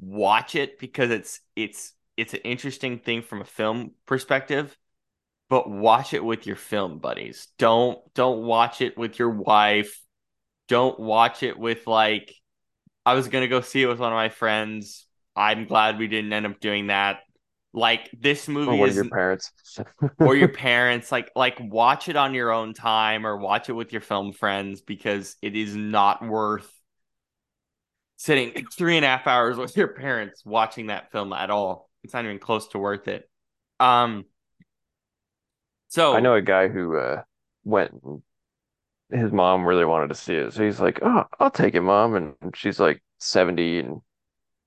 watch 0.00 0.56
it 0.56 0.78
because 0.80 1.10
it's 1.10 1.40
it's 1.56 1.94
it's 2.16 2.34
an 2.34 2.40
interesting 2.44 2.98
thing 3.00 3.22
from 3.22 3.42
a 3.42 3.46
film 3.46 3.92
perspective. 4.06 4.76
But 5.50 5.68
watch 5.68 6.14
it 6.14 6.24
with 6.24 6.46
your 6.46 6.56
film 6.56 7.00
buddies. 7.00 7.48
Don't 7.58 7.98
don't 8.14 8.44
watch 8.44 8.80
it 8.80 8.96
with 8.96 9.18
your 9.18 9.30
wife. 9.30 10.00
Don't 10.68 10.98
watch 10.98 11.42
it 11.42 11.58
with 11.58 11.86
like 11.88 12.32
I 13.04 13.14
was 13.14 13.28
gonna 13.28 13.48
go 13.48 13.60
see 13.60 13.82
it 13.82 13.86
with 13.86 13.98
one 13.98 14.12
of 14.12 14.16
my 14.16 14.28
friends. 14.28 15.06
I'm 15.34 15.66
glad 15.66 15.98
we 15.98 16.06
didn't 16.06 16.32
end 16.32 16.46
up 16.46 16.60
doing 16.60 16.86
that. 16.86 17.18
Like 17.72 18.10
this 18.18 18.48
movie 18.48 18.78
Or 18.80 18.86
is 18.86 18.94
your 18.94 19.08
parents. 19.08 19.50
or 20.20 20.36
your 20.36 20.48
parents 20.48 21.10
like 21.10 21.32
like 21.34 21.58
watch 21.60 22.08
it 22.08 22.16
on 22.16 22.32
your 22.32 22.52
own 22.52 22.72
time 22.72 23.26
or 23.26 23.36
watch 23.36 23.68
it 23.68 23.72
with 23.72 23.92
your 23.92 24.00
film 24.00 24.32
friends 24.32 24.80
because 24.80 25.36
it 25.42 25.56
is 25.56 25.74
not 25.74 26.24
worth 26.24 26.72
sitting 28.16 28.66
three 28.72 28.96
and 28.96 29.04
a 29.04 29.08
half 29.08 29.26
hours 29.26 29.56
with 29.56 29.76
your 29.76 29.88
parents 29.88 30.44
watching 30.44 30.88
that 30.88 31.10
film 31.10 31.32
at 31.32 31.50
all 31.50 31.88
it's 32.02 32.12
not 32.12 32.24
even 32.24 32.38
close 32.38 32.68
to 32.68 32.78
worth 32.78 33.06
it 33.06 33.28
um 33.78 34.24
so 35.90 36.06
I 36.12 36.20
know 36.20 36.34
a 36.34 36.42
guy 36.42 36.68
who 36.68 36.96
uh 36.96 37.22
went 37.64 37.92
and 38.02 38.22
his 39.10 39.32
mom 39.32 39.66
really 39.66 39.84
wanted 39.84 40.08
to 40.08 40.14
see 40.16 40.34
it. 40.36 40.52
So 40.54 40.64
he's 40.64 40.80
like, 40.80 41.00
"Oh, 41.02 41.26
I'll 41.40 41.50
take 41.50 41.74
it, 41.74 41.82
mom." 41.82 42.14
And 42.16 42.36
she's 42.56 42.80
like 42.80 43.02
70 43.18 43.80
and 43.80 44.02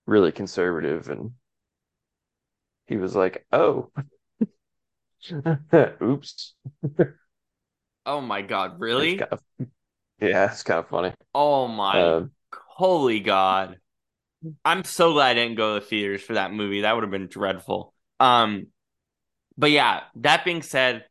really 0.08 0.32
conservative 0.34 1.10
and 1.10 1.34
he 2.88 2.98
was 2.98 3.16
like, 3.16 3.46
"Oh. 3.52 3.92
Oops." 6.02 6.54
oh 8.06 8.22
my 8.22 8.42
god 8.42 8.80
It's 8.98 9.14
really 9.14 9.14
kind 9.14 9.32
of 9.34 9.42
yeah, 10.22 10.52
it's 10.52 10.64
kind 10.64 10.80
of 10.80 10.90
funny. 10.90 11.14
oh 11.34 11.68
my 11.68 12.12
Um, 12.18 12.32
holy 12.52 13.20
god 13.20 13.78
i'm 14.66 14.84
so 14.84 15.14
glad 15.14 15.32
i 15.32 15.34
didn't 15.36 15.58
go 15.58 15.76
to 15.76 15.82
the 15.82 15.88
theaters 15.88 16.22
for 16.24 16.34
that 16.36 16.54
movie 16.54 16.82
that 16.82 16.94
would 16.96 17.04
have 17.04 17.12
been 17.12 17.28
dreadful 17.28 17.94
um 18.20 18.68
but 19.58 19.72
yeah 19.72 20.02
that 20.16 20.46
being 20.46 20.62
said 20.64 21.06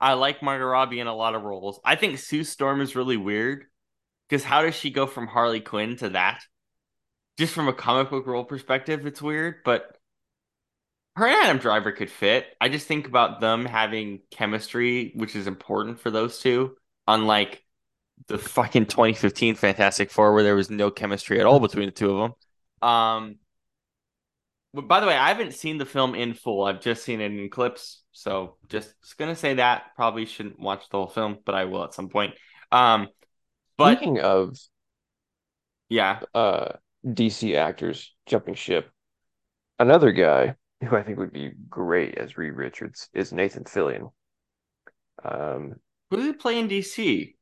i 0.00 0.14
like 0.14 0.42
margot 0.42 0.64
robbie 0.66 1.00
in 1.00 1.06
a 1.06 1.14
lot 1.14 1.34
of 1.34 1.42
roles. 1.42 1.80
I 1.84 1.96
think 1.96 2.18
sue 2.18 2.44
storm 2.44 2.80
is 2.80 2.96
really 2.96 3.16
weird 3.16 3.64
because 4.28 4.44
how 4.44 4.62
does 4.62 4.74
she 4.74 4.90
go 4.90 5.06
from 5.06 5.26
harley 5.26 5.60
quinn 5.60 5.96
to 5.96 6.10
that? 6.10 6.42
Just 7.38 7.54
from 7.54 7.68
a 7.68 7.72
comic 7.72 8.10
book 8.10 8.26
role 8.26 8.44
perspective 8.44 9.06
it's 9.06 9.22
weird 9.22 9.56
but 9.64 9.96
her 11.16 11.26
and 11.26 11.36
adam 11.36 11.58
driver 11.58 11.90
could 11.90 12.10
fit. 12.10 12.46
I 12.60 12.68
just 12.68 12.86
think 12.86 13.08
about 13.08 13.40
them 13.40 13.64
having 13.64 14.20
chemistry 14.30 15.12
which 15.14 15.34
is 15.34 15.46
important 15.46 16.00
for 16.00 16.10
those 16.10 16.38
two 16.38 16.76
unlike 17.06 17.64
the 18.26 18.38
fucking 18.38 18.86
2015 18.86 19.54
Fantastic 19.54 20.10
Four 20.10 20.34
where 20.34 20.42
there 20.42 20.56
was 20.56 20.70
no 20.70 20.90
chemistry 20.90 21.40
at 21.40 21.46
all 21.46 21.60
between 21.60 21.86
the 21.86 21.92
two 21.92 22.10
of 22.10 22.32
them. 22.82 22.88
Um, 22.88 23.36
by 24.74 25.00
the 25.00 25.06
way, 25.06 25.16
I 25.16 25.28
haven't 25.28 25.54
seen 25.54 25.78
the 25.78 25.86
film 25.86 26.14
in 26.14 26.34
full. 26.34 26.64
I've 26.64 26.80
just 26.80 27.04
seen 27.04 27.20
it 27.20 27.32
in 27.32 27.48
clips, 27.50 28.02
so 28.12 28.56
just, 28.68 28.94
just 29.02 29.18
gonna 29.18 29.36
say 29.36 29.54
that 29.54 29.84
probably 29.96 30.26
shouldn't 30.26 30.60
watch 30.60 30.88
the 30.90 30.98
whole 30.98 31.06
film, 31.06 31.38
but 31.44 31.54
I 31.54 31.64
will 31.64 31.84
at 31.84 31.94
some 31.94 32.08
point. 32.08 32.34
Um, 32.70 33.08
but 33.76 33.96
speaking 33.96 34.20
of 34.20 34.56
yeah, 35.88 36.20
uh 36.34 36.72
DC 37.06 37.56
actors 37.56 38.14
jumping 38.26 38.54
ship, 38.54 38.90
another 39.78 40.12
guy 40.12 40.54
who 40.82 40.96
I 40.96 41.02
think 41.02 41.18
would 41.18 41.32
be 41.32 41.52
great 41.68 42.16
as 42.16 42.36
Reed 42.36 42.54
Richards 42.54 43.08
is 43.14 43.32
Nathan 43.32 43.64
Fillion. 43.64 44.12
Um, 45.24 45.74
who 46.10 46.18
did 46.18 46.26
he 46.26 46.32
play 46.34 46.58
in 46.58 46.68
DC? 46.68 47.34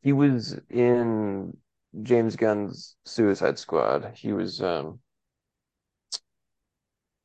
he 0.00 0.12
was 0.12 0.58
in 0.70 1.56
James 2.02 2.36
Gunn's 2.36 2.96
Suicide 3.04 3.58
Squad. 3.58 4.12
He 4.14 4.32
was 4.32 4.62
um 4.62 5.00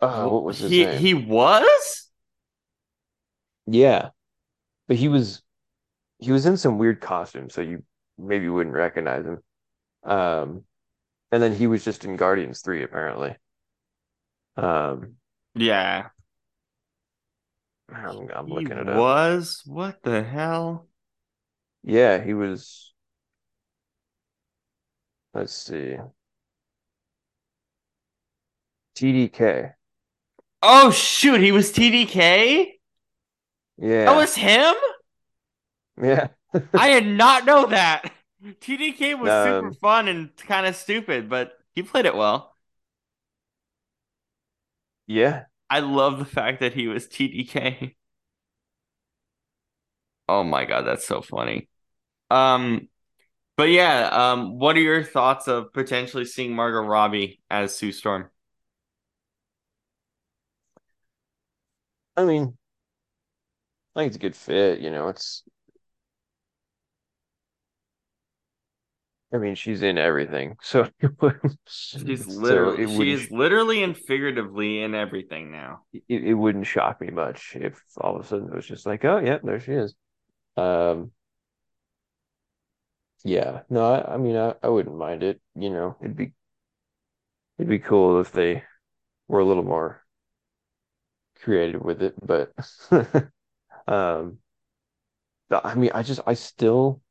uh, 0.01 0.27
what 0.27 0.43
was 0.43 0.59
his 0.59 0.71
he 0.71 0.79
name? 0.79 0.99
he 0.99 1.13
was? 1.13 2.09
Yeah. 3.67 4.09
But 4.87 4.97
he 4.97 5.07
was 5.09 5.43
he 6.19 6.31
was 6.33 6.45
in 6.45 6.57
some 6.57 6.77
weird 6.79 7.01
costume, 7.01 7.49
so 7.49 7.61
you 7.61 7.83
maybe 8.17 8.49
wouldn't 8.49 8.75
recognize 8.75 9.25
him. 9.25 9.43
Um 10.03 10.65
and 11.31 11.43
then 11.43 11.55
he 11.55 11.67
was 11.67 11.85
just 11.85 12.05
in 12.05 12.17
Guardians 12.17 12.61
3 12.61 12.83
apparently. 12.83 13.37
Um 14.57 15.17
Yeah, 15.55 16.09
I'm, 17.93 18.29
I'm 18.33 18.47
he 18.47 18.53
looking 18.53 18.77
it 18.77 18.87
up. 18.89 18.95
was. 18.95 19.61
What 19.65 20.01
the 20.03 20.23
hell? 20.23 20.87
Yeah, 21.83 22.23
he 22.23 22.33
was 22.33 22.93
let's 25.33 25.53
see. 25.53 25.97
TDK. 28.95 29.76
Oh 30.61 30.91
shoot, 30.91 31.41
he 31.41 31.51
was 31.51 31.71
TDK. 31.71 32.79
Yeah. 33.77 34.05
That 34.05 34.15
was 34.17 34.35
him. 34.35 34.75
yeah. 36.01 36.27
I 36.75 36.89
did 36.99 37.07
not 37.07 37.45
know 37.45 37.67
that. 37.67 38.11
TDK 38.61 39.15
was 39.15 39.35
super 39.35 39.71
Um, 39.71 39.77
fun 39.81 40.07
and 40.07 40.35
kind 40.37 40.65
of 40.65 40.75
stupid, 40.75 41.29
but 41.29 41.57
he 41.75 41.83
played 41.83 42.05
it 42.05 42.15
well. 42.15 42.55
Yeah. 45.07 45.45
I 45.69 45.79
love 45.79 46.19
the 46.19 46.25
fact 46.25 46.59
that 46.61 46.73
he 46.73 46.87
was 46.87 47.07
TDK. 47.07 47.95
Oh 50.29 50.43
my 50.43 50.65
god, 50.65 50.81
that's 50.83 51.07
so 51.07 51.21
funny. 51.21 51.69
Um, 52.31 52.89
but 53.57 53.69
yeah, 53.69 54.09
um, 54.33 54.59
what 54.59 54.77
are 54.77 54.81
your 54.81 55.03
thoughts 55.03 55.47
of 55.47 55.73
potentially 55.73 56.25
seeing 56.25 56.55
Margot 56.55 56.81
Robbie 56.87 57.41
as 57.51 57.75
Sue 57.77 57.91
Storm? 57.93 58.31
I 62.17 62.25
mean, 62.25 62.57
I 63.95 63.99
think 64.01 64.07
it's 64.09 64.15
a 64.17 64.19
good 64.19 64.35
fit, 64.35 64.79
you 64.79 64.91
know, 64.91 65.09
it's 65.09 65.43
I 69.33 69.37
mean, 69.37 69.55
she's 69.55 69.81
in 69.81 69.97
everything. 69.97 70.57
So 70.63 70.89
She's 71.67 72.25
literally, 72.27 72.87
she 72.87 73.11
is 73.11 73.29
literally 73.31 73.83
and 73.83 73.97
figuratively 73.97 74.81
in 74.81 74.95
everything 74.95 75.51
now. 75.51 75.81
it, 75.93 76.23
it 76.23 76.33
wouldn't 76.33 76.67
shock 76.67 77.01
me 77.01 77.09
much 77.09 77.55
if 77.55 77.81
all 77.97 78.15
of 78.15 78.25
a 78.25 78.27
sudden 78.27 78.47
it 78.47 78.55
was 78.55 78.65
just 78.67 78.85
like, 78.85 79.05
oh 79.05 79.19
yeah, 79.19 79.39
there 79.43 79.59
she 79.59 79.73
is. 79.73 79.95
Um 80.57 81.11
yeah, 83.23 83.63
no, 83.69 83.83
I, 83.93 84.13
I 84.15 84.17
mean 84.17 84.35
I, 84.35 84.55
I 84.63 84.69
wouldn't 84.69 84.97
mind 84.97 85.23
it, 85.23 85.41
you 85.55 85.69
know. 85.69 85.95
It'd 86.01 86.15
be 86.15 86.33
it'd 87.57 87.69
be 87.69 87.79
cool 87.79 88.19
if 88.19 88.31
they 88.31 88.63
were 89.29 89.41
a 89.41 89.45
little 89.45 89.63
more 89.63 90.05
creative 91.37 91.81
with 91.81 92.01
it, 92.01 92.15
but 92.25 92.53
um 93.87 94.39
but 95.49 95.65
I 95.65 95.75
mean 95.75 95.91
I 95.93 96.03
just 96.03 96.21
I 96.27 96.33
still 96.33 97.01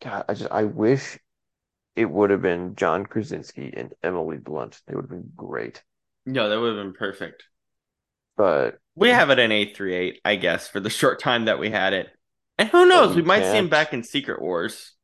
God, 0.00 0.24
I 0.28 0.34
just 0.34 0.50
I 0.50 0.64
wish 0.64 1.18
it 1.96 2.08
would 2.10 2.30
have 2.30 2.42
been 2.42 2.76
John 2.76 3.04
Krasinski 3.06 3.72
and 3.76 3.92
Emily 4.02 4.36
Blunt. 4.38 4.80
They 4.86 4.94
would 4.94 5.02
have 5.02 5.10
been 5.10 5.32
great. 5.34 5.82
No, 6.26 6.48
that 6.48 6.60
would 6.60 6.76
have 6.76 6.84
been 6.84 6.94
perfect. 6.94 7.44
But 8.36 8.78
We 8.94 9.08
have 9.08 9.30
it 9.30 9.38
in 9.40 9.50
838, 9.50 10.20
I 10.24 10.36
guess, 10.36 10.68
for 10.68 10.78
the 10.80 10.90
short 10.90 11.20
time 11.20 11.46
that 11.46 11.58
we 11.58 11.70
had 11.70 11.92
it. 11.92 12.08
And 12.56 12.68
who 12.68 12.86
knows, 12.86 13.16
we 13.16 13.22
we 13.22 13.22
might 13.22 13.44
see 13.44 13.56
him 13.56 13.68
back 13.68 13.92
in 13.92 14.02
Secret 14.04 14.40
Wars. 14.40 14.94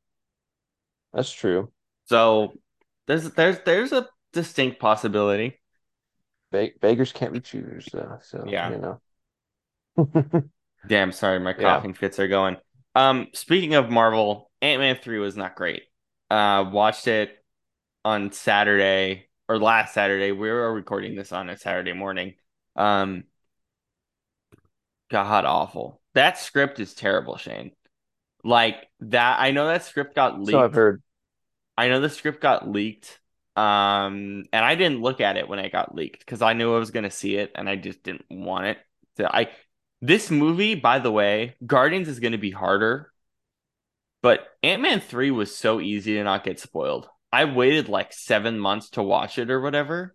that's 1.13 1.33
true. 1.33 1.73
So 2.07 2.55
there's 3.07 3.31
there's 3.33 3.59
there's 3.65 3.93
a 3.93 4.09
distinct 4.33 4.81
possibility. 4.81 5.61
Be 6.55 6.73
beggars 6.81 7.11
can't 7.11 7.33
be 7.33 7.41
choosers, 7.41 7.89
though. 7.93 8.19
So 8.23 8.45
Yeah. 8.47 8.71
you 8.71 8.79
know. 8.79 9.01
Damn, 10.87 11.11
sorry, 11.11 11.41
my 11.41 11.53
Yeah. 11.53 11.75
coughing 11.75 11.95
fits 11.95 12.21
are 12.21 12.29
going. 12.29 12.57
Um, 12.95 13.29
speaking 13.33 13.75
of 13.75 13.91
Marvel, 13.91 14.51
Ant-Man 14.63 14.99
3 15.03 15.19
was 15.19 15.37
not 15.37 15.57
great. 15.57 15.83
Uh, 16.31 16.71
watched 16.71 17.09
it 17.09 17.45
on 18.05 18.31
Saturday 18.31 19.27
or 19.49 19.59
last 19.59 19.95
Saturday. 19.95 20.31
We 20.31 20.49
were 20.51 20.73
recording 20.73 21.17
this 21.17 21.33
on 21.33 21.51
a 21.51 21.57
Saturday 21.57 21.93
morning. 21.93 22.35
Um, 22.77 23.25
God 25.11 25.45
awful. 25.45 26.01
That 26.15 26.39
script 26.39 26.79
is 26.79 26.95
terrible, 26.95 27.37
Shane. 27.37 27.73
Like 28.45 28.87
that, 29.01 29.41
I 29.41 29.51
know 29.51 29.67
that 29.67 29.85
script 29.85 30.15
got 30.15 30.39
leaked. 30.39 30.53
So 30.53 30.61
I've 30.61 30.75
heard. 30.75 31.03
I 31.77 31.89
know 31.89 32.01
the 32.01 32.11
script 32.11 32.41
got 32.41 32.69
leaked. 32.69 33.19
Um, 33.57 34.45
and 34.53 34.65
I 34.65 34.75
didn't 34.75 35.01
look 35.01 35.21
at 35.21 35.37
it 35.37 35.49
when 35.49 35.59
it 35.61 35.71
got 35.73 35.95
leaked 35.95 36.21
because 36.21 36.43
I 36.43 36.55
knew 36.55 36.75
I 36.75 36.79
was 36.79 36.91
gonna 36.91 37.11
see 37.11 37.37
it 37.37 37.53
and 37.55 37.69
I 37.69 37.77
just 37.77 38.03
didn't 38.03 38.25
want 38.31 38.67
it. 38.67 38.79
So 39.17 39.27
I 39.27 39.51
this 40.01 40.31
movie, 40.31 40.75
by 40.75 40.99
the 40.99 41.11
way, 41.13 41.57
Guardians 41.65 42.09
is 42.09 42.21
gonna 42.21 42.39
be 42.39 42.51
harder, 42.51 43.13
but 44.23 44.47
Ant-Man 44.63 45.01
3 45.01 45.31
was 45.31 45.55
so 45.55 45.81
easy 45.81 46.15
to 46.15 46.25
not 46.25 46.45
get 46.45 46.59
spoiled. 46.59 47.09
I 47.33 47.45
waited 47.45 47.89
like 47.89 48.13
seven 48.13 48.59
months 48.59 48.91
to 48.91 49.03
watch 49.03 49.39
it 49.39 49.51
or 49.51 49.61
whatever. 49.61 50.15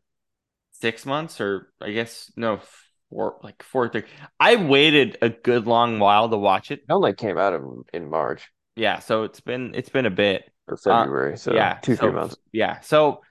Six 0.72 1.06
months, 1.06 1.42
or 1.42 1.72
I 1.82 1.92
guess 1.92 2.32
no, 2.38 2.62
four 3.10 3.40
like 3.44 3.62
four 3.64 3.90
three. 3.90 4.04
I 4.40 4.56
waited 4.56 5.18
a 5.22 5.30
good 5.30 5.68
long 5.68 6.00
while 6.00 6.30
to 6.30 6.38
watch 6.38 6.72
it. 6.72 6.80
It 6.88 6.92
only 6.92 7.14
came 7.14 7.38
out 7.38 7.54
in, 7.54 7.84
in 7.94 8.10
March. 8.10 8.50
Yeah, 8.76 9.00
so 9.00 9.24
it's 9.24 9.42
been 9.42 9.76
it's 9.76 9.90
been 9.90 10.06
a 10.06 10.12
bit. 10.12 10.50
Or 10.68 10.76
Uh, 10.86 11.04
February, 11.04 11.38
so 11.38 11.54
yeah, 11.54 11.80
two, 11.82 11.96
three 11.98 12.12
months. 12.12 12.38
yeah, 12.54 12.80
so 12.80 13.22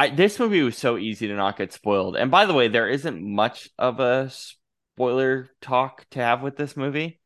I 0.00 0.08
this 0.10 0.38
movie 0.38 0.62
was 0.62 0.78
so 0.78 0.96
easy 0.96 1.28
to 1.28 1.34
not 1.34 1.58
get 1.58 1.72
spoiled. 1.72 2.16
And 2.16 2.30
by 2.30 2.46
the 2.46 2.54
way, 2.54 2.68
there 2.68 2.88
isn't 2.88 3.22
much 3.22 3.68
of 3.78 4.00
a 4.00 4.30
spoiler 4.30 5.50
talk 5.60 6.06
to 6.10 6.20
have 6.20 6.42
with 6.42 6.56
this 6.56 6.76
movie. 6.76 7.20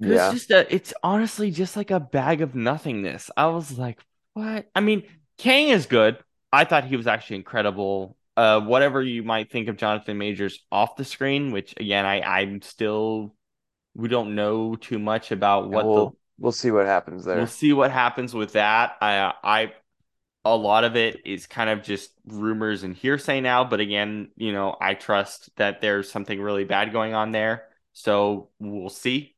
It's 0.00 0.10
Yeah. 0.12 0.30
just 0.32 0.50
a, 0.50 0.74
it's 0.74 0.92
honestly 1.02 1.50
just 1.50 1.76
like 1.76 1.90
a 1.90 2.00
bag 2.00 2.42
of 2.42 2.54
nothingness. 2.54 3.30
I 3.36 3.46
was 3.46 3.78
like, 3.78 4.00
what? 4.34 4.66
I 4.74 4.80
mean, 4.80 5.04
Kang 5.38 5.68
is 5.68 5.86
good. 5.86 6.18
I 6.52 6.64
thought 6.64 6.84
he 6.84 6.96
was 6.96 7.06
actually 7.06 7.36
incredible. 7.36 8.16
Uh, 8.36 8.60
whatever 8.60 9.02
you 9.02 9.22
might 9.22 9.50
think 9.50 9.68
of 9.68 9.76
Jonathan 9.76 10.18
Majors 10.18 10.64
off 10.70 10.96
the 10.96 11.04
screen, 11.04 11.52
which 11.52 11.72
again, 11.78 12.04
I 12.04 12.20
I'm 12.20 12.60
still 12.62 13.34
we 13.94 14.08
don't 14.08 14.34
know 14.34 14.76
too 14.76 14.98
much 14.98 15.32
about 15.32 15.70
what 15.70 15.86
we'll 15.86 16.10
the 16.10 16.16
we'll 16.38 16.52
see 16.52 16.70
what 16.70 16.86
happens 16.86 17.24
there. 17.24 17.36
we'll 17.38 17.46
see 17.46 17.72
what 17.72 17.90
happens 17.90 18.34
with 18.34 18.52
that. 18.52 18.96
I 19.00 19.32
I 19.42 19.72
a 20.54 20.56
lot 20.56 20.84
of 20.84 20.96
it 20.96 21.26
is 21.26 21.46
kind 21.46 21.70
of 21.70 21.82
just 21.82 22.10
rumors 22.26 22.82
and 22.82 22.94
hearsay 22.94 23.40
now, 23.40 23.64
but 23.64 23.80
again, 23.80 24.30
you 24.36 24.52
know, 24.52 24.76
I 24.80 24.94
trust 24.94 25.50
that 25.56 25.80
there's 25.80 26.10
something 26.10 26.40
really 26.40 26.64
bad 26.64 26.92
going 26.92 27.14
on 27.14 27.32
there. 27.32 27.68
So 27.92 28.50
we'll 28.58 28.90
see. 28.90 29.36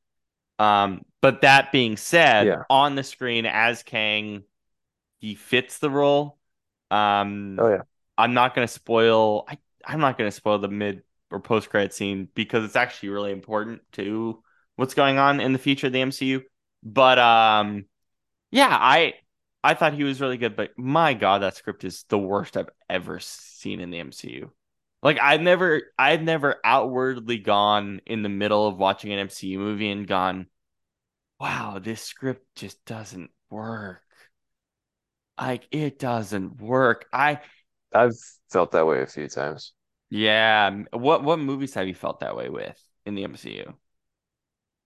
Um, 0.58 1.04
but 1.20 1.42
that 1.42 1.72
being 1.72 1.96
said, 1.96 2.46
Yeah. 2.46 2.62
on 2.70 2.94
the 2.94 3.04
screen 3.04 3.46
as 3.46 3.82
Kang, 3.82 4.44
he 5.20 5.34
fits 5.34 5.78
the 5.78 5.90
role. 5.90 6.38
Um, 6.90 7.58
Oh 7.58 7.68
yeah. 7.68 7.82
I'm 8.16 8.34
not 8.34 8.54
gonna 8.54 8.68
spoil. 8.68 9.44
I 9.48 9.58
I'm 9.84 10.00
not 10.00 10.18
gonna 10.18 10.30
spoil 10.30 10.58
the 10.58 10.68
mid 10.68 11.02
or 11.30 11.40
post 11.40 11.70
credit 11.70 11.92
scene 11.94 12.28
because 12.34 12.64
it's 12.64 12.76
actually 12.76 13.10
really 13.10 13.32
important 13.32 13.82
to 13.92 14.42
what's 14.76 14.94
going 14.94 15.18
on 15.18 15.40
in 15.40 15.52
the 15.52 15.58
future 15.58 15.88
of 15.88 15.92
the 15.92 16.00
MCU. 16.00 16.42
But 16.82 17.18
um, 17.18 17.86
yeah, 18.50 18.68
I 18.70 19.14
I 19.62 19.74
thought 19.74 19.94
he 19.94 20.04
was 20.04 20.20
really 20.20 20.38
good. 20.38 20.56
But 20.56 20.78
my 20.78 21.14
God, 21.14 21.42
that 21.42 21.56
script 21.56 21.84
is 21.84 22.04
the 22.08 22.18
worst 22.18 22.56
I've 22.56 22.70
ever 22.88 23.18
seen 23.20 23.80
in 23.80 23.90
the 23.90 23.98
MCU. 23.98 24.50
Like 25.02 25.18
I've 25.20 25.40
never 25.40 25.82
I've 25.98 26.22
never 26.22 26.56
outwardly 26.64 27.38
gone 27.38 28.00
in 28.06 28.22
the 28.22 28.28
middle 28.28 28.66
of 28.66 28.78
watching 28.78 29.12
an 29.12 29.20
MCU 29.20 29.58
movie 29.58 29.90
and 29.90 30.06
gone, 30.06 30.48
wow, 31.40 31.78
this 31.80 32.02
script 32.02 32.46
just 32.56 32.84
doesn't 32.84 33.30
work. 33.50 34.02
Like 35.38 35.68
it 35.70 35.98
doesn't 35.98 36.60
work. 36.60 37.06
I 37.12 37.40
I've 37.92 38.16
felt 38.50 38.72
that 38.72 38.86
way 38.86 39.02
a 39.02 39.06
few 39.06 39.28
times. 39.28 39.72
yeah. 40.10 40.70
What 40.92 41.22
what 41.24 41.38
movies 41.38 41.74
have 41.74 41.86
you 41.88 41.94
felt 41.94 42.20
that 42.20 42.36
way 42.36 42.48
with 42.48 42.80
in 43.06 43.14
the 43.14 43.24
MCU? 43.24 43.74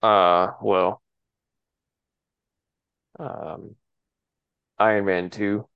Uh, 0.02 0.52
well, 0.60 1.02
um, 3.18 3.76
Iron 4.82 5.04
Man 5.04 5.30
2, 5.30 5.66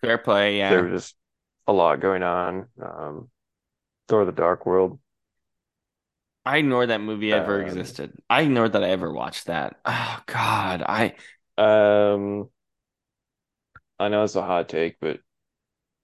Fair 0.00 0.18
play, 0.18 0.58
yeah. 0.58 0.70
there 0.70 0.84
was 0.84 1.02
just 1.02 1.16
a 1.66 1.72
lot 1.72 2.00
going 2.00 2.22
on. 2.22 2.68
Um, 2.80 3.30
Thor 4.08 4.24
the 4.24 4.32
Dark 4.32 4.66
World. 4.66 4.98
I 6.46 6.58
ignored 6.58 6.90
that 6.90 7.00
movie 7.00 7.32
ever 7.32 7.60
Um, 7.62 7.66
existed. 7.66 8.12
I 8.28 8.42
ignored 8.42 8.72
that 8.74 8.84
I 8.84 8.90
ever 8.90 9.10
watched 9.12 9.46
that. 9.46 9.76
Oh 9.84 10.20
God, 10.26 10.82
I 10.82 11.14
Um, 11.56 12.50
I 13.98 14.08
know 14.08 14.24
it's 14.24 14.34
a 14.36 14.42
hot 14.42 14.68
take, 14.68 14.96
but 15.00 15.20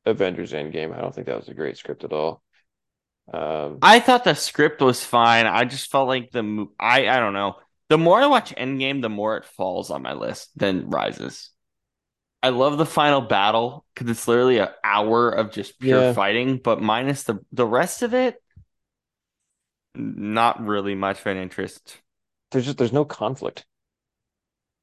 Avengers 0.07 0.53
Endgame, 0.53 0.97
I 0.97 1.01
don't 1.01 1.15
think 1.15 1.27
that 1.27 1.37
was 1.37 1.49
a 1.49 1.55
great 1.55 1.77
script 1.77 2.05
at 2.05 2.13
all. 2.13 2.43
Um, 3.33 3.79
I 3.83 4.01
thought 4.01 4.25
the 4.25 4.35
script 4.35 4.81
was 4.81 5.05
fine. 5.05 5.47
I 5.47 5.65
just 5.65 5.91
felt 5.91 6.09
like 6.09 6.31
the 6.31 6.43
mo- 6.43 6.73
I 6.81 7.07
I 7.09 7.21
don't 7.21 7.35
know. 7.35 7.57
The 7.89 7.99
more 7.99 8.21
I 8.21 8.27
watch 8.27 8.55
Endgame, 8.55 9.03
the 9.03 9.09
more 9.09 9.37
it 9.37 9.45
falls 9.45 9.91
on 9.91 10.03
my 10.03 10.15
list 10.15 10.51
than 10.57 10.89
Rises. 10.89 11.51
I 12.43 12.49
love 12.51 12.79
the 12.79 12.87
final 12.87 13.21
battle 13.21 13.85
because 13.95 14.11
it's 14.11 14.27
literally 14.27 14.59
an 14.59 14.69
hour 14.83 15.31
of 15.31 15.53
just 15.53 15.79
pure 15.79 16.01
Yeah. 16.01 16.13
fighting, 16.15 16.57
but 16.59 16.81
minus 16.81 17.25
the 17.25 17.45
the 17.53 17.67
rest 17.67 18.03
of 18.03 18.15
it, 18.15 18.43
not 19.95 20.61
really 20.65 20.95
much 20.95 21.21
of 21.21 21.27
an 21.27 21.37
interest. 21.37 21.99
there's 22.51 22.65
just 22.65 22.79
there's 22.79 22.93
no 22.93 23.05
conflict. 23.05 23.65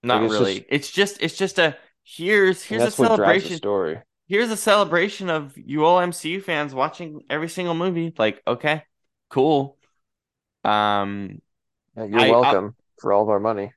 Not 0.04 0.24
it's 0.24 0.34
really. 0.34 0.54
just- 0.60 0.66
It's 0.70 0.92
just 0.92 1.18
it's 1.22 1.38
just 1.38 1.60
a 1.60 1.78
here's 2.04 2.64
here's 2.64 2.82
a 2.82 2.86
that's 2.86 2.98
what 3.00 3.16
drives 3.16 3.44
the 3.44 3.50
celebration. 3.50 3.58
story. 3.58 4.00
Here's 4.28 4.52
a 4.52 4.58
celebration 4.58 5.30
of 5.30 5.58
you 5.58 5.86
all 5.86 6.00
MCU 6.00 6.42
fans 6.44 6.74
watching 6.74 7.24
every 7.30 7.50
single 7.50 7.74
movie. 7.76 8.14
Like, 8.18 8.42
okay, 8.46 8.84
cool. 9.30 9.78
Um, 10.64 11.42
Yeah, 11.96 12.06
you're 12.06 12.20
I- 12.20 12.28
I- 12.28 12.32
welcome 12.32 12.76
for 13.00 13.12
all 13.14 13.24
of 13.24 13.30
our 13.30 13.40
money. 13.40 13.74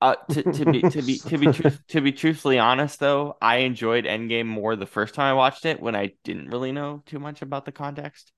Uh, 0.00 0.16
to 0.30 0.44
to 0.44 0.66
be 0.66 0.84
to 0.84 1.02
be 1.02 1.20
to 1.20 1.38
be 1.38 1.48
truth, 1.48 1.80
to 1.88 2.00
be 2.00 2.12
truthfully 2.12 2.58
honest 2.58 3.00
though, 3.00 3.36
I 3.42 3.58
enjoyed 3.58 4.04
Endgame 4.04 4.46
more 4.46 4.76
the 4.76 4.86
first 4.86 5.14
time 5.14 5.26
I 5.26 5.34
watched 5.34 5.64
it 5.66 5.80
when 5.80 5.96
I 5.96 6.14
didn't 6.24 6.50
really 6.50 6.72
know 6.72 7.02
too 7.06 7.18
much 7.18 7.42
about 7.42 7.64
the 7.64 7.72
context. 7.72 8.32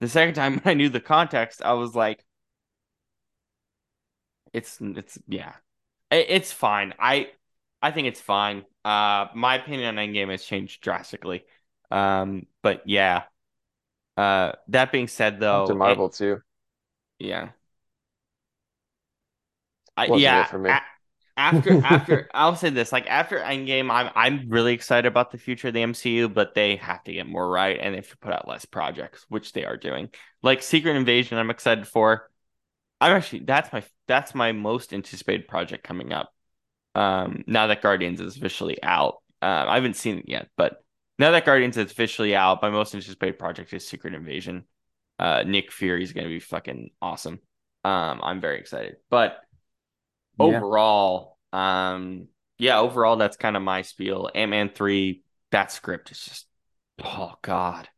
The 0.00 0.08
second 0.08 0.34
time 0.34 0.60
I 0.66 0.74
knew 0.74 0.88
the 0.90 1.00
context, 1.00 1.62
I 1.62 1.74
was 1.74 1.94
like, 1.94 2.24
it's 4.52 4.78
it's 4.80 5.18
yeah, 5.28 5.54
It- 6.10 6.26
it's 6.30 6.52
fine. 6.52 6.94
I 6.98 7.32
I 7.82 7.92
think 7.92 8.08
it's 8.08 8.20
fine. 8.20 8.64
Uh, 8.84 9.28
my 9.34 9.56
opinion 9.56 9.98
on 9.98 10.04
Endgame 10.06 10.30
has 10.30 10.44
changed 10.44 10.82
drastically. 10.82 11.44
Um, 11.90 12.46
but 12.62 12.82
yeah. 12.88 13.24
Uh, 14.16 14.52
that 14.68 14.92
being 14.92 15.08
said 15.08 15.40
though, 15.40 15.66
to 15.66 15.74
Marvel 15.74 16.08
too. 16.10 16.42
yeah. 17.18 17.52
I, 19.96 20.06
yeah, 20.06 20.40
it 20.40 20.48
for 20.48 20.58
me. 20.58 20.76
a- 20.76 20.80
after 21.42 21.80
after 21.84 22.30
I'll 22.32 22.56
say 22.56 22.70
this, 22.70 22.92
like 22.92 23.06
after 23.06 23.38
Endgame, 23.38 23.90
I'm 23.90 24.10
I'm 24.14 24.48
really 24.48 24.74
excited 24.74 25.06
about 25.06 25.30
the 25.30 25.38
future 25.38 25.68
of 25.68 25.74
the 25.74 25.82
MCU, 25.82 26.32
but 26.32 26.54
they 26.54 26.76
have 26.76 27.02
to 27.04 27.12
get 27.12 27.26
more 27.26 27.48
right 27.48 27.78
and 27.80 27.92
they 27.92 27.98
have 27.98 28.10
to 28.10 28.18
put 28.18 28.32
out 28.32 28.48
less 28.48 28.64
projects, 28.64 29.26
which 29.28 29.52
they 29.52 29.64
are 29.64 29.76
doing. 29.76 30.10
Like 30.42 30.62
Secret 30.62 30.96
Invasion, 30.96 31.38
I'm 31.38 31.50
excited 31.50 31.86
for. 31.86 32.30
I'm 33.00 33.16
actually 33.16 33.40
that's 33.40 33.72
my 33.72 33.82
that's 34.06 34.34
my 34.34 34.52
most 34.52 34.92
anticipated 34.92 35.48
project 35.48 35.82
coming 35.82 36.12
up. 36.12 36.32
Um, 36.94 37.42
now 37.46 37.66
that 37.66 37.82
Guardians 37.82 38.20
is 38.20 38.36
officially 38.36 38.80
out, 38.82 39.16
um, 39.40 39.68
I 39.68 39.74
haven't 39.74 39.96
seen 39.96 40.18
it 40.18 40.28
yet, 40.28 40.48
but 40.56 40.84
now 41.18 41.32
that 41.32 41.44
Guardians 41.44 41.76
is 41.76 41.90
officially 41.90 42.36
out, 42.36 42.62
my 42.62 42.70
most 42.70 42.94
anticipated 42.94 43.38
project 43.38 43.72
is 43.72 43.86
Secret 43.86 44.14
Invasion. 44.14 44.64
Uh, 45.18 45.42
Nick 45.44 45.72
Fury 45.72 46.02
is 46.02 46.12
gonna 46.12 46.28
be 46.28 46.40
fucking 46.40 46.90
awesome. 47.00 47.40
Um, 47.84 48.20
I'm 48.22 48.40
very 48.40 48.60
excited, 48.60 48.96
but 49.10 49.40
overall, 50.38 51.31
um, 51.52 52.28
yeah, 52.58 52.78
overall, 52.78 53.16
that's 53.16 53.36
kind 53.36 53.56
of 53.56 53.62
my 53.62 53.82
spiel. 53.82 54.30
Ant-Man 54.34 54.70
3, 54.74 55.22
that 55.50 55.72
script 55.72 56.10
is 56.10 56.20
just, 56.20 56.46
oh 57.02 57.34
God, 57.42 57.88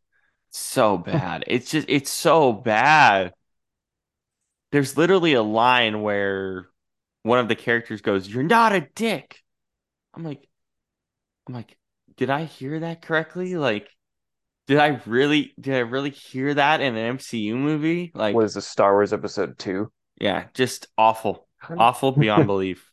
so 0.50 0.98
bad. 0.98 1.44
It's 1.48 1.70
just, 1.70 1.88
it's 1.88 2.10
so 2.10 2.52
bad. 2.52 3.32
There's 4.72 4.96
literally 4.96 5.34
a 5.34 5.42
line 5.42 6.02
where 6.02 6.68
one 7.22 7.38
of 7.38 7.48
the 7.48 7.54
characters 7.56 8.00
goes, 8.00 8.28
You're 8.28 8.42
not 8.42 8.72
a 8.72 8.88
dick. 8.94 9.40
I'm 10.14 10.24
like, 10.24 10.48
I'm 11.46 11.54
like, 11.54 11.76
did 12.16 12.30
I 12.30 12.44
hear 12.44 12.80
that 12.80 13.02
correctly? 13.02 13.56
Like, 13.56 13.88
did 14.66 14.78
I 14.78 15.00
really, 15.06 15.52
did 15.60 15.74
I 15.74 15.80
really 15.80 16.10
hear 16.10 16.54
that 16.54 16.80
in 16.80 16.96
an 16.96 17.16
MCU 17.18 17.54
movie? 17.56 18.12
Like, 18.14 18.34
What 18.34 18.44
is 18.44 18.54
this 18.54 18.66
Star 18.66 18.92
Wars 18.92 19.12
Episode 19.12 19.58
Two? 19.58 19.92
yeah, 20.20 20.46
just 20.54 20.86
awful 20.96 21.48
awful 21.76 22.12
beyond 22.12 22.46
belief. 22.46 22.90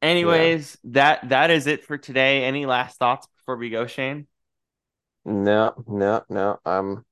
Anyways, 0.00 0.78
that 0.84 1.28
that 1.30 1.50
is 1.50 1.66
it 1.66 1.84
for 1.84 1.98
today. 1.98 2.44
Any 2.44 2.66
last 2.66 2.98
thoughts 2.98 3.26
before 3.38 3.56
we 3.56 3.70
go, 3.70 3.86
Shane? 3.86 4.28
No, 5.24 5.84
no, 5.86 6.24
no. 6.28 6.58
I'm 6.64 7.04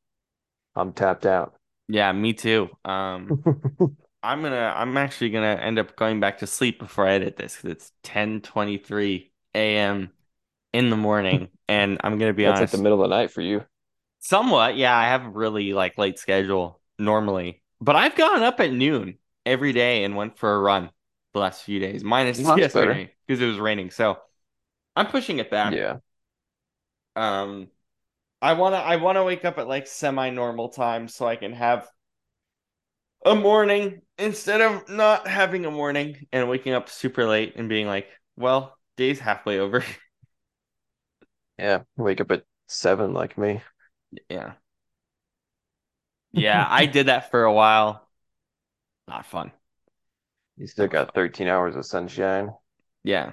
I'm 0.76 0.92
tapped 0.92 1.26
out. 1.26 1.58
Yeah, 1.88 2.10
me 2.12 2.32
too. 2.34 2.68
Um, 2.84 3.36
I'm 4.22 4.42
gonna 4.42 4.74
I'm 4.76 4.96
actually 4.98 5.30
gonna 5.30 5.54
end 5.62 5.78
up 5.78 5.96
going 5.96 6.20
back 6.20 6.38
to 6.40 6.48
sleep 6.48 6.78
before 6.80 7.06
I 7.08 7.14
edit 7.14 7.36
this 7.36 7.56
because 7.56 7.70
it's 7.72 7.92
10:23 8.04 9.32
a.m. 9.54 10.12
in 10.74 10.90
the 10.90 10.96
morning, 10.96 11.50
and 11.68 12.00
I'm 12.04 12.18
gonna 12.18 12.34
be 12.34 12.46
That's 12.46 12.60
like 12.60 12.70
the 12.70 12.78
middle 12.78 13.02
of 13.02 13.10
the 13.10 13.16
night 13.16 13.30
for 13.30 13.42
you. 13.42 13.64
somewhat. 14.20 14.76
Yeah, 14.76 14.96
I 14.96 15.04
have 15.08 15.24
a 15.24 15.28
really 15.30 15.72
like 15.72 15.98
late 15.98 16.18
schedule 16.18 16.80
normally, 16.98 17.62
but 17.80 17.96
I've 17.96 18.16
gone 18.16 18.42
up 18.42 18.60
at 18.60 18.72
noon 18.72 19.18
every 19.44 19.72
day 19.72 20.04
and 20.04 20.16
went 20.16 20.38
for 20.38 20.54
a 20.54 20.58
run 20.58 20.90
the 21.36 21.42
last 21.42 21.62
few 21.62 21.78
days, 21.78 22.02
minus 22.02 22.38
yesterday 22.56 23.12
because 23.26 23.40
it 23.40 23.46
was 23.46 23.58
raining. 23.58 23.90
So 23.90 24.18
I'm 24.96 25.06
pushing 25.08 25.38
it 25.38 25.50
back. 25.50 25.76
Yeah. 25.76 25.98
Um, 27.16 27.68
I 28.42 28.54
wanna 28.54 28.78
I 28.78 28.96
wanna 28.96 29.24
wake 29.24 29.44
up 29.44 29.58
at 29.58 29.68
like 29.68 29.86
semi-normal 29.86 30.70
time 30.70 31.08
so 31.08 31.26
I 31.26 31.36
can 31.36 31.52
have 31.54 31.90
a 33.24 33.34
morning 33.34 34.02
instead 34.18 34.60
of 34.60 34.88
not 34.88 35.26
having 35.26 35.66
a 35.66 35.70
morning 35.70 36.26
and 36.32 36.48
waking 36.48 36.72
up 36.72 36.88
super 36.88 37.26
late 37.26 37.54
and 37.56 37.68
being 37.68 37.86
like, 37.86 38.08
well, 38.36 38.76
day's 38.96 39.18
halfway 39.20 39.58
over. 39.58 39.84
Yeah. 41.58 41.84
Wake 41.96 42.20
up 42.20 42.30
at 42.30 42.44
seven 42.68 43.12
like 43.12 43.36
me. 43.38 43.62
Yeah. 44.28 44.54
Yeah, 46.32 46.66
I 46.68 46.86
did 46.86 47.06
that 47.06 47.30
for 47.30 47.44
a 47.44 47.52
while. 47.52 48.06
Not 49.08 49.26
fun. 49.26 49.52
You 50.56 50.66
still 50.66 50.86
got 50.88 51.14
13 51.14 51.48
hours 51.48 51.76
of 51.76 51.84
sunshine. 51.84 52.54
Yeah, 53.04 53.32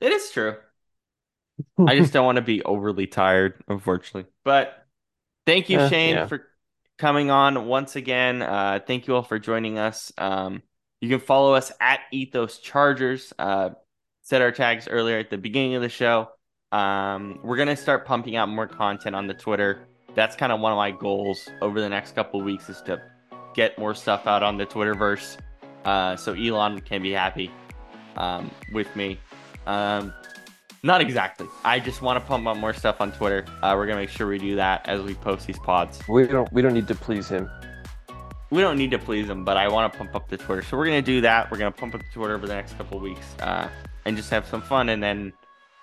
it 0.00 0.12
is 0.12 0.30
true. 0.30 0.56
I 1.86 1.98
just 1.98 2.12
don't 2.12 2.24
want 2.24 2.36
to 2.36 2.42
be 2.42 2.62
overly 2.62 3.06
tired, 3.06 3.62
unfortunately. 3.68 4.30
But 4.44 4.72
thank 5.46 5.68
you, 5.68 5.78
Yeah, 5.80 5.88
Shane, 5.88 6.14
yeah. 6.14 6.26
for 6.26 6.46
coming 6.98 7.30
on 7.30 7.66
once 7.66 7.96
again. 7.96 8.40
Uh, 8.42 8.80
thank 8.86 9.06
you 9.06 9.14
all 9.14 9.22
for 9.22 9.38
joining 9.38 9.78
us. 9.78 10.12
Um, 10.16 10.62
you 11.00 11.08
can 11.08 11.20
follow 11.20 11.54
us 11.54 11.72
at 11.80 12.00
Ethos 12.12 12.58
Chargers. 12.58 13.32
Uh, 13.38 13.70
set 14.22 14.42
our 14.42 14.52
tags 14.52 14.86
earlier 14.88 15.18
at 15.18 15.30
the 15.30 15.38
beginning 15.38 15.74
of 15.74 15.82
the 15.82 15.88
show. 15.88 16.28
Um, 16.72 17.40
we're 17.42 17.56
gonna 17.56 17.76
start 17.76 18.06
pumping 18.06 18.36
out 18.36 18.48
more 18.48 18.66
content 18.68 19.16
on 19.16 19.26
the 19.26 19.34
Twitter. 19.34 19.88
That's 20.14 20.36
kind 20.36 20.52
of 20.52 20.60
one 20.60 20.72
of 20.72 20.76
my 20.76 20.92
goals 20.92 21.48
over 21.60 21.80
the 21.80 21.88
next 21.88 22.14
couple 22.14 22.40
of 22.40 22.46
weeks 22.46 22.68
is 22.68 22.80
to 22.82 23.00
get 23.54 23.78
more 23.78 23.94
stuff 23.94 24.26
out 24.26 24.42
on 24.42 24.56
the 24.56 24.66
Twitterverse, 24.66 25.38
uh, 25.84 26.16
so 26.16 26.34
Elon 26.34 26.80
can 26.80 27.02
be 27.02 27.12
happy 27.12 27.50
um, 28.16 28.50
with 28.72 28.94
me. 28.96 29.18
Um, 29.66 30.12
not 30.82 31.00
exactly. 31.00 31.46
I 31.64 31.78
just 31.78 32.00
want 32.00 32.18
to 32.18 32.26
pump 32.26 32.46
out 32.46 32.56
more 32.56 32.72
stuff 32.72 33.00
on 33.00 33.12
Twitter. 33.12 33.44
Uh, 33.62 33.74
we're 33.76 33.86
gonna 33.86 34.00
make 34.00 34.08
sure 34.08 34.26
we 34.26 34.38
do 34.38 34.56
that 34.56 34.88
as 34.88 35.02
we 35.02 35.14
post 35.14 35.46
these 35.46 35.58
pods. 35.58 36.00
We 36.08 36.26
don't 36.26 36.50
we 36.52 36.62
don't 36.62 36.72
need 36.72 36.88
to 36.88 36.94
please 36.94 37.28
him. 37.28 37.50
We 38.50 38.62
don't 38.62 38.78
need 38.78 38.90
to 38.92 38.98
please 38.98 39.28
him, 39.28 39.44
but 39.44 39.56
I 39.56 39.68
want 39.68 39.92
to 39.92 39.98
pump 39.98 40.14
up 40.14 40.28
the 40.28 40.36
Twitter. 40.36 40.62
So 40.62 40.76
we're 40.76 40.86
gonna 40.86 41.02
do 41.02 41.20
that. 41.20 41.50
We're 41.50 41.58
gonna 41.58 41.70
pump 41.70 41.94
up 41.94 42.00
the 42.00 42.12
Twitter 42.12 42.34
over 42.34 42.46
the 42.46 42.54
next 42.54 42.76
couple 42.78 42.96
of 42.96 43.02
weeks, 43.02 43.36
uh, 43.40 43.68
and 44.06 44.16
just 44.16 44.30
have 44.30 44.46
some 44.46 44.62
fun. 44.62 44.88
And 44.88 45.02
then, 45.02 45.32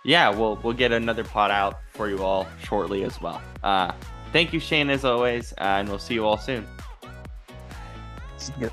yeah, 0.04 0.30
we'll 0.30 0.60
we'll 0.64 0.74
get 0.74 0.92
another 0.92 1.24
pod 1.24 1.52
out 1.52 1.80
for 1.94 2.10
you 2.10 2.24
all 2.24 2.48
shortly 2.64 3.04
as 3.04 3.22
well. 3.22 3.42
Uh, 3.64 3.92
thank 4.34 4.52
you, 4.52 4.60
Shane, 4.60 4.90
as 4.90 5.06
always, 5.06 5.54
uh, 5.54 5.78
and 5.78 5.90
we'll 5.90 6.00
see 6.00 6.16
you 6.16 6.26
all 6.26 6.38
soon. 6.38 6.68
See 8.38 8.54
ya. 8.60 8.70